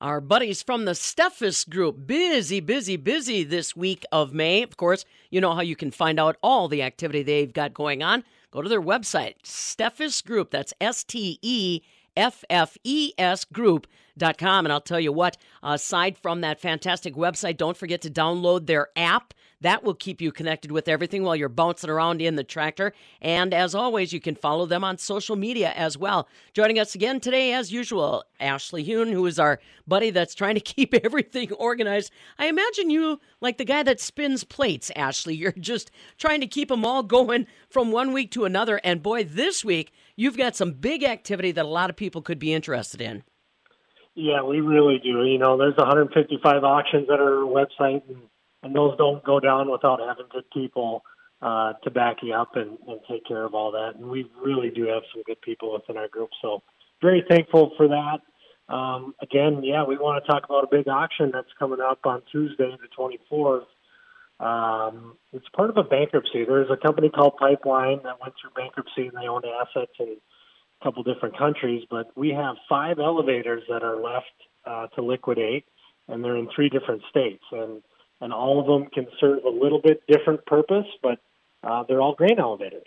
Our 0.00 0.20
buddies 0.20 0.62
from 0.62 0.84
the 0.84 0.92
Steffes 0.92 1.68
Group, 1.68 2.08
busy, 2.08 2.58
busy, 2.58 2.96
busy 2.96 3.44
this 3.44 3.76
week 3.76 4.04
of 4.10 4.34
May. 4.34 4.64
Of 4.64 4.76
course, 4.76 5.04
you 5.30 5.40
know 5.40 5.54
how 5.54 5.60
you 5.60 5.76
can 5.76 5.92
find 5.92 6.18
out 6.18 6.38
all 6.42 6.66
the 6.66 6.82
activity 6.82 7.22
they've 7.22 7.52
got 7.52 7.72
going 7.72 8.02
on. 8.02 8.24
Go 8.50 8.62
to 8.62 8.68
their 8.68 8.82
website, 8.82 9.34
Steffes 9.44 10.24
Group. 10.24 10.50
That's 10.50 10.74
S 10.80 11.04
T 11.04 11.38
E 11.40 11.82
F 12.16 12.44
F 12.50 12.76
E 12.84 13.12
S 13.18 13.44
Group.com. 13.44 14.66
And 14.66 14.72
I'll 14.72 14.80
tell 14.80 15.00
you 15.00 15.12
what, 15.12 15.36
aside 15.62 16.18
from 16.18 16.40
that 16.42 16.60
fantastic 16.60 17.14
website, 17.14 17.56
don't 17.56 17.76
forget 17.76 18.02
to 18.02 18.10
download 18.10 18.66
their 18.66 18.88
app. 18.96 19.34
That 19.62 19.84
will 19.84 19.94
keep 19.94 20.20
you 20.20 20.32
connected 20.32 20.72
with 20.72 20.88
everything 20.88 21.22
while 21.22 21.36
you're 21.36 21.48
bouncing 21.48 21.88
around 21.88 22.20
in 22.20 22.34
the 22.34 22.42
tractor. 22.42 22.92
And 23.20 23.54
as 23.54 23.76
always, 23.76 24.12
you 24.12 24.20
can 24.20 24.34
follow 24.34 24.66
them 24.66 24.82
on 24.82 24.98
social 24.98 25.36
media 25.36 25.72
as 25.76 25.96
well. 25.96 26.28
Joining 26.52 26.80
us 26.80 26.96
again 26.96 27.20
today, 27.20 27.52
as 27.52 27.72
usual, 27.72 28.24
Ashley 28.40 28.84
Huhn, 28.84 29.12
who 29.12 29.24
is 29.24 29.38
our 29.38 29.60
buddy 29.86 30.10
that's 30.10 30.34
trying 30.34 30.56
to 30.56 30.60
keep 30.60 30.92
everything 30.94 31.52
organized. 31.52 32.10
I 32.38 32.46
imagine 32.46 32.90
you 32.90 33.20
like 33.40 33.56
the 33.56 33.64
guy 33.64 33.84
that 33.84 34.00
spins 34.00 34.42
plates, 34.42 34.90
Ashley. 34.96 35.36
You're 35.36 35.52
just 35.52 35.92
trying 36.18 36.40
to 36.40 36.48
keep 36.48 36.68
them 36.68 36.84
all 36.84 37.04
going 37.04 37.46
from 37.70 37.92
one 37.92 38.12
week 38.12 38.32
to 38.32 38.44
another. 38.44 38.80
And 38.82 39.00
boy, 39.00 39.22
this 39.22 39.64
week, 39.64 39.92
you've 40.16 40.36
got 40.36 40.56
some 40.56 40.72
big 40.72 41.02
activity 41.04 41.52
that 41.52 41.64
a 41.64 41.68
lot 41.68 41.90
of 41.90 41.96
people 41.96 42.22
could 42.22 42.38
be 42.38 42.52
interested 42.52 43.00
in. 43.00 43.22
Yeah, 44.14 44.42
we 44.42 44.60
really 44.60 44.98
do. 45.02 45.24
You 45.24 45.38
know, 45.38 45.56
there's 45.56 45.76
155 45.76 46.64
auctions 46.64 47.08
at 47.12 47.18
our 47.18 47.46
website, 47.46 48.02
and, 48.08 48.18
and 48.62 48.74
those 48.74 48.96
don't 48.98 49.24
go 49.24 49.40
down 49.40 49.70
without 49.70 50.00
having 50.00 50.26
good 50.30 50.44
people 50.52 51.02
uh, 51.40 51.72
to 51.82 51.90
back 51.90 52.18
you 52.22 52.34
up 52.34 52.56
and, 52.56 52.78
and 52.86 53.00
take 53.10 53.26
care 53.26 53.44
of 53.44 53.54
all 53.54 53.72
that. 53.72 53.92
And 53.96 54.10
we 54.10 54.30
really 54.44 54.70
do 54.70 54.86
have 54.86 55.02
some 55.12 55.22
good 55.26 55.40
people 55.40 55.72
within 55.72 55.96
our 55.96 56.08
group. 56.08 56.30
So 56.42 56.62
very 57.00 57.24
thankful 57.28 57.72
for 57.76 57.88
that. 57.88 58.18
Um, 58.72 59.14
again, 59.20 59.62
yeah, 59.64 59.84
we 59.84 59.96
want 59.96 60.22
to 60.24 60.30
talk 60.30 60.44
about 60.44 60.64
a 60.64 60.68
big 60.70 60.88
auction 60.88 61.30
that's 61.32 61.48
coming 61.58 61.80
up 61.80 62.00
on 62.04 62.22
Tuesday, 62.30 62.70
the 62.80 62.88
24th. 62.96 63.64
Um, 64.42 65.16
it's 65.32 65.48
part 65.54 65.70
of 65.70 65.76
a 65.76 65.84
bankruptcy. 65.84 66.44
There's 66.44 66.68
a 66.68 66.76
company 66.76 67.08
called 67.08 67.36
Pipeline 67.36 68.00
that 68.02 68.20
went 68.20 68.34
through 68.40 68.50
bankruptcy 68.56 69.06
and 69.06 69.12
they 69.12 69.28
owned 69.28 69.44
assets 69.44 69.92
in 70.00 70.16
a 70.80 70.84
couple 70.84 71.02
different 71.04 71.38
countries, 71.38 71.84
but 71.88 72.10
we 72.16 72.30
have 72.30 72.56
five 72.68 72.98
elevators 72.98 73.62
that 73.68 73.84
are 73.84 73.96
left 73.96 74.26
uh, 74.66 74.88
to 74.88 75.02
liquidate, 75.02 75.64
and 76.08 76.24
they're 76.24 76.36
in 76.36 76.48
three 76.54 76.68
different 76.68 77.02
states, 77.08 77.44
and 77.52 77.82
and 78.20 78.32
all 78.32 78.60
of 78.60 78.66
them 78.66 78.88
can 78.90 79.06
serve 79.18 79.44
a 79.44 79.48
little 79.48 79.80
bit 79.80 80.00
different 80.06 80.46
purpose, 80.46 80.86
but 81.02 81.18
uh, 81.64 81.82
they're 81.88 82.00
all 82.00 82.14
grain 82.14 82.38
elevators. 82.38 82.86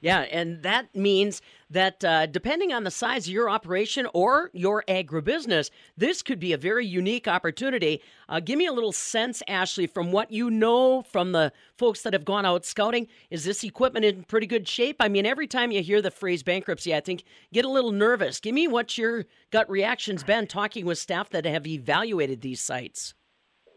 Yeah, 0.00 0.20
and 0.20 0.62
that 0.62 0.94
means 0.96 1.42
that 1.68 2.02
uh, 2.02 2.24
depending 2.24 2.72
on 2.72 2.84
the 2.84 2.90
size 2.90 3.26
of 3.26 3.32
your 3.32 3.50
operation 3.50 4.06
or 4.14 4.50
your 4.54 4.82
agribusiness, 4.88 5.70
this 5.96 6.22
could 6.22 6.40
be 6.40 6.54
a 6.54 6.56
very 6.56 6.86
unique 6.86 7.28
opportunity. 7.28 8.00
Uh, 8.28 8.40
give 8.40 8.58
me 8.58 8.66
a 8.66 8.72
little 8.72 8.92
sense, 8.92 9.42
Ashley, 9.46 9.86
from 9.86 10.10
what 10.10 10.30
you 10.30 10.50
know 10.50 11.02
from 11.02 11.32
the 11.32 11.52
folks 11.76 12.00
that 12.02 12.14
have 12.14 12.24
gone 12.24 12.46
out 12.46 12.64
scouting. 12.64 13.08
Is 13.30 13.44
this 13.44 13.62
equipment 13.62 14.06
in 14.06 14.24
pretty 14.24 14.46
good 14.46 14.66
shape? 14.66 14.96
I 15.00 15.08
mean, 15.08 15.26
every 15.26 15.46
time 15.46 15.70
you 15.70 15.82
hear 15.82 16.00
the 16.00 16.10
phrase 16.10 16.42
bankruptcy, 16.42 16.94
I 16.94 17.00
think 17.00 17.24
get 17.52 17.66
a 17.66 17.70
little 17.70 17.92
nervous. 17.92 18.40
Give 18.40 18.54
me 18.54 18.68
what 18.68 18.96
your 18.96 19.26
gut 19.50 19.68
reaction's 19.68 20.24
been 20.24 20.46
talking 20.46 20.86
with 20.86 20.96
staff 20.96 21.28
that 21.30 21.44
have 21.44 21.66
evaluated 21.66 22.40
these 22.40 22.60
sites. 22.60 23.12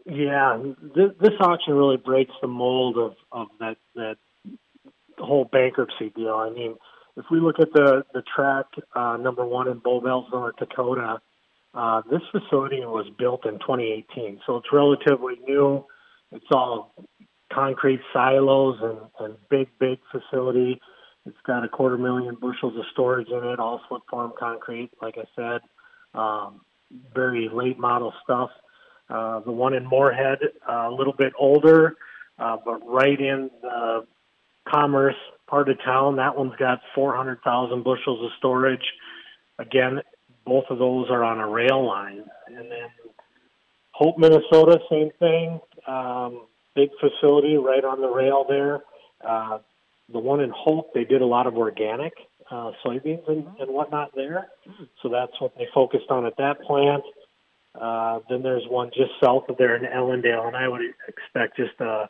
Yeah, 0.06 0.62
this, 0.94 1.10
this 1.20 1.32
auction 1.40 1.74
really 1.74 1.96
breaks 1.96 2.32
the 2.40 2.48
mold 2.48 2.98
of, 2.98 3.14
of 3.32 3.48
that 3.60 3.76
that 3.94 4.16
whole 5.24 5.44
bankruptcy 5.44 6.10
deal. 6.14 6.34
I 6.34 6.50
mean, 6.50 6.76
if 7.16 7.24
we 7.30 7.40
look 7.40 7.60
at 7.60 7.72
the 7.72 8.04
the 8.12 8.22
track 8.34 8.66
uh, 8.94 9.16
number 9.16 9.44
one 9.44 9.68
in 9.68 9.78
Bowbells, 9.78 10.26
North 10.32 10.56
Dakota, 10.56 11.20
uh, 11.74 12.02
this 12.10 12.22
facility 12.30 12.80
was 12.80 13.06
built 13.18 13.46
in 13.46 13.54
2018, 13.54 14.40
so 14.46 14.56
it's 14.56 14.68
relatively 14.72 15.34
new. 15.46 15.84
It's 16.32 16.46
all 16.52 16.94
concrete 17.52 18.00
silos 18.12 18.78
and, 18.80 18.98
and 19.20 19.36
big, 19.48 19.68
big 19.78 19.98
facility. 20.10 20.80
It's 21.26 21.36
got 21.46 21.64
a 21.64 21.68
quarter 21.68 21.96
million 21.96 22.36
bushels 22.40 22.76
of 22.76 22.84
storage 22.92 23.28
in 23.28 23.44
it, 23.44 23.58
all 23.58 23.80
slip 23.88 24.02
form 24.10 24.32
concrete, 24.38 24.90
like 25.00 25.16
I 25.18 25.24
said. 25.34 25.60
Um, 26.18 26.60
very 27.14 27.48
late 27.52 27.78
model 27.78 28.12
stuff. 28.22 28.50
Uh, 29.08 29.40
the 29.40 29.52
one 29.52 29.74
in 29.74 29.86
Moorhead, 29.86 30.38
uh, 30.68 30.88
a 30.88 30.94
little 30.94 31.12
bit 31.12 31.32
older, 31.38 31.96
uh, 32.38 32.56
but 32.64 32.80
right 32.86 33.20
in 33.20 33.50
the 33.62 34.06
commerce 34.68 35.16
part 35.48 35.68
of 35.68 35.76
town. 35.84 36.16
That 36.16 36.36
one's 36.36 36.56
got 36.56 36.80
400,000 36.94 37.84
bushels 37.84 38.24
of 38.24 38.30
storage. 38.38 38.84
Again, 39.58 40.00
both 40.44 40.64
of 40.70 40.78
those 40.78 41.08
are 41.10 41.24
on 41.24 41.38
a 41.38 41.48
rail 41.48 41.86
line. 41.86 42.24
And 42.48 42.70
then 42.70 42.88
Hope, 43.92 44.18
Minnesota, 44.18 44.80
same 44.90 45.10
thing. 45.18 45.60
Um, 45.86 46.46
big 46.74 46.90
facility 47.00 47.56
right 47.56 47.84
on 47.84 48.00
the 48.00 48.08
rail 48.08 48.44
there. 48.48 48.80
Uh, 49.26 49.58
the 50.12 50.18
one 50.18 50.40
in 50.40 50.50
Hope, 50.50 50.92
they 50.92 51.04
did 51.04 51.22
a 51.22 51.26
lot 51.26 51.46
of 51.46 51.56
organic 51.56 52.12
uh, 52.50 52.72
soybeans 52.84 53.28
and, 53.28 53.46
and 53.58 53.70
whatnot 53.70 54.10
there. 54.14 54.48
So 55.02 55.08
that's 55.08 55.32
what 55.40 55.54
they 55.56 55.66
focused 55.72 56.10
on 56.10 56.26
at 56.26 56.36
that 56.38 56.60
plant. 56.62 57.04
Uh, 57.80 58.20
then 58.28 58.42
there's 58.42 58.64
one 58.68 58.90
just 58.94 59.10
south 59.22 59.44
of 59.48 59.56
there 59.56 59.76
in 59.76 59.82
Ellendale, 59.82 60.46
and 60.46 60.56
I 60.56 60.68
would 60.68 60.82
expect 61.08 61.56
just 61.56 61.80
a, 61.80 62.08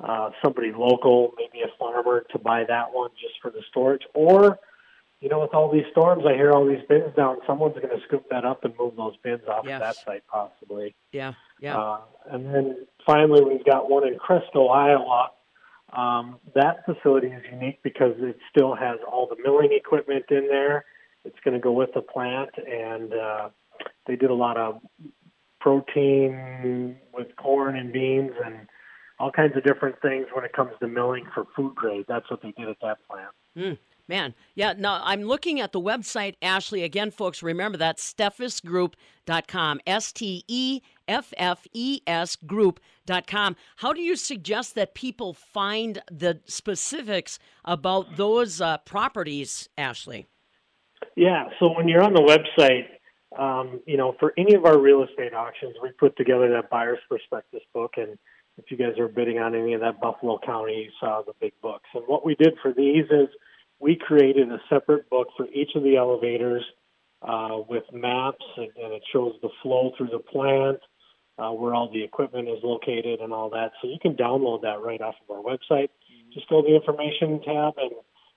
uh, 0.00 0.30
somebody 0.42 0.72
local, 0.76 1.32
maybe 1.36 1.62
a 1.62 1.78
farmer, 1.78 2.24
to 2.32 2.38
buy 2.38 2.64
that 2.68 2.92
one 2.92 3.10
just 3.20 3.34
for 3.40 3.50
the 3.50 3.62
storage. 3.70 4.02
Or, 4.14 4.58
you 5.20 5.28
know, 5.28 5.40
with 5.40 5.54
all 5.54 5.70
these 5.72 5.86
storms, 5.92 6.24
I 6.26 6.34
hear 6.34 6.52
all 6.52 6.66
these 6.66 6.84
bins 6.88 7.14
down. 7.16 7.38
Someone's 7.46 7.76
going 7.76 7.88
to 7.88 8.04
scoop 8.06 8.26
that 8.30 8.44
up 8.44 8.64
and 8.64 8.74
move 8.78 8.96
those 8.96 9.16
bins 9.22 9.42
off 9.48 9.64
Yes. 9.66 9.76
of 9.76 9.80
that 9.82 9.96
site, 10.04 10.22
possibly. 10.28 10.94
Yeah, 11.12 11.32
yeah. 11.60 11.78
Uh, 11.78 12.00
and 12.30 12.46
then 12.52 12.86
finally, 13.06 13.42
we've 13.42 13.64
got 13.64 13.88
one 13.88 14.06
in 14.06 14.18
Crystal, 14.18 14.70
Iowa. 14.70 15.30
Um, 15.92 16.40
that 16.54 16.84
facility 16.84 17.28
is 17.28 17.42
unique 17.50 17.80
because 17.82 18.14
it 18.18 18.36
still 18.50 18.74
has 18.74 18.98
all 19.10 19.28
the 19.28 19.36
milling 19.42 19.70
equipment 19.72 20.24
in 20.30 20.48
there. 20.48 20.84
It's 21.24 21.38
going 21.44 21.54
to 21.54 21.60
go 21.60 21.72
with 21.72 21.90
the 21.94 22.02
plant, 22.02 22.50
and 22.58 23.14
uh, 23.14 23.48
they 24.06 24.16
did 24.16 24.30
a 24.30 24.34
lot 24.34 24.56
of 24.56 24.80
protein 25.60 26.96
with 27.14 27.28
corn 27.36 27.76
and 27.76 27.92
beans 27.92 28.32
and 28.44 28.66
all 29.24 29.30
kinds 29.30 29.56
of 29.56 29.64
different 29.64 29.96
things 30.02 30.26
when 30.34 30.44
it 30.44 30.52
comes 30.52 30.72
to 30.80 30.86
milling 30.86 31.24
for 31.32 31.46
food 31.56 31.74
grade. 31.74 32.04
That's 32.06 32.30
what 32.30 32.42
they 32.42 32.52
did 32.58 32.68
at 32.68 32.76
that 32.82 32.98
plant. 33.08 33.30
Mm, 33.56 33.78
man, 34.06 34.34
yeah. 34.54 34.74
Now 34.76 35.00
I'm 35.02 35.22
looking 35.22 35.60
at 35.60 35.72
the 35.72 35.80
website, 35.80 36.34
Ashley. 36.42 36.82
Again, 36.82 37.10
folks, 37.10 37.42
remember 37.42 37.78
that's 37.78 38.12
steffesgroup.com. 38.12 39.80
S 39.86 40.12
T 40.12 40.44
E 40.46 40.82
F 41.08 41.32
F 41.38 41.66
E 41.72 42.02
S 42.06 42.36
group.com. 42.36 43.56
How 43.76 43.94
do 43.94 44.02
you 44.02 44.14
suggest 44.14 44.74
that 44.74 44.94
people 44.94 45.32
find 45.32 46.02
the 46.10 46.40
specifics 46.44 47.38
about 47.64 48.16
those 48.16 48.60
uh, 48.60 48.76
properties, 48.78 49.70
Ashley? 49.78 50.26
Yeah, 51.16 51.44
so 51.58 51.74
when 51.74 51.88
you're 51.88 52.02
on 52.02 52.12
the 52.12 52.20
website, 52.20 52.88
um, 53.38 53.80
you 53.86 53.96
know, 53.96 54.16
for 54.20 54.34
any 54.36 54.54
of 54.54 54.66
our 54.66 54.78
real 54.78 55.02
estate 55.02 55.32
auctions, 55.32 55.76
we 55.82 55.92
put 55.92 56.14
together 56.18 56.50
that 56.50 56.68
buyer's 56.68 56.98
prospectus 57.08 57.62
book. 57.72 57.94
And 57.96 58.18
if 58.56 58.70
you 58.70 58.76
guys 58.76 58.98
are 58.98 59.08
bidding 59.08 59.38
on 59.38 59.54
any 59.54 59.74
of 59.74 59.80
that 59.80 60.00
Buffalo 60.00 60.38
County, 60.44 60.84
you 60.84 60.90
saw 61.00 61.22
the 61.26 61.32
big 61.40 61.52
books. 61.60 61.88
And 61.94 62.04
what 62.06 62.24
we 62.24 62.34
did 62.34 62.54
for 62.62 62.72
these 62.72 63.04
is 63.10 63.28
we 63.80 63.96
created 63.96 64.50
a 64.50 64.58
separate 64.68 65.10
book 65.10 65.28
for 65.36 65.46
each 65.48 65.70
of 65.74 65.82
the 65.82 65.96
elevators 65.96 66.64
uh, 67.22 67.58
with 67.68 67.84
maps, 67.92 68.44
and, 68.56 68.68
and 68.82 68.92
it 68.92 69.02
shows 69.12 69.34
the 69.42 69.48
flow 69.62 69.92
through 69.96 70.08
the 70.08 70.18
plant, 70.18 70.78
uh, 71.38 71.50
where 71.50 71.74
all 71.74 71.90
the 71.92 72.02
equipment 72.02 72.48
is 72.48 72.58
located, 72.62 73.20
and 73.20 73.32
all 73.32 73.50
that. 73.50 73.72
So 73.82 73.88
you 73.88 73.98
can 74.00 74.14
download 74.14 74.62
that 74.62 74.80
right 74.82 75.00
off 75.00 75.14
of 75.28 75.36
our 75.36 75.42
website. 75.42 75.88
Just 76.32 76.48
go 76.48 76.62
to 76.62 76.68
the 76.68 76.76
information 76.76 77.40
tab 77.42 77.74
and 77.78 77.92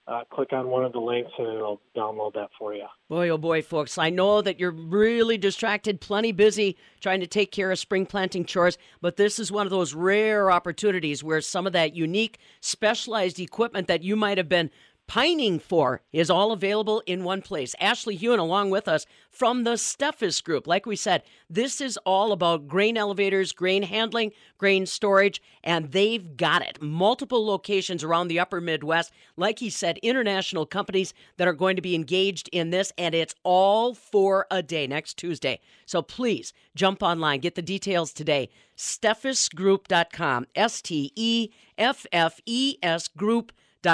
uh, 0.08 0.24
click 0.32 0.54
on 0.54 0.70
one 0.70 0.86
of 0.86 0.94
the 0.94 1.00
links, 1.00 1.32
and 1.38 1.48
it'll 1.48 1.82
download 1.96 2.34
that 2.34 2.50
for 2.58 2.74
you. 2.74 2.86
Boy, 3.10 3.30
oh 3.30 3.38
boy, 3.38 3.62
folks. 3.62 3.98
I 3.98 4.10
know 4.10 4.42
that 4.42 4.60
you're 4.60 4.72
really 4.72 5.38
distracted, 5.38 6.00
plenty 6.00 6.32
busy 6.32 6.78
trying 7.02 7.20
to 7.20 7.28
take 7.28 7.52
care 7.52 7.72
of 7.72 7.80
spring 7.80 8.06
planting 8.06 8.46
chores, 8.46 8.78
but 9.02 9.18
this 9.18 9.38
is 9.38 9.52
one 9.52 9.68
of 9.68 9.72
those 9.72 9.94
rare 9.94 10.50
opportunities 10.50 11.24
where 11.24 11.42
some 11.42 11.68
of 11.68 11.74
that 11.74 11.94
unique, 11.94 12.40
specialized 12.62 13.40
equipment 13.40 13.88
that 13.88 14.04
you 14.04 14.16
might 14.16 14.38
have 14.38 14.50
been 14.50 14.72
pining 15.08 15.58
for 15.58 16.02
is 16.12 16.30
all 16.30 16.52
available 16.52 17.02
in 17.06 17.24
one 17.24 17.42
place. 17.42 17.74
Ashley 17.80 18.18
Huhn 18.18 18.40
along 18.40 18.70
with 18.70 18.88
us 18.88 19.06
from 19.30 19.64
the 19.64 19.74
Steffes 19.78 20.44
Group. 20.44 20.68
Like 20.68 20.86
we 20.86 20.96
said, 20.96 21.24
this 21.50 21.80
is 21.80 21.98
all 22.06 22.32
about 22.32 22.68
grain 22.68 22.98
elevators, 22.98 23.54
grain 23.54 23.84
handling, 23.84 24.32
grain 24.58 24.86
storage, 24.86 25.42
and 25.64 25.92
they've 25.92 26.36
got 26.36 26.62
it. 26.62 26.82
Multiple 26.82 27.46
locations 27.46 28.04
around 28.04 28.28
the 28.28 28.40
upper 28.40 28.60
Midwest. 28.60 29.12
Like 29.38 29.60
he 29.60 29.70
said, 29.70 29.98
international 30.00 30.66
companies 30.66 31.14
that 31.38 31.48
are 31.48 31.54
going 31.54 31.78
to 31.78 31.82
be 31.82 31.96
engaged 31.96 32.50
in 32.52 32.70
this, 32.70 32.92
and 32.98 33.16
it's 33.16 33.36
all 33.44 33.94
for 33.94 34.46
a 34.52 34.62
day 34.62 34.88
next 34.88 35.16
Tuesday. 35.16 35.60
So 35.86 36.02
please 36.02 36.52
jump 36.76 37.02
online, 37.02 37.40
get 37.40 37.56
the 37.56 37.62
details 37.62 38.12
today. 38.12 38.50
SteffesGroup.com. 38.76 40.48
S 40.56 40.82
T 40.82 41.12
E 41.16 41.50
F 41.78 42.06
F 42.12 42.40
E 42.46 42.78
S 42.84 43.08
Group 43.08 43.52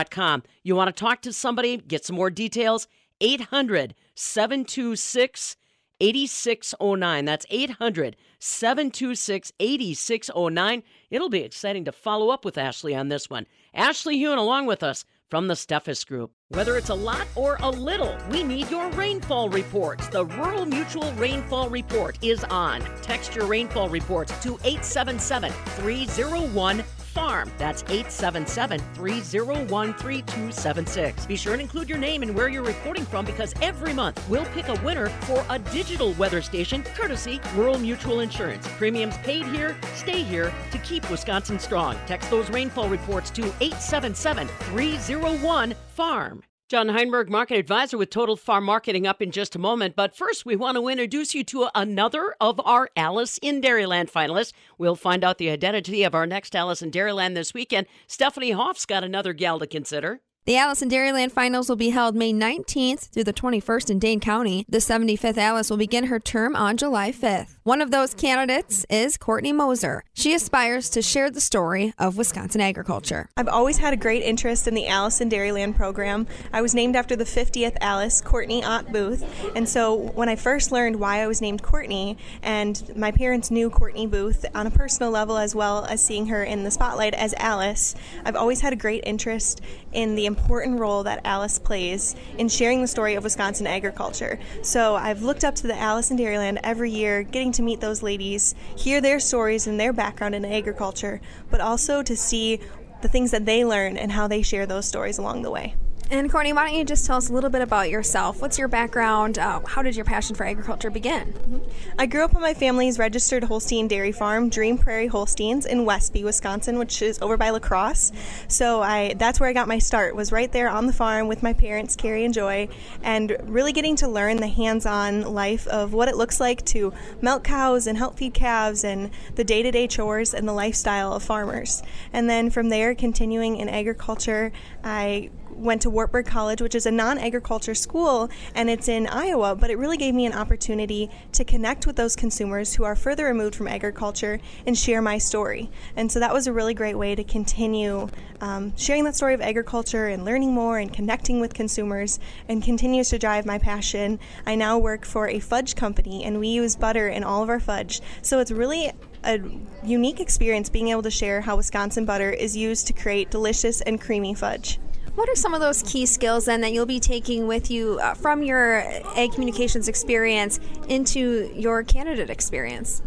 com. 0.10 0.44
You 0.64 0.76
want 0.76 0.96
to 0.96 1.00
talk 1.00 1.22
to 1.22 1.34
somebody, 1.34 1.78
get 1.78 2.06
some 2.06 2.16
more 2.16 2.30
details? 2.30 2.88
800 3.22 3.96
726 4.16 5.56
8609. 6.00 7.26
That's 7.26 7.46
800 7.50 8.16
726 8.40 9.54
8609. 9.60 10.84
It'll 11.10 11.30
be 11.30 11.40
exciting 11.40 11.86
to 11.86 11.92
follow 11.92 12.30
up 12.30 12.44
with 12.44 12.58
Ashley 12.58 12.96
on 12.96 13.10
this 13.10 13.30
one. 13.30 13.48
Ashley 13.74 14.20
Huhn 14.20 14.38
along 14.38 14.66
with 14.66 14.84
us 14.84 15.06
from 15.30 15.48
the 15.48 15.54
Steffes 15.56 16.06
Group. 16.06 16.32
Whether 16.50 16.78
it's 16.78 16.90
a 16.90 16.94
lot 16.96 17.26
or 17.36 17.58
a 17.62 17.70
little, 17.70 18.16
we 18.30 18.44
need 18.44 18.70
your 18.70 18.88
rainfall 18.92 19.50
reports. 19.50 20.08
The 20.10 20.26
Rural 20.26 20.66
Mutual 20.66 21.12
Rainfall 21.14 21.70
Report 21.70 22.20
is 22.22 22.44
on. 22.44 22.84
Text 23.02 23.34
your 23.34 23.46
rainfall 23.46 23.90
reports 23.90 24.32
to 24.44 24.60
877 24.64 25.52
301 25.52 26.84
farm. 27.14 27.52
That's 27.58 27.84
877 27.84 28.80
301 28.94 29.94
3276. 29.94 31.26
Be 31.26 31.36
sure 31.36 31.54
and 31.54 31.62
include 31.62 31.88
your 31.88 31.98
name 31.98 32.24
and 32.24 32.36
where 32.36 32.50
you're 32.50 32.64
reporting 32.64 33.06
from 33.06 33.26
because 33.26 33.54
every 33.62 33.94
month 33.94 34.22
we'll 34.28 34.46
pick 34.48 34.68
a 34.68 34.80
winner 34.84 35.10
for 35.28 35.46
a 35.50 35.60
digital 35.60 36.14
weather 36.14 36.42
station 36.42 36.84
courtesy 36.96 37.40
Rural 37.56 37.78
Mutual 37.78 38.20
Insurance. 38.22 38.68
Premiums 38.78 39.18
paid 39.18 39.46
here, 39.48 39.78
stay 39.96 40.24
here 40.24 40.54
to 40.72 40.78
keep 40.80 41.10
Wisconsin 41.10 41.60
strong. 41.60 41.98
Text 42.06 42.30
those 42.30 42.50
rainfall 42.50 42.90
reports 42.90 43.30
to 43.32 43.44
877 43.62 44.48
301 44.48 45.76
farm. 45.96 46.44
John 46.74 46.90
Heinberg, 46.90 47.30
market 47.30 47.60
advisor 47.60 48.00
with 48.00 48.10
Total 48.10 48.36
Farm 48.36 48.64
Marketing, 48.64 49.06
up 49.06 49.22
in 49.22 49.30
just 49.30 49.56
a 49.56 49.60
moment. 49.60 49.96
But 49.96 50.16
first, 50.16 50.44
we 50.44 50.56
want 50.56 50.76
to 50.76 50.88
introduce 50.88 51.36
you 51.36 51.44
to 51.44 51.68
another 51.76 52.34
of 52.42 52.60
our 52.66 52.90
Alice 52.98 53.38
in 53.44 53.62
Dairyland 53.62 54.10
finalists. 54.10 54.54
We'll 54.80 54.96
find 54.96 55.24
out 55.24 55.38
the 55.38 55.52
identity 55.52 56.02
of 56.02 56.16
our 56.16 56.26
next 56.26 56.56
Alice 56.56 56.82
in 56.82 56.90
Dairyland 56.90 57.36
this 57.36 57.54
weekend. 57.54 57.86
Stephanie 58.08 58.50
Hoff's 58.50 58.88
got 58.88 59.04
another 59.04 59.34
gal 59.34 59.60
to 59.60 59.68
consider. 59.68 60.22
The 60.46 60.58
Alice 60.58 60.82
in 60.82 60.90
Dairyland 60.90 61.32
Finals 61.32 61.70
will 61.70 61.78
be 61.78 61.92
held 61.92 62.18
May 62.18 62.34
19th 62.34 63.08
through 63.12 63.24
the 63.24 63.32
21st 63.32 63.90
in 63.90 63.98
Dane 63.98 64.20
County. 64.20 64.66
The 64.68 64.80
75th 64.80 65.38
Alice 65.38 65.70
will 65.70 65.78
begin 65.78 66.08
her 66.08 66.20
term 66.20 66.54
on 66.54 66.76
July 66.76 67.14
5th. 67.14 67.56
One 67.64 67.82
of 67.82 67.92
those 67.92 68.14
candidates 68.14 68.86
is 68.90 69.16
Courtney 69.16 69.54
Moser. 69.54 70.04
She 70.14 70.34
aspires 70.34 70.90
to 70.90 71.02
share 71.02 71.32
the 71.32 71.40
story 71.40 71.94
of 71.98 72.18
Wisconsin 72.18 72.60
agriculture. 72.60 73.30
I've 73.38 73.48
always 73.48 73.78
had 73.78 73.94
a 73.94 73.96
great 73.96 74.22
interest 74.22 74.68
in 74.68 74.74
the 74.74 74.86
Alice 74.86 75.22
in 75.22 75.30
Dairyland 75.30 75.78
program. 75.78 76.28
I 76.52 76.62
was 76.62 76.76
named 76.76 76.98
after 76.98 77.16
the 77.16 77.24
50th 77.24 77.78
Alice, 77.80 78.20
Courtney 78.20 78.66
Ott 78.66 78.92
Booth. 78.92 79.24
And 79.56 79.70
so 79.70 79.96
when 79.96 80.28
I 80.28 80.36
first 80.36 80.74
learned 80.74 80.98
why 80.98 81.22
I 81.22 81.28
was 81.28 81.40
named 81.40 81.64
Courtney, 81.64 82.18
and 82.42 82.92
my 82.98 83.12
parents 83.12 83.50
knew 83.50 83.70
Courtney 83.70 84.08
Booth 84.08 84.46
on 84.54 84.68
a 84.68 84.72
personal 84.72 85.10
level 85.10 85.38
as 85.38 85.56
well 85.56 85.86
as 85.86 86.04
seeing 86.04 86.26
her 86.26 86.44
in 86.44 86.66
the 86.66 86.72
spotlight 86.72 87.14
as 87.14 87.34
Alice, 87.36 87.96
I've 88.26 88.36
always 88.36 88.60
had 88.60 88.74
a 88.74 88.76
great 88.76 89.04
interest 89.06 89.62
in 89.94 90.16
the 90.16 90.26
important 90.26 90.80
role 90.80 91.04
that 91.04 91.22
Alice 91.26 91.60
plays 91.60 92.16
in 92.38 92.50
sharing 92.50 92.82
the 92.82 92.88
story 92.88 93.16
of 93.16 93.24
Wisconsin 93.24 93.68
agriculture. 93.68 94.40
So 94.62 94.96
I've 94.96 95.22
looked 95.22 95.44
up 95.44 95.56
to 95.56 95.68
the 95.68 95.78
Alice 95.78 96.12
in 96.12 96.18
Dairyland 96.18 96.60
every 96.64 96.92
year, 96.92 97.24
getting 97.24 97.52
to 97.54 97.62
meet 97.62 97.80
those 97.80 98.04
ladies, 98.04 98.56
hear 98.76 99.02
their 99.02 99.20
stories 99.20 99.68
and 99.68 99.80
their 99.80 99.94
background 99.94 100.36
in 100.36 100.46
agriculture, 100.46 101.22
but 101.50 101.62
also 101.62 102.04
to 102.04 102.16
see 102.16 102.60
the 103.02 103.08
things 103.08 103.32
that 103.32 103.46
they 103.46 103.66
learn 103.66 103.98
and 103.98 104.12
how 104.12 104.28
they 104.28 104.42
share 104.42 104.66
those 104.66 104.86
stories 104.86 105.18
along 105.18 105.42
the 105.42 105.52
way. 105.52 105.76
And 106.12 106.30
Courtney, 106.30 106.54
why 106.54 106.68
don't 106.68 106.78
you 106.78 106.86
just 106.86 107.08
tell 107.08 107.18
us 107.18 107.30
a 107.30 107.34
little 107.34 107.50
bit 107.50 107.62
about 107.62 107.90
yourself? 107.90 108.40
What's 108.40 108.60
your 108.60 108.68
background? 108.68 109.40
Uh, 109.40 109.62
how 109.66 109.82
did 109.82 109.96
your 109.96 110.06
passion 110.06 110.36
for 110.36 110.46
agriculture 110.46 110.92
begin? 110.92 111.62
I 111.98 112.06
grew 112.06 112.24
up 112.24 112.36
on 112.36 112.42
my 112.42 112.54
family's 112.54 113.00
registered 113.00 113.46
Holstein 113.46 113.88
dairy 113.88 114.12
farm, 114.12 114.50
Dream 114.50 114.78
Prairie 114.78 115.08
Holsteins, 115.08 115.66
in 115.66 115.86
Westby, 115.86 116.24
Wisconsin, 116.24 116.78
which 116.78 117.02
is 117.02 117.20
over 117.22 117.36
by 117.36 117.50
La 117.50 117.58
Crosse. 117.58 118.12
So 118.48 118.84
I 118.84 119.16
that's 119.16 119.40
where 119.40 119.50
I 119.50 119.54
got 119.54 119.68
my 119.68 119.80
start. 119.80 120.16
Was 120.16 120.32
right 120.32 120.52
there 120.52 120.70
on 120.70 120.86
the 120.86 120.94
farm 120.94 121.28
with 121.28 121.42
my 121.42 121.54
parents, 121.54 121.96
Carrie 121.96 122.26
and 122.26 122.34
Joy, 122.34 122.70
and 123.02 123.36
really 123.44 123.74
getting 123.74 123.96
to 123.98 124.08
learn 124.08 124.38
the 124.38 124.48
hands-on 124.48 125.22
life 125.22 125.66
of 125.68 125.94
what 125.94 126.10
it 126.10 126.16
looks 126.16 126.40
like 126.40 126.64
to 126.66 126.94
milk 127.22 127.44
cows 127.44 127.88
and 127.88 127.98
help 127.98 128.18
feed 128.18 128.36
calves, 128.36 128.84
and 128.84 129.10
the 129.34 129.44
day-to-day 129.44 129.88
chores 129.88 130.36
and 130.36 130.48
the 130.48 130.54
lifestyle 130.54 131.14
of 131.14 131.24
farmers. 131.24 131.82
And 132.12 132.30
then 132.30 132.52
from 132.52 132.70
there, 132.70 132.94
continuing 132.94 133.58
in 133.58 133.68
agriculture, 133.68 134.52
I 134.84 135.32
went 135.64 135.82
to 135.84 135.90
Wartburg 135.90 136.26
College, 136.26 136.62
which 136.62 136.76
is 136.76 136.86
a 136.86 136.92
non 136.92 137.18
agriculture 137.18 137.74
school, 137.74 138.30
and 138.54 138.70
it's 138.70 138.88
in 138.88 139.08
Iowa, 139.08 139.56
but 139.56 139.70
it 139.70 139.78
really 139.78 139.98
gave 139.98 140.14
me 140.14 140.26
an 140.26 140.34
opportunity 140.34 141.10
to 141.32 141.44
connect 141.44 141.88
with 141.88 141.96
those 141.96 142.16
consumers 142.16 142.76
who 142.76 142.84
are 142.84 142.96
further 142.96 143.26
removed 143.26 143.56
from 143.56 143.68
agriculture 143.68 144.40
and 144.68 144.78
share 144.78 145.02
my 145.02 145.18
story. 145.18 145.70
And 145.96 146.12
so 146.12 146.20
that 146.20 146.34
was 146.34 146.48
a 146.48 146.54
really 146.54 146.74
great 146.74 146.96
way 146.96 147.16
to 147.16 147.24
continue 147.24 148.10
um, 148.42 148.76
sharing 148.76 149.06
that 149.06 149.16
story 149.16 149.34
of 149.34 149.42
agriculture 149.42 150.08
and 150.08 150.26
learning 150.26 150.54
more 150.54 150.78
and 150.78 150.92
connecting 150.92 151.40
with 151.40 151.54
consumers 151.54 152.20
and 152.50 152.62
continues 152.62 153.10
to 153.10 153.18
drive 153.18 153.46
my 153.46 153.58
passion. 153.58 154.20
I 154.46 154.56
now 154.56 154.78
work 154.78 155.06
for 155.06 155.30
a 155.30 155.40
fudge 155.40 155.76
company, 155.76 156.24
and 156.24 156.40
we 156.40 156.50
use 156.50 156.76
butter 156.76 157.08
in 157.08 157.24
all 157.24 157.42
of 157.42 157.50
our 157.50 157.62
fudge. 157.62 158.02
So 158.22 158.40
it's 158.40 158.52
really 158.52 158.92
a 159.24 159.40
unique 159.84 160.20
experience 160.20 160.70
being 160.70 160.90
able 160.90 161.04
to 161.04 161.12
share 161.12 161.42
how 161.42 161.56
Wisconsin 161.56 162.06
butter 162.06 162.30
is 162.30 162.58
used 162.58 162.88
to 162.88 162.94
create 162.94 163.32
delicious 163.32 163.80
and 163.82 164.00
creamy 164.00 164.34
fudge. 164.34 164.80
What 165.16 165.30
are 165.30 165.36
some 165.36 165.54
of 165.54 165.62
those 165.62 165.84
key 165.84 166.08
skills 166.08 166.46
then 166.46 166.62
that 166.62 166.74
you'll 166.74 166.88
be 166.88 167.00
taking 167.00 167.46
with 167.46 167.70
you 167.70 168.00
uh, 168.00 168.16
from 168.16 168.42
your 168.42 168.80
ag 169.16 169.32
communications 169.32 169.88
experience 169.88 170.60
into 170.88 171.52
your 171.56 171.84
candidate 171.84 172.32
experience? 172.32 173.04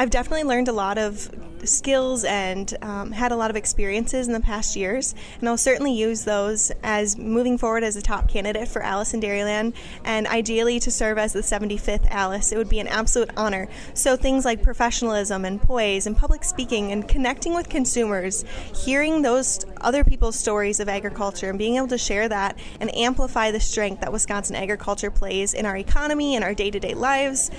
I've 0.00 0.08
definitely 0.08 0.44
learned 0.44 0.68
a 0.68 0.72
lot 0.72 0.96
of 0.96 1.30
skills 1.62 2.24
and 2.24 2.74
um, 2.80 3.12
had 3.12 3.32
a 3.32 3.36
lot 3.36 3.50
of 3.50 3.56
experiences 3.56 4.28
in 4.28 4.32
the 4.32 4.40
past 4.40 4.74
years, 4.74 5.14
and 5.38 5.46
I'll 5.46 5.58
certainly 5.58 5.92
use 5.92 6.24
those 6.24 6.72
as 6.82 7.18
moving 7.18 7.58
forward 7.58 7.84
as 7.84 7.96
a 7.96 8.00
top 8.00 8.26
candidate 8.26 8.66
for 8.66 8.80
Alice 8.80 9.12
in 9.12 9.20
Dairyland, 9.20 9.74
and 10.06 10.26
ideally 10.26 10.80
to 10.80 10.90
serve 10.90 11.18
as 11.18 11.34
the 11.34 11.42
75th 11.42 12.06
Alice. 12.08 12.50
It 12.50 12.56
would 12.56 12.70
be 12.70 12.80
an 12.80 12.86
absolute 12.86 13.28
honor. 13.36 13.68
So 13.92 14.16
things 14.16 14.46
like 14.46 14.62
professionalism 14.62 15.44
and 15.44 15.60
poise 15.60 16.06
and 16.06 16.16
public 16.16 16.44
speaking 16.44 16.92
and 16.92 17.06
connecting 17.06 17.52
with 17.52 17.68
consumers, 17.68 18.46
hearing 18.74 19.20
those 19.20 19.66
other 19.82 20.02
people's 20.02 20.38
stories 20.38 20.80
of 20.80 20.88
agriculture 20.88 21.50
and 21.50 21.58
being 21.58 21.76
able 21.76 21.88
to 21.88 21.98
share 21.98 22.26
that 22.26 22.58
and 22.80 22.94
amplify 22.96 23.50
the 23.50 23.60
strength 23.60 24.00
that 24.00 24.14
Wisconsin 24.14 24.56
agriculture 24.56 25.10
plays 25.10 25.52
in 25.52 25.66
our 25.66 25.76
economy 25.76 26.36
and 26.36 26.42
our 26.42 26.54
day-to-day 26.54 26.94
lives 26.94 27.50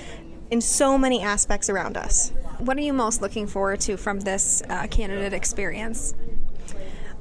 in 0.52 0.60
so 0.60 0.98
many 0.98 1.22
aspects 1.22 1.70
around 1.70 1.96
us. 1.96 2.30
What 2.58 2.76
are 2.76 2.82
you 2.82 2.92
most 2.92 3.22
looking 3.22 3.46
forward 3.46 3.80
to 3.80 3.96
from 3.96 4.20
this 4.20 4.62
uh, 4.68 4.86
candidate 4.86 5.32
experience? 5.32 6.14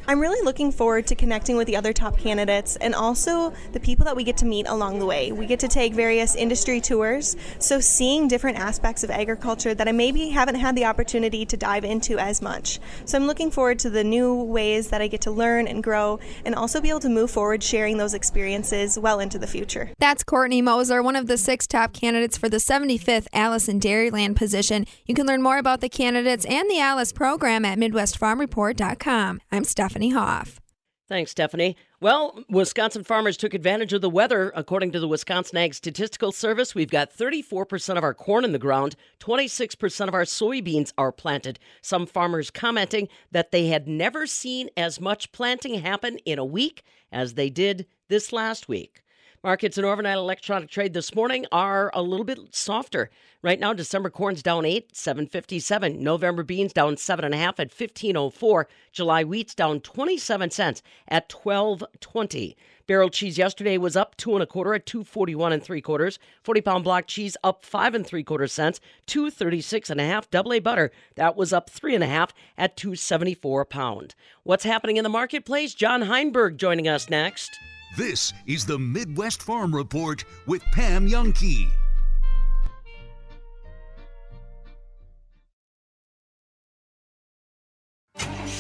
I'm 0.08 0.20
really 0.20 0.44
looking 0.44 0.72
forward 0.72 1.06
to 1.08 1.16
connecting 1.16 1.58
with 1.58 1.68
the 1.68 1.76
other 1.76 1.94
top 1.94 2.18
candidates 2.18 2.76
and 2.78 2.96
also 2.96 3.54
the 3.72 3.80
people 3.80 4.04
that 4.06 4.16
we 4.16 4.24
get 4.24 4.36
to 4.38 4.46
meet 4.46 4.68
along 4.68 4.98
the 5.00 5.06
way. 5.06 5.32
We 5.32 5.46
get 5.46 5.60
to 5.60 5.68
take 5.68 5.94
various 5.94 6.36
industry 6.36 6.82
tours, 6.82 7.36
so 7.60 7.80
seeing 7.80 8.28
different 8.28 8.58
aspects 8.58 9.04
of 9.04 9.12
agriculture 9.12 9.76
that 9.76 9.88
I 9.88 9.92
maybe 9.92 10.30
haven't 10.30 10.56
had 10.56 10.76
the 10.76 10.86
opportunity 10.86 11.46
to 11.46 11.56
dive 11.56 11.86
into 11.86 12.18
as 12.18 12.42
much. 12.42 12.80
So 13.06 13.18
I'm 13.18 13.28
looking 13.28 13.52
forward 13.52 13.78
to 13.80 13.90
the 13.90 14.04
new 14.04 14.44
ways 14.44 14.90
that 14.90 15.02
I 15.02 15.08
get 15.08 15.22
to 15.22 15.32
learn 15.32 15.68
and 15.68 15.84
grow 15.84 16.20
and 16.46 16.56
also 16.56 16.82
be 16.82 16.90
able 16.90 17.00
to 17.02 17.10
move 17.10 17.30
forward 17.30 17.62
sharing 17.62 17.98
those 17.98 18.16
experiences 18.16 18.98
well 18.98 19.20
into 19.20 19.38
the 19.38 19.48
future. 19.48 19.92
That's 20.00 20.24
Courtney 20.24 20.64
Moser, 20.64 21.04
one 21.04 21.16
of 21.16 21.28
the 21.28 21.38
six 21.38 21.68
top 21.68 21.94
candidates 21.94 22.38
for 22.38 22.50
the 22.50 22.58
75th 22.58 23.28
Alice 23.34 23.70
in 23.70 23.80
Dairyland 23.80 24.36
position. 24.36 24.88
You 25.06 25.14
can 25.14 25.28
learn 25.28 25.44
more 25.44 25.60
about 25.60 25.82
the 25.82 25.90
candidates 25.90 26.46
and 26.46 26.70
the 26.70 26.80
Alice 26.80 27.14
program 27.14 27.66
at 27.66 27.78
MidwestFarmReport.com. 27.78 29.42
I'm 29.52 29.64
Stephanie 29.64 29.91
Hoff. 30.00 30.62
Thanks, 31.08 31.32
Stephanie. 31.32 31.76
Well, 32.00 32.42
Wisconsin 32.50 33.04
farmers 33.04 33.36
took 33.36 33.54
advantage 33.54 33.92
of 33.92 34.00
the 34.00 34.10
weather. 34.10 34.54
According 34.56 34.94
to 34.94 35.00
the 35.02 35.10
Wisconsin 35.10 35.58
Ag 35.58 35.74
Statistical 35.74 36.32
Service, 36.32 36.74
we've 36.74 36.90
got 36.90 37.14
34% 37.14 37.98
of 37.98 38.04
our 38.04 38.14
corn 38.14 38.46
in 38.46 38.54
the 38.54 38.58
ground, 38.58 38.96
26% 39.20 40.08
of 40.08 40.14
our 40.14 40.24
soybeans 40.24 40.94
are 40.98 41.12
planted. 41.12 41.60
Some 41.82 42.06
farmers 42.06 42.50
commenting 42.50 43.10
that 43.32 43.52
they 43.52 43.68
had 43.68 43.90
never 43.90 44.26
seen 44.26 44.70
as 44.78 45.02
much 45.02 45.34
planting 45.34 45.82
happen 45.82 46.18
in 46.20 46.40
a 46.40 46.46
week 46.46 46.84
as 47.12 47.34
they 47.34 47.50
did 47.50 47.88
this 48.08 48.32
last 48.32 48.70
week. 48.70 49.04
Markets 49.44 49.80
in 49.80 49.86
overnight 49.86 50.18
electronic 50.18 50.70
trade 50.70 50.94
this 50.94 51.16
morning 51.16 51.48
are 51.52 51.90
a 51.96 52.04
little 52.04 52.24
bit 52.24 52.38
softer. 52.52 53.10
Right 53.42 53.60
now, 53.60 53.74
December 53.74 54.12
corn's 54.12 54.44
down 54.44 54.66
eight, 54.66 54.96
seven 54.96 55.26
fifty 55.26 55.60
seven. 55.60 56.04
November 56.04 56.44
beans 56.44 56.74
down 56.74 56.96
seven 56.96 57.26
and 57.26 57.34
a 57.34 57.38
half 57.40 57.60
at 57.60 57.72
fifteen 57.72 58.16
oh 58.16 58.30
four. 58.30 58.68
July 58.92 59.24
wheat's 59.24 59.56
down 59.56 59.80
twenty 59.80 60.20
seven 60.20 60.52
cents 60.52 60.84
at 61.08 61.28
twelve 61.28 61.84
twenty. 62.00 62.56
Barrel 62.86 63.10
cheese 63.10 63.40
yesterday 63.40 63.80
was 63.80 63.96
up 63.96 64.16
two 64.16 64.36
and 64.36 64.44
a 64.44 64.46
quarter 64.46 64.76
at 64.76 64.86
two 64.86 65.04
forty 65.04 65.34
one 65.34 65.54
and 65.54 65.64
three 65.64 65.82
quarters. 65.82 66.20
Forty 66.44 66.62
pound 66.62 66.84
block 66.84 67.08
cheese 67.08 67.36
up 67.44 67.66
five 67.66 67.96
and 67.96 68.06
three 68.06 68.24
quarter 68.24 68.46
cents, 68.46 68.80
two 69.08 69.32
thirty 69.32 69.60
six 69.60 69.90
and 69.90 70.00
a 70.00 70.06
half. 70.06 70.30
Double 70.30 70.54
A 70.54 70.60
butter 70.60 70.92
that 71.16 71.36
was 71.36 71.52
up 71.52 71.68
three 71.68 71.96
and 71.96 72.04
a 72.04 72.08
half 72.08 72.32
at 72.60 72.78
two 72.78 72.96
seventy 72.96 73.34
four 73.34 73.62
a 73.62 73.66
pound. 73.66 74.14
What's 74.44 74.66
happening 74.66 74.98
in 74.98 75.04
the 75.04 75.10
marketplace? 75.10 75.74
John 75.74 76.04
Heinberg 76.04 76.58
joining 76.58 76.88
us 76.88 77.10
next. 77.10 77.50
This 77.98 78.32
is 78.48 78.66
the 78.66 78.80
Midwest 78.80 79.42
Farm 79.42 79.76
Report 79.76 80.24
with 80.46 80.64
Pam 80.72 81.10
Jahnke. 81.10 81.70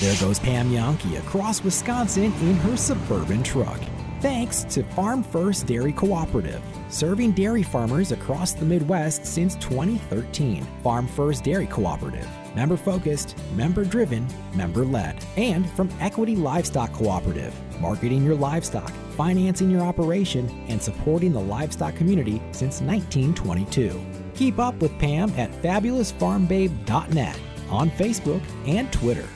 There 0.01 0.15
goes 0.19 0.37
Pam 0.37 0.69
Jahnke 0.71 1.17
across 1.17 1.63
Wisconsin 1.63 2.25
in 2.41 2.55
her 2.57 2.75
suburban 2.75 3.41
truck. 3.41 3.79
Thanks 4.19 4.65
to 4.65 4.83
Farm 4.83 5.23
First 5.23 5.65
Dairy 5.65 5.93
Cooperative, 5.93 6.61
serving 6.89 7.31
dairy 7.31 7.63
farmers 7.63 8.11
across 8.11 8.51
the 8.51 8.65
Midwest 8.65 9.25
since 9.25 9.55
2013. 9.55 10.67
Farm 10.83 11.07
First 11.07 11.45
Dairy 11.45 11.67
Cooperative, 11.67 12.27
member 12.53 12.75
focused, 12.75 13.37
member 13.55 13.85
driven, 13.85 14.27
member 14.53 14.83
led. 14.83 15.23
And 15.37 15.69
from 15.71 15.89
Equity 16.01 16.35
Livestock 16.35 16.91
Cooperative, 16.91 17.55
marketing 17.81 18.23
your 18.23 18.35
livestock, 18.35 18.91
financing 19.17 19.69
your 19.69 19.81
operation, 19.81 20.47
and 20.67 20.81
supporting 20.81 21.33
the 21.33 21.41
livestock 21.41 21.95
community 21.95 22.41
since 22.51 22.81
1922. 22.81 23.99
Keep 24.35 24.59
up 24.59 24.75
with 24.75 24.97
Pam 24.99 25.31
at 25.31 25.51
fabulousfarmbabe.net 25.61 27.39
on 27.69 27.89
Facebook 27.91 28.41
and 28.65 28.91
Twitter. 28.93 29.27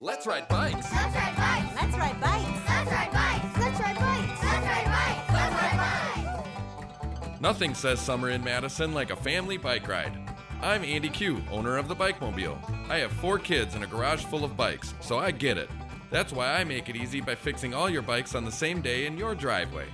Let's 0.00 0.24
ride 0.24 0.46
bikes. 0.46 0.92
Let's 0.92 0.94
ride 0.94 1.36
bikes. 1.36 1.74
Let's 1.74 1.96
ride 1.98 2.20
bikes. 2.20 2.68
Let's 2.68 2.90
ride 2.92 3.12
bikes. 3.12 3.58
Let's 3.58 3.80
ride 3.80 3.96
bikes. 3.96 4.42
Let's 4.44 4.66
ride 4.66 4.84
bikes. 4.84 5.32
Let's 5.32 5.54
ride 5.60 6.44
bikes. 7.24 7.40
Nothing 7.40 7.74
says 7.74 7.98
summer 7.98 8.30
in 8.30 8.44
Madison 8.44 8.94
like 8.94 9.10
a 9.10 9.16
family 9.16 9.56
bike 9.56 9.88
ride. 9.88 10.16
I'm 10.62 10.84
Andy 10.84 11.08
Q, 11.08 11.42
owner 11.50 11.76
of 11.76 11.88
the 11.88 11.94
Bike 11.96 12.20
Mobile. 12.20 12.56
I 12.88 12.98
have 12.98 13.10
four 13.10 13.40
kids 13.40 13.74
and 13.74 13.82
a 13.82 13.88
garage 13.88 14.24
full 14.24 14.44
of 14.44 14.56
bikes, 14.56 14.94
so 15.00 15.18
I 15.18 15.32
get 15.32 15.58
it. 15.58 15.68
That's 16.12 16.32
why 16.32 16.54
I 16.54 16.62
make 16.62 16.88
it 16.88 16.94
easy 16.94 17.20
by 17.20 17.34
fixing 17.34 17.74
all 17.74 17.90
your 17.90 18.02
bikes 18.02 18.36
on 18.36 18.44
the 18.44 18.52
same 18.52 18.80
day 18.80 19.06
in 19.06 19.18
your 19.18 19.34
driveway. 19.34 19.86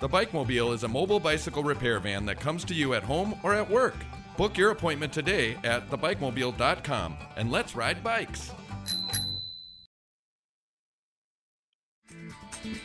The 0.00 0.08
Bike 0.08 0.32
Mobile 0.32 0.72
is 0.72 0.84
a 0.84 0.88
mobile 0.88 1.20
bicycle 1.20 1.64
repair 1.64 1.98
van 1.98 2.24
that 2.26 2.38
comes 2.38 2.64
to 2.66 2.74
you 2.74 2.94
at 2.94 3.02
home 3.02 3.34
or 3.42 3.52
at 3.52 3.68
work. 3.68 3.96
Book 4.36 4.56
your 4.56 4.70
appointment 4.70 5.12
today 5.12 5.56
at 5.64 5.88
thebikemobile.com 5.90 7.16
and 7.36 7.50
let's 7.50 7.74
ride 7.74 8.02
bikes. 8.02 8.52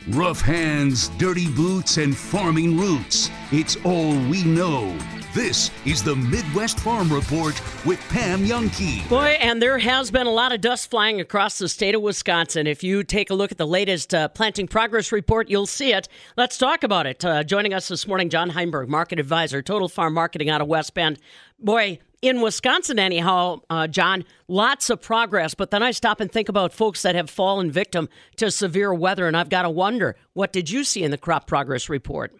Rough 0.08 0.40
hands, 0.40 1.08
dirty 1.18 1.50
boots, 1.50 1.96
and 1.96 2.16
farming 2.16 2.78
roots. 2.78 3.30
It's 3.52 3.76
all 3.84 4.12
we 4.28 4.44
know. 4.44 4.96
This 5.36 5.70
is 5.84 6.02
the 6.02 6.16
Midwest 6.16 6.80
Farm 6.80 7.12
Report 7.12 7.60
with 7.84 8.00
Pam 8.08 8.46
Jahnke. 8.46 9.06
Boy, 9.06 9.36
and 9.38 9.60
there 9.60 9.76
has 9.76 10.10
been 10.10 10.26
a 10.26 10.30
lot 10.30 10.50
of 10.50 10.62
dust 10.62 10.88
flying 10.88 11.20
across 11.20 11.58
the 11.58 11.68
state 11.68 11.94
of 11.94 12.00
Wisconsin. 12.00 12.66
If 12.66 12.82
you 12.82 13.04
take 13.04 13.28
a 13.28 13.34
look 13.34 13.52
at 13.52 13.58
the 13.58 13.66
latest 13.66 14.14
uh, 14.14 14.28
planting 14.28 14.66
progress 14.66 15.12
report, 15.12 15.50
you'll 15.50 15.66
see 15.66 15.92
it. 15.92 16.08
Let's 16.38 16.56
talk 16.56 16.82
about 16.84 17.06
it. 17.06 17.22
Uh, 17.22 17.44
joining 17.44 17.74
us 17.74 17.88
this 17.88 18.06
morning, 18.06 18.30
John 18.30 18.48
Heinberg, 18.48 18.88
market 18.88 19.20
advisor, 19.20 19.60
Total 19.60 19.90
Farm 19.90 20.14
Marketing 20.14 20.48
out 20.48 20.62
of 20.62 20.68
West 20.68 20.94
Bend. 20.94 21.18
Boy, 21.58 21.98
in 22.22 22.40
Wisconsin, 22.40 22.98
anyhow, 22.98 23.60
uh, 23.68 23.88
John, 23.88 24.24
lots 24.48 24.88
of 24.88 25.02
progress. 25.02 25.52
But 25.52 25.70
then 25.70 25.82
I 25.82 25.90
stop 25.90 26.18
and 26.20 26.32
think 26.32 26.48
about 26.48 26.72
folks 26.72 27.02
that 27.02 27.14
have 27.14 27.28
fallen 27.28 27.70
victim 27.70 28.08
to 28.36 28.50
severe 28.50 28.94
weather, 28.94 29.28
and 29.28 29.36
I've 29.36 29.50
got 29.50 29.62
to 29.62 29.70
wonder, 29.70 30.16
what 30.32 30.50
did 30.54 30.70
you 30.70 30.82
see 30.82 31.02
in 31.02 31.10
the 31.10 31.18
crop 31.18 31.46
progress 31.46 31.90
report? 31.90 32.34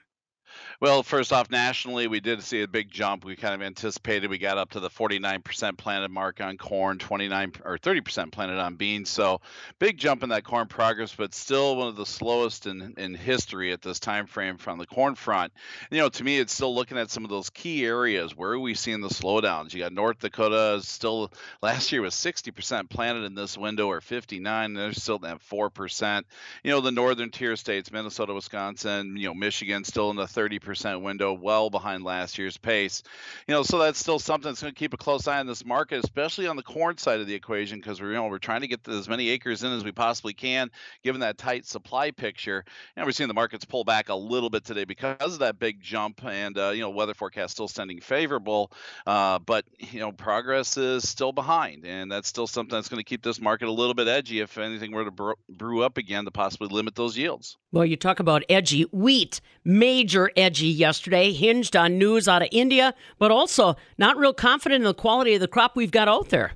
Well, 0.79 1.03
first 1.03 1.33
off, 1.33 1.51
nationally, 1.51 2.07
we 2.07 2.20
did 2.20 2.43
see 2.43 2.61
a 2.61 2.68
big 2.68 2.91
jump. 2.91 3.24
We 3.24 3.35
kind 3.35 3.55
of 3.55 3.62
anticipated 3.62 4.29
we 4.29 4.37
got 4.37 4.59
up 4.59 4.72
to 4.72 4.81
the 4.81 4.91
49% 4.91 5.79
planted 5.79 6.11
mark 6.11 6.43
on 6.43 6.59
corn, 6.59 6.99
29 6.99 7.53
or 7.64 7.79
30% 7.79 8.31
planted 8.31 8.59
on 8.59 8.77
beans. 8.77 9.09
So, 9.09 9.41
big 9.79 9.97
jump 9.97 10.22
in 10.22 10.29
that 10.29 10.45
corn 10.45 10.68
progress, 10.68 11.14
but 11.14 11.33
still 11.33 11.77
one 11.77 11.89
of 11.89 11.97
the 11.97 12.05
slowest 12.05 12.66
in, 12.66 12.93
in 12.99 13.14
history 13.14 13.72
at 13.72 13.81
this 13.81 13.99
time 13.99 14.27
frame 14.27 14.59
from 14.59 14.77
the 14.77 14.85
corn 14.85 15.14
front. 15.14 15.55
You 15.91 15.97
know, 15.97 16.11
to 16.11 16.22
me, 16.22 16.39
it's 16.39 16.53
still 16.53 16.74
looking 16.74 16.99
at 16.99 17.11
some 17.11 17.24
of 17.24 17.31
those 17.31 17.49
key 17.49 17.87
areas. 17.87 18.37
Where 18.37 18.51
are 18.51 18.61
we 18.61 18.74
seeing 18.74 19.01
the 19.01 19.09
slowdowns? 19.09 19.72
You 19.72 19.81
got 19.81 19.95
North 19.95 20.18
Dakota 20.18 20.81
still 20.83 21.33
last 21.62 21.91
year 21.91 22.03
was 22.03 22.14
60% 22.14 22.91
planted 22.91 23.24
in 23.24 23.35
this 23.35 23.57
window, 23.57 23.87
or 23.87 24.03
59. 24.03 24.74
They're 24.74 24.93
still 24.93 25.24
at 25.24 25.41
4%. 25.41 26.22
You 26.62 26.70
know, 26.70 26.83
the 26.83 26.91
northern 26.91 27.31
tier 27.31 27.57
states, 27.57 27.91
Minnesota, 27.91 28.35
Wisconsin, 28.35 29.16
you 29.16 29.29
know, 29.29 29.35
Michigan, 29.35 29.83
still 29.83 30.11
in 30.11 30.16
the 30.16 30.24
30% 30.24 30.66
window, 30.75 31.33
well 31.33 31.71
behind 31.71 32.05
last 32.05 32.39
year's 32.39 32.57
pace. 32.57 33.03
You 33.47 33.55
know, 33.55 33.62
so 33.62 33.79
that's 33.79 33.99
still 33.99 34.19
something 34.19 34.51
that's 34.51 34.62
going 34.62 34.75
to 34.75 34.79
keep 34.79 34.95
a 34.95 34.97
close 34.97 35.27
eye 35.29 35.39
on 35.39 35.47
this 35.47 35.64
market, 35.64 36.05
especially 36.05 36.47
on 36.47 36.57
the 36.57 36.62
corn 36.62 36.99
side 36.99 37.21
of 37.21 37.27
the 37.27 37.35
equation, 37.35 37.79
because 37.79 38.01
we're 38.01 38.09
you 38.09 38.14
know 38.14 38.27
we're 38.27 38.39
trying 38.39 38.62
to 38.62 38.67
get 38.67 38.87
as 38.89 39.09
many 39.09 39.29
acres 39.29 39.62
in 39.62 39.73
as 39.73 39.85
we 39.85 39.93
possibly 39.93 40.35
can, 40.35 40.71
given 41.03 41.21
that 41.21 41.39
tight 41.39 41.67
supply 41.67 42.11
picture. 42.11 42.64
And 42.97 43.07
we're 43.07 43.12
seeing 43.12 43.29
the 43.29 43.35
markets 43.35 43.64
pull 43.64 43.85
back 43.85 44.09
a 44.09 44.14
little 44.14 44.51
bit 44.51 44.64
today 44.64 44.85
because 44.85 45.35
of 45.35 45.39
that 45.41 45.59
big 45.59 45.81
jump, 45.81 46.25
and 46.25 46.59
uh, 46.59 46.71
you 46.71 46.81
know 46.81 46.91
weather 46.91 47.14
forecast 47.14 47.55
still 47.55 47.69
standing 47.69 48.01
favorable, 48.01 48.73
uh, 49.07 49.39
but 49.39 49.64
you 49.79 50.01
know 50.01 50.12
progress 50.12 50.77
is 50.77 51.09
still 51.09 51.33
behind, 51.33 51.85
and 51.85 52.11
that's 52.11 52.29
still 52.29 52.47
something 52.47 52.77
that's 52.77 52.89
going 52.89 53.01
to 53.01 53.05
keep 53.05 53.23
this 53.23 53.41
market 53.41 53.69
a 53.69 53.73
little 53.73 53.95
bit 53.95 54.09
edgy 54.09 54.41
if 54.41 54.59
anything 54.59 54.93
were 54.93 55.05
to 55.05 55.35
brew 55.49 55.83
up 55.83 55.99
again 55.99 56.25
to 56.25 56.31
possibly 56.31 56.69
limit 56.69 56.95
those 56.95 57.17
yields. 57.17 57.57
Well, 57.73 57.85
you 57.85 57.97
talk 57.97 58.21
about 58.21 58.43
edgy 58.49 58.83
wheat, 58.85 59.41
major 59.64 60.31
edgy 60.37 60.56
yesterday, 60.65 61.33
hinged 61.33 61.77
on 61.77 61.99
news 61.99 62.29
out 62.29 62.43
of 62.43 62.49
India, 62.53 62.95
but 63.19 63.31
also 63.31 63.77
not 63.99 64.17
real 64.17 64.33
confident 64.33 64.83
in 64.83 64.87
the 64.87 64.95
quality 64.95 65.35
of 65.35 65.41
the 65.41 65.49
crop 65.49 65.77
we've 65.77 65.91
got 65.91 66.09
out 66.09 66.31
there. 66.31 66.53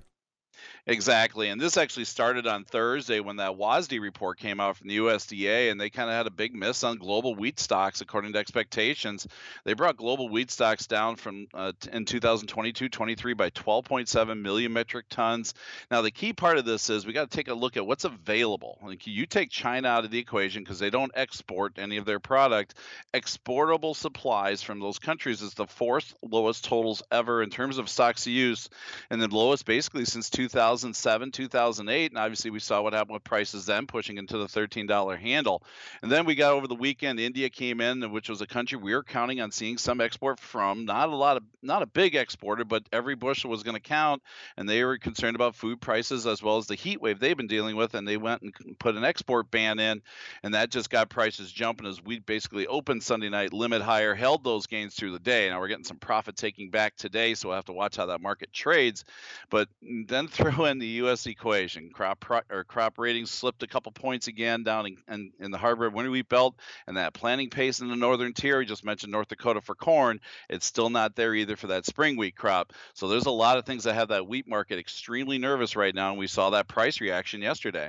Exactly. 0.90 1.50
And 1.50 1.60
this 1.60 1.76
actually 1.76 2.06
started 2.06 2.48
on 2.48 2.64
Thursday 2.64 3.20
when 3.20 3.36
that 3.36 3.52
WASDE 3.52 4.00
report 4.00 4.40
came 4.40 4.58
out 4.58 4.76
from 4.76 4.88
the 4.88 4.96
USDA, 4.96 5.70
and 5.70 5.80
they 5.80 5.88
kind 5.88 6.10
of 6.10 6.16
had 6.16 6.26
a 6.26 6.32
big 6.32 6.52
miss 6.52 6.82
on 6.82 6.98
global 6.98 7.36
wheat 7.36 7.60
stocks 7.60 8.00
according 8.00 8.32
to 8.32 8.40
expectations. 8.40 9.28
They 9.62 9.74
brought 9.74 9.96
global 9.96 10.28
wheat 10.28 10.50
stocks 10.50 10.88
down 10.88 11.14
from 11.14 11.46
uh, 11.54 11.70
in 11.92 12.06
2022 12.06 12.88
23 12.88 13.34
by 13.34 13.50
12.7 13.50 14.42
million 14.42 14.72
metric 14.72 15.06
tons. 15.08 15.54
Now, 15.92 16.02
the 16.02 16.10
key 16.10 16.32
part 16.32 16.58
of 16.58 16.64
this 16.64 16.90
is 16.90 17.06
we 17.06 17.12
got 17.12 17.30
to 17.30 17.36
take 17.36 17.46
a 17.46 17.54
look 17.54 17.76
at 17.76 17.86
what's 17.86 18.04
available. 18.04 18.76
Like 18.82 19.06
you 19.06 19.26
take 19.26 19.50
China 19.50 19.86
out 19.86 20.04
of 20.04 20.10
the 20.10 20.18
equation 20.18 20.64
because 20.64 20.80
they 20.80 20.90
don't 20.90 21.12
export 21.14 21.78
any 21.78 21.98
of 21.98 22.04
their 22.04 22.18
product. 22.18 22.74
Exportable 23.14 23.94
supplies 23.94 24.60
from 24.60 24.80
those 24.80 24.98
countries 24.98 25.40
is 25.40 25.54
the 25.54 25.68
fourth 25.68 26.14
lowest 26.20 26.64
totals 26.64 27.00
ever 27.12 27.44
in 27.44 27.50
terms 27.50 27.78
of 27.78 27.88
stocks 27.88 28.24
to 28.24 28.32
use, 28.32 28.68
and 29.08 29.22
the 29.22 29.28
lowest 29.28 29.64
basically 29.64 30.04
since 30.04 30.28
2000. 30.30 30.79
2007, 30.80 31.32
2008, 31.32 32.10
and 32.10 32.18
obviously 32.18 32.50
we 32.50 32.58
saw 32.58 32.80
what 32.80 32.92
happened 32.92 33.14
with 33.14 33.24
prices 33.24 33.66
then, 33.66 33.86
pushing 33.86 34.16
into 34.16 34.38
the 34.38 34.46
$13 34.46 35.18
handle. 35.18 35.62
And 36.02 36.10
then 36.10 36.24
we 36.24 36.34
got 36.34 36.52
over 36.52 36.66
the 36.66 36.74
weekend, 36.74 37.20
India 37.20 37.50
came 37.50 37.80
in, 37.80 38.10
which 38.12 38.28
was 38.28 38.40
a 38.40 38.46
country 38.46 38.78
we 38.78 38.94
were 38.94 39.02
counting 39.02 39.40
on 39.40 39.50
seeing 39.50 39.78
some 39.78 40.00
export 40.00 40.40
from. 40.40 40.86
Not 40.86 41.08
a 41.08 41.16
lot 41.16 41.36
of, 41.36 41.42
not 41.62 41.82
a 41.82 41.86
big 41.86 42.14
exporter, 42.14 42.64
but 42.64 42.82
every 42.92 43.14
bushel 43.14 43.50
was 43.50 43.62
going 43.62 43.74
to 43.74 43.80
count, 43.80 44.22
and 44.56 44.68
they 44.68 44.82
were 44.84 44.98
concerned 44.98 45.36
about 45.36 45.54
food 45.54 45.80
prices 45.80 46.26
as 46.26 46.42
well 46.42 46.56
as 46.56 46.66
the 46.66 46.74
heat 46.74 47.00
wave 47.00 47.20
they've 47.20 47.36
been 47.36 47.46
dealing 47.46 47.76
with, 47.76 47.94
and 47.94 48.08
they 48.08 48.16
went 48.16 48.42
and 48.42 48.54
put 48.78 48.96
an 48.96 49.04
export 49.04 49.50
ban 49.50 49.78
in, 49.78 50.02
and 50.42 50.54
that 50.54 50.70
just 50.70 50.90
got 50.90 51.10
prices 51.10 51.52
jumping 51.52 51.86
as 51.86 52.02
we 52.02 52.18
basically 52.20 52.66
opened 52.66 53.02
Sunday 53.02 53.28
night 53.28 53.52
limit 53.52 53.82
higher, 53.82 54.14
held 54.14 54.44
those 54.44 54.66
gains 54.66 54.94
through 54.94 55.12
the 55.12 55.18
day. 55.18 55.50
Now 55.50 55.60
we're 55.60 55.68
getting 55.68 55.84
some 55.84 55.98
profit 55.98 56.36
taking 56.36 56.70
back 56.70 56.96
today, 56.96 57.34
so 57.34 57.48
we'll 57.48 57.56
have 57.56 57.66
to 57.66 57.72
watch 57.72 57.96
how 57.96 58.06
that 58.06 58.20
market 58.20 58.52
trades. 58.52 59.04
But 59.50 59.68
mm, 59.84 60.08
then 60.08 60.28
throw 60.40 60.64
in 60.64 60.69
the 60.78 60.86
U.S. 60.86 61.26
equation. 61.26 61.90
Crop 61.90 62.24
or 62.50 62.64
crop 62.64 62.98
ratings 62.98 63.30
slipped 63.30 63.62
a 63.62 63.66
couple 63.66 63.92
points 63.92 64.28
again 64.28 64.62
down 64.62 64.86
in, 64.86 64.96
in, 65.08 65.32
in 65.40 65.50
the 65.50 65.58
hard 65.58 65.78
red 65.78 65.92
winter 65.92 66.10
wheat 66.10 66.28
belt, 66.28 66.54
and 66.86 66.96
that 66.96 67.14
planting 67.14 67.50
pace 67.50 67.80
in 67.80 67.88
the 67.88 67.96
northern 67.96 68.32
tier. 68.32 68.58
We 68.58 68.66
just 68.66 68.84
mentioned 68.84 69.12
North 69.12 69.28
Dakota 69.28 69.60
for 69.60 69.74
corn. 69.74 70.20
It's 70.48 70.66
still 70.66 70.90
not 70.90 71.16
there 71.16 71.34
either 71.34 71.56
for 71.56 71.68
that 71.68 71.86
spring 71.86 72.16
wheat 72.16 72.36
crop. 72.36 72.72
So 72.94 73.08
there's 73.08 73.26
a 73.26 73.30
lot 73.30 73.58
of 73.58 73.66
things 73.66 73.84
that 73.84 73.94
have 73.94 74.08
that 74.08 74.26
wheat 74.26 74.48
market 74.48 74.78
extremely 74.78 75.38
nervous 75.38 75.76
right 75.76 75.94
now, 75.94 76.10
and 76.10 76.18
we 76.18 76.26
saw 76.26 76.50
that 76.50 76.68
price 76.68 77.00
reaction 77.00 77.42
yesterday. 77.42 77.88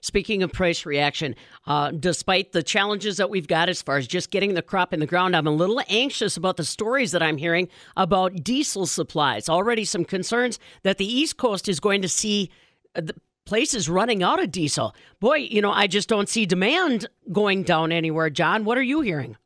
Speaking 0.00 0.42
of 0.42 0.52
price 0.52 0.86
reaction, 0.86 1.34
uh, 1.66 1.90
despite 1.90 2.52
the 2.52 2.62
challenges 2.62 3.16
that 3.16 3.30
we've 3.30 3.48
got 3.48 3.68
as 3.68 3.82
far 3.82 3.96
as 3.96 4.06
just 4.06 4.30
getting 4.30 4.54
the 4.54 4.62
crop 4.62 4.92
in 4.92 5.00
the 5.00 5.06
ground, 5.06 5.36
I'm 5.36 5.46
a 5.46 5.50
little 5.50 5.80
anxious 5.88 6.36
about 6.36 6.56
the 6.56 6.64
stories 6.64 7.12
that 7.12 7.22
I'm 7.22 7.36
hearing 7.36 7.68
about 7.96 8.44
diesel 8.44 8.86
supplies. 8.86 9.48
Already 9.48 9.84
some 9.84 10.04
concerns 10.04 10.58
that 10.82 10.98
the 10.98 11.06
East 11.06 11.36
Coast 11.36 11.68
is 11.68 11.80
going 11.80 12.02
to 12.02 12.08
see 12.08 12.50
uh, 12.94 13.02
the 13.02 13.14
places 13.46 13.88
running 13.88 14.22
out 14.22 14.42
of 14.42 14.50
diesel. 14.50 14.94
Boy, 15.20 15.36
you 15.36 15.60
know, 15.60 15.72
I 15.72 15.86
just 15.86 16.08
don't 16.08 16.28
see 16.28 16.46
demand 16.46 17.06
going 17.30 17.62
down 17.62 17.92
anywhere. 17.92 18.30
John, 18.30 18.64
what 18.64 18.78
are 18.78 18.82
you 18.82 19.00
hearing? 19.02 19.36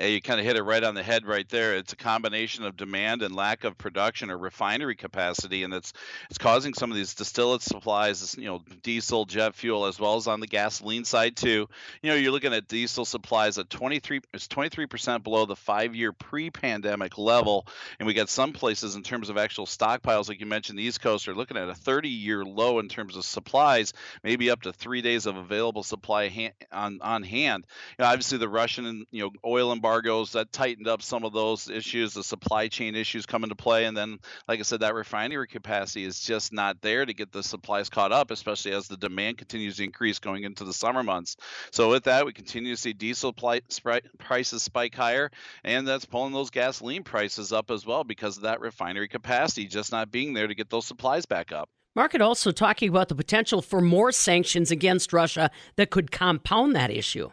You 0.00 0.22
kind 0.22 0.38
of 0.38 0.46
hit 0.46 0.56
it 0.56 0.62
right 0.62 0.84
on 0.84 0.94
the 0.94 1.02
head 1.02 1.26
right 1.26 1.48
there. 1.48 1.74
It's 1.74 1.92
a 1.92 1.96
combination 1.96 2.64
of 2.64 2.76
demand 2.76 3.22
and 3.22 3.34
lack 3.34 3.64
of 3.64 3.76
production 3.76 4.30
or 4.30 4.38
refinery 4.38 4.94
capacity, 4.94 5.64
and 5.64 5.74
it's 5.74 5.92
it's 6.30 6.38
causing 6.38 6.72
some 6.72 6.92
of 6.92 6.96
these 6.96 7.14
distillate 7.14 7.62
supplies, 7.62 8.36
you 8.38 8.44
know, 8.44 8.62
diesel, 8.84 9.24
jet 9.24 9.56
fuel, 9.56 9.86
as 9.86 9.98
well 9.98 10.14
as 10.14 10.28
on 10.28 10.38
the 10.38 10.46
gasoline 10.46 11.04
side 11.04 11.36
too. 11.36 11.68
You 12.00 12.10
know, 12.10 12.14
you're 12.14 12.30
looking 12.30 12.54
at 12.54 12.68
diesel 12.68 13.04
supplies 13.04 13.58
at 13.58 13.70
23 13.70 14.20
it's 14.32 14.46
23 14.46 14.86
percent 14.86 15.24
below 15.24 15.46
the 15.46 15.56
five-year 15.56 16.12
pre-pandemic 16.12 17.18
level, 17.18 17.66
and 17.98 18.06
we 18.06 18.14
got 18.14 18.28
some 18.28 18.52
places 18.52 18.94
in 18.94 19.02
terms 19.02 19.30
of 19.30 19.36
actual 19.36 19.66
stockpiles, 19.66 20.28
like 20.28 20.38
you 20.38 20.46
mentioned, 20.46 20.78
the 20.78 20.84
East 20.84 21.00
Coast 21.00 21.26
are 21.26 21.34
looking 21.34 21.56
at 21.56 21.68
a 21.68 21.72
30-year 21.72 22.44
low 22.44 22.78
in 22.78 22.88
terms 22.88 23.16
of 23.16 23.24
supplies, 23.24 23.92
maybe 24.22 24.48
up 24.48 24.62
to 24.62 24.72
three 24.72 25.02
days 25.02 25.26
of 25.26 25.36
available 25.36 25.82
supply 25.82 26.52
on 26.70 27.00
on 27.02 27.24
hand. 27.24 27.66
You 27.98 28.04
know, 28.04 28.10
obviously 28.10 28.38
the 28.38 28.48
Russian 28.48 29.04
you 29.10 29.24
know 29.24 29.30
oil 29.44 29.72
embargo 29.72 29.87
embargoes 29.88 30.32
that 30.32 30.52
tightened 30.52 30.86
up 30.86 31.00
some 31.00 31.24
of 31.24 31.32
those 31.32 31.70
issues, 31.70 32.12
the 32.12 32.22
supply 32.22 32.68
chain 32.68 32.94
issues 32.94 33.24
come 33.24 33.42
into 33.42 33.54
play. 33.54 33.86
And 33.86 33.96
then, 33.96 34.18
like 34.46 34.60
I 34.60 34.62
said, 34.62 34.80
that 34.80 34.94
refinery 34.94 35.48
capacity 35.48 36.04
is 36.04 36.20
just 36.20 36.52
not 36.52 36.82
there 36.82 37.06
to 37.06 37.14
get 37.14 37.32
the 37.32 37.42
supplies 37.42 37.88
caught 37.88 38.12
up, 38.12 38.30
especially 38.30 38.72
as 38.72 38.86
the 38.86 38.98
demand 38.98 39.38
continues 39.38 39.76
to 39.76 39.84
increase 39.84 40.18
going 40.18 40.44
into 40.44 40.64
the 40.64 40.74
summer 40.74 41.02
months. 41.02 41.36
So, 41.72 41.88
with 41.88 42.04
that, 42.04 42.26
we 42.26 42.34
continue 42.34 42.74
to 42.74 42.80
see 42.80 42.92
diesel 42.92 43.32
pli- 43.32 43.62
spri- 43.70 44.04
prices 44.18 44.62
spike 44.62 44.94
higher, 44.94 45.30
and 45.64 45.88
that's 45.88 46.04
pulling 46.04 46.34
those 46.34 46.50
gasoline 46.50 47.02
prices 47.02 47.50
up 47.50 47.70
as 47.70 47.86
well 47.86 48.04
because 48.04 48.36
of 48.36 48.42
that 48.42 48.60
refinery 48.60 49.08
capacity 49.08 49.66
just 49.66 49.90
not 49.90 50.10
being 50.10 50.34
there 50.34 50.46
to 50.46 50.54
get 50.54 50.68
those 50.68 50.86
supplies 50.86 51.24
back 51.24 51.50
up. 51.50 51.70
Market 51.96 52.20
also 52.20 52.52
talking 52.52 52.90
about 52.90 53.08
the 53.08 53.14
potential 53.14 53.62
for 53.62 53.80
more 53.80 54.12
sanctions 54.12 54.70
against 54.70 55.12
Russia 55.12 55.50
that 55.76 55.90
could 55.90 56.10
compound 56.10 56.76
that 56.76 56.90
issue. 56.90 57.30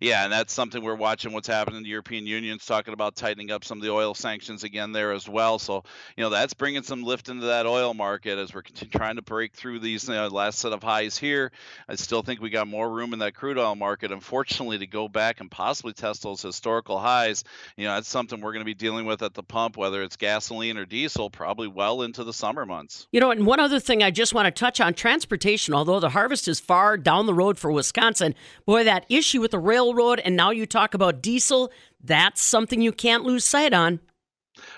Yeah, 0.00 0.24
and 0.24 0.32
that's 0.32 0.52
something 0.52 0.82
we're 0.82 0.94
watching 0.94 1.32
what's 1.32 1.48
happening. 1.48 1.82
The 1.82 1.88
European 1.88 2.26
Union's 2.26 2.64
talking 2.64 2.94
about 2.94 3.16
tightening 3.16 3.50
up 3.50 3.64
some 3.64 3.78
of 3.78 3.82
the 3.82 3.90
oil 3.90 4.14
sanctions 4.14 4.64
again 4.64 4.92
there 4.92 5.12
as 5.12 5.28
well. 5.28 5.58
So, 5.58 5.84
you 6.16 6.24
know, 6.24 6.30
that's 6.30 6.54
bringing 6.54 6.82
some 6.82 7.02
lift 7.02 7.28
into 7.28 7.46
that 7.46 7.66
oil 7.66 7.94
market 7.94 8.38
as 8.38 8.54
we're 8.54 8.62
trying 8.62 9.16
to 9.16 9.22
break 9.22 9.54
through 9.54 9.80
these 9.80 10.08
you 10.08 10.14
know, 10.14 10.28
last 10.28 10.58
set 10.58 10.72
of 10.72 10.82
highs 10.82 11.16
here. 11.18 11.52
I 11.88 11.94
still 11.96 12.22
think 12.22 12.40
we 12.40 12.50
got 12.50 12.68
more 12.68 12.90
room 12.90 13.12
in 13.12 13.18
that 13.20 13.34
crude 13.34 13.58
oil 13.58 13.74
market, 13.74 14.12
unfortunately, 14.12 14.78
to 14.78 14.86
go 14.86 15.08
back 15.08 15.40
and 15.40 15.50
possibly 15.50 15.92
test 15.92 16.22
those 16.22 16.42
historical 16.42 16.98
highs. 16.98 17.44
You 17.76 17.84
know, 17.86 17.94
that's 17.94 18.08
something 18.08 18.40
we're 18.40 18.52
going 18.52 18.60
to 18.60 18.66
be 18.66 18.74
dealing 18.74 19.06
with 19.06 19.22
at 19.22 19.34
the 19.34 19.42
pump, 19.42 19.76
whether 19.76 20.02
it's 20.02 20.16
gasoline 20.16 20.76
or 20.76 20.86
diesel, 20.86 21.30
probably 21.30 21.68
well 21.68 22.02
into 22.02 22.24
the 22.24 22.32
summer 22.32 22.66
months. 22.66 23.06
You 23.12 23.20
know, 23.20 23.30
and 23.30 23.46
one 23.46 23.60
other 23.60 23.80
thing 23.80 24.02
I 24.02 24.10
just 24.10 24.34
want 24.34 24.46
to 24.46 24.50
touch 24.50 24.80
on 24.80 24.94
transportation, 24.94 25.74
although 25.74 26.00
the 26.00 26.10
harvest 26.10 26.48
is 26.48 26.60
far 26.60 26.96
down 26.96 27.26
the 27.26 27.34
road 27.34 27.58
for 27.58 27.70
Wisconsin, 27.70 28.34
boy, 28.64 28.84
that 28.84 29.06
issue 29.08 29.40
with 29.40 29.50
the 29.50 29.58
railroad, 29.66 30.20
and 30.20 30.36
now 30.36 30.50
you 30.50 30.64
talk 30.64 30.94
about 30.94 31.20
diesel, 31.20 31.70
that's 32.02 32.40
something 32.40 32.80
you 32.80 32.92
can't 32.92 33.24
lose 33.24 33.44
sight 33.44 33.74
on. 33.74 34.00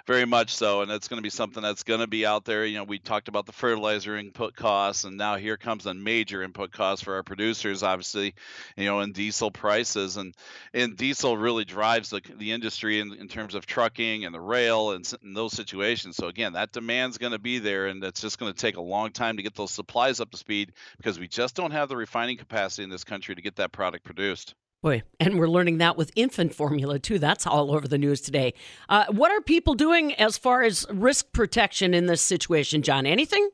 Very 0.06 0.24
much 0.24 0.54
so, 0.54 0.82
and 0.82 0.90
it's 0.90 1.06
going 1.06 1.18
to 1.18 1.22
be 1.22 1.30
something 1.30 1.62
that's 1.62 1.82
going 1.82 2.00
to 2.00 2.06
be 2.06 2.26
out 2.26 2.44
there. 2.44 2.64
You 2.64 2.78
know, 2.78 2.84
we 2.84 2.98
talked 2.98 3.28
about 3.28 3.46
the 3.46 3.52
fertilizer 3.52 4.16
input 4.16 4.56
costs, 4.56 5.04
and 5.04 5.16
now 5.16 5.36
here 5.36 5.56
comes 5.56 5.86
a 5.86 5.94
major 5.94 6.42
input 6.42 6.72
cost 6.72 7.04
for 7.04 7.14
our 7.14 7.22
producers, 7.22 7.82
obviously, 7.82 8.34
you 8.76 8.86
know, 8.86 9.00
in 9.00 9.12
diesel 9.12 9.50
prices, 9.50 10.16
and 10.16 10.34
and 10.74 10.96
diesel 10.96 11.36
really 11.36 11.64
drives 11.64 12.10
the 12.10 12.20
the 12.38 12.52
industry 12.52 13.00
in, 13.00 13.12
in 13.14 13.28
terms 13.28 13.54
of 13.54 13.66
trucking 13.66 14.24
and 14.24 14.34
the 14.34 14.40
rail 14.40 14.92
and, 14.92 15.10
and 15.22 15.36
those 15.36 15.52
situations. 15.52 16.16
So 16.16 16.26
again, 16.26 16.54
that 16.54 16.72
demand's 16.72 17.18
going 17.18 17.32
to 17.32 17.38
be 17.38 17.58
there, 17.58 17.86
and 17.86 18.02
it's 18.02 18.20
just 18.20 18.38
going 18.38 18.52
to 18.52 18.58
take 18.58 18.76
a 18.76 18.82
long 18.82 19.12
time 19.12 19.36
to 19.36 19.42
get 19.42 19.54
those 19.54 19.70
supplies 19.70 20.20
up 20.20 20.30
to 20.30 20.36
speed 20.36 20.72
because 20.96 21.20
we 21.20 21.28
just 21.28 21.54
don't 21.54 21.72
have 21.72 21.88
the 21.88 21.96
refining 21.96 22.36
capacity 22.36 22.82
in 22.82 22.90
this 22.90 23.04
country 23.04 23.34
to 23.34 23.42
get 23.42 23.56
that 23.56 23.72
product 23.72 24.04
produced. 24.04 24.54
Boy, 24.80 25.02
and 25.18 25.40
we're 25.40 25.48
learning 25.48 25.78
that 25.78 25.96
with 25.96 26.12
infant 26.14 26.54
formula 26.54 27.00
too. 27.00 27.18
That's 27.18 27.48
all 27.48 27.74
over 27.74 27.88
the 27.88 27.98
news 27.98 28.20
today. 28.20 28.54
Uh, 28.88 29.06
what 29.10 29.32
are 29.32 29.40
people 29.40 29.74
doing 29.74 30.14
as 30.14 30.38
far 30.38 30.62
as 30.62 30.86
risk 30.88 31.32
protection 31.32 31.94
in 31.94 32.06
this 32.06 32.22
situation, 32.22 32.82
John? 32.82 33.04
Anything? 33.04 33.50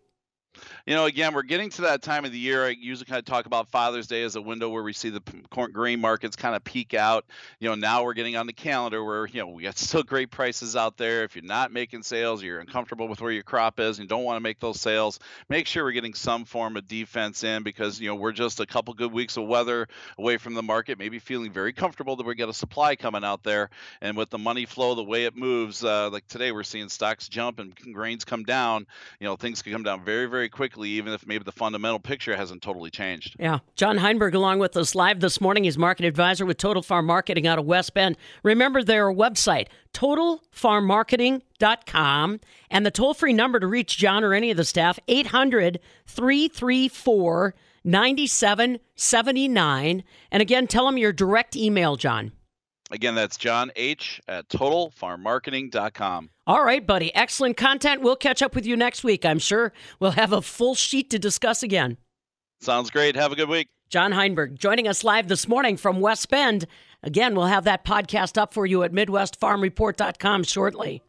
You 0.86 0.94
know, 0.94 1.06
again, 1.06 1.32
we're 1.32 1.42
getting 1.42 1.70
to 1.70 1.82
that 1.82 2.02
time 2.02 2.26
of 2.26 2.32
the 2.32 2.38
year. 2.38 2.66
I 2.66 2.68
usually 2.68 3.06
kind 3.06 3.18
of 3.18 3.24
talk 3.24 3.46
about 3.46 3.68
Father's 3.70 4.06
Day 4.06 4.22
as 4.22 4.36
a 4.36 4.42
window 4.42 4.68
where 4.68 4.82
we 4.82 4.92
see 4.92 5.08
the 5.08 5.22
corn 5.48 5.72
grain 5.72 5.98
markets 5.98 6.36
kind 6.36 6.54
of 6.54 6.62
peak 6.62 6.92
out. 6.92 7.24
You 7.58 7.70
know, 7.70 7.74
now 7.74 8.04
we're 8.04 8.12
getting 8.12 8.36
on 8.36 8.46
the 8.46 8.52
calendar 8.52 9.02
where, 9.02 9.26
you 9.26 9.40
know, 9.40 9.48
we 9.48 9.62
got 9.62 9.78
still 9.84 10.02
great 10.02 10.30
prices 10.30 10.76
out 10.76 10.98
there. 10.98 11.24
If 11.24 11.36
you're 11.36 11.44
not 11.44 11.72
making 11.72 12.02
sales, 12.02 12.42
you're 12.42 12.60
uncomfortable 12.60 13.08
with 13.08 13.22
where 13.22 13.32
your 13.32 13.42
crop 13.42 13.80
is 13.80 13.98
and 13.98 14.10
don't 14.10 14.24
want 14.24 14.36
to 14.36 14.40
make 14.40 14.60
those 14.60 14.78
sales, 14.78 15.20
make 15.48 15.66
sure 15.66 15.84
we're 15.84 15.92
getting 15.92 16.12
some 16.12 16.44
form 16.44 16.76
of 16.76 16.86
defense 16.86 17.44
in 17.44 17.62
because, 17.62 17.98
you 17.98 18.08
know, 18.08 18.16
we're 18.16 18.32
just 18.32 18.60
a 18.60 18.66
couple 18.66 18.92
good 18.92 19.12
weeks 19.12 19.38
of 19.38 19.46
weather 19.46 19.88
away 20.18 20.36
from 20.36 20.52
the 20.52 20.62
market, 20.62 20.98
maybe 20.98 21.18
feeling 21.18 21.50
very 21.50 21.72
comfortable 21.72 22.16
that 22.16 22.26
we 22.26 22.34
got 22.34 22.50
a 22.50 22.54
supply 22.54 22.94
coming 22.94 23.24
out 23.24 23.42
there. 23.42 23.70
And 24.02 24.18
with 24.18 24.28
the 24.28 24.38
money 24.38 24.66
flow, 24.66 24.94
the 24.94 25.02
way 25.02 25.24
it 25.24 25.34
moves, 25.34 25.82
uh, 25.82 26.10
like 26.10 26.28
today, 26.28 26.52
we're 26.52 26.62
seeing 26.62 26.90
stocks 26.90 27.26
jump 27.26 27.58
and 27.58 27.74
grains 27.74 28.26
come 28.26 28.42
down. 28.42 28.86
You 29.18 29.26
know, 29.26 29.36
things 29.36 29.62
can 29.62 29.72
come 29.72 29.82
down 29.82 30.04
very, 30.04 30.26
very 30.26 30.50
quickly, 30.50 30.73
even 30.82 31.12
if 31.12 31.26
maybe 31.26 31.44
the 31.44 31.52
fundamental 31.52 32.00
picture 32.00 32.36
hasn't 32.36 32.62
totally 32.62 32.90
changed. 32.90 33.36
Yeah. 33.38 33.58
John 33.76 33.98
Heinberg, 33.98 34.34
along 34.34 34.58
with 34.58 34.76
us 34.76 34.94
live 34.94 35.20
this 35.20 35.40
morning, 35.40 35.64
he's 35.64 35.78
market 35.78 36.06
advisor 36.06 36.46
with 36.46 36.58
Total 36.58 36.82
Farm 36.82 37.06
Marketing 37.06 37.46
out 37.46 37.58
of 37.58 37.64
West 37.64 37.94
Bend. 37.94 38.16
Remember 38.42 38.82
their 38.82 39.10
website, 39.12 39.68
totalfarmmarketing.com, 39.92 42.40
and 42.70 42.86
the 42.86 42.90
toll 42.90 43.14
free 43.14 43.32
number 43.32 43.60
to 43.60 43.66
reach 43.66 43.96
John 43.96 44.24
or 44.24 44.34
any 44.34 44.50
of 44.50 44.56
the 44.56 44.64
staff, 44.64 44.98
800 45.08 45.78
334 46.06 47.54
9779. 47.84 50.04
And 50.30 50.42
again, 50.42 50.66
tell 50.66 50.86
them 50.86 50.98
your 50.98 51.12
direct 51.12 51.54
email, 51.54 51.96
John. 51.96 52.32
Again, 52.90 53.14
that's 53.14 53.36
John 53.36 53.70
H 53.76 54.20
at 54.28 54.48
totalfarmmarketing.com. 54.48 56.30
All 56.46 56.64
right, 56.64 56.86
buddy. 56.86 57.14
Excellent 57.14 57.56
content. 57.56 58.02
We'll 58.02 58.16
catch 58.16 58.42
up 58.42 58.54
with 58.54 58.66
you 58.66 58.76
next 58.76 59.02
week. 59.04 59.24
I'm 59.24 59.38
sure 59.38 59.72
we'll 60.00 60.12
have 60.12 60.32
a 60.32 60.42
full 60.42 60.74
sheet 60.74 61.10
to 61.10 61.18
discuss 61.18 61.62
again. 61.62 61.96
Sounds 62.60 62.90
great. 62.90 63.16
Have 63.16 63.32
a 63.32 63.36
good 63.36 63.48
week. 63.48 63.68
John 63.88 64.12
Heinberg 64.12 64.58
joining 64.58 64.88
us 64.88 65.04
live 65.04 65.28
this 65.28 65.48
morning 65.48 65.76
from 65.76 66.00
West 66.00 66.28
Bend. 66.28 66.66
Again, 67.02 67.34
we'll 67.34 67.46
have 67.46 67.64
that 67.64 67.84
podcast 67.84 68.38
up 68.38 68.54
for 68.54 68.66
you 68.66 68.82
at 68.82 68.92
MidwestFarmReport.com 68.92 70.44
shortly. 70.44 71.02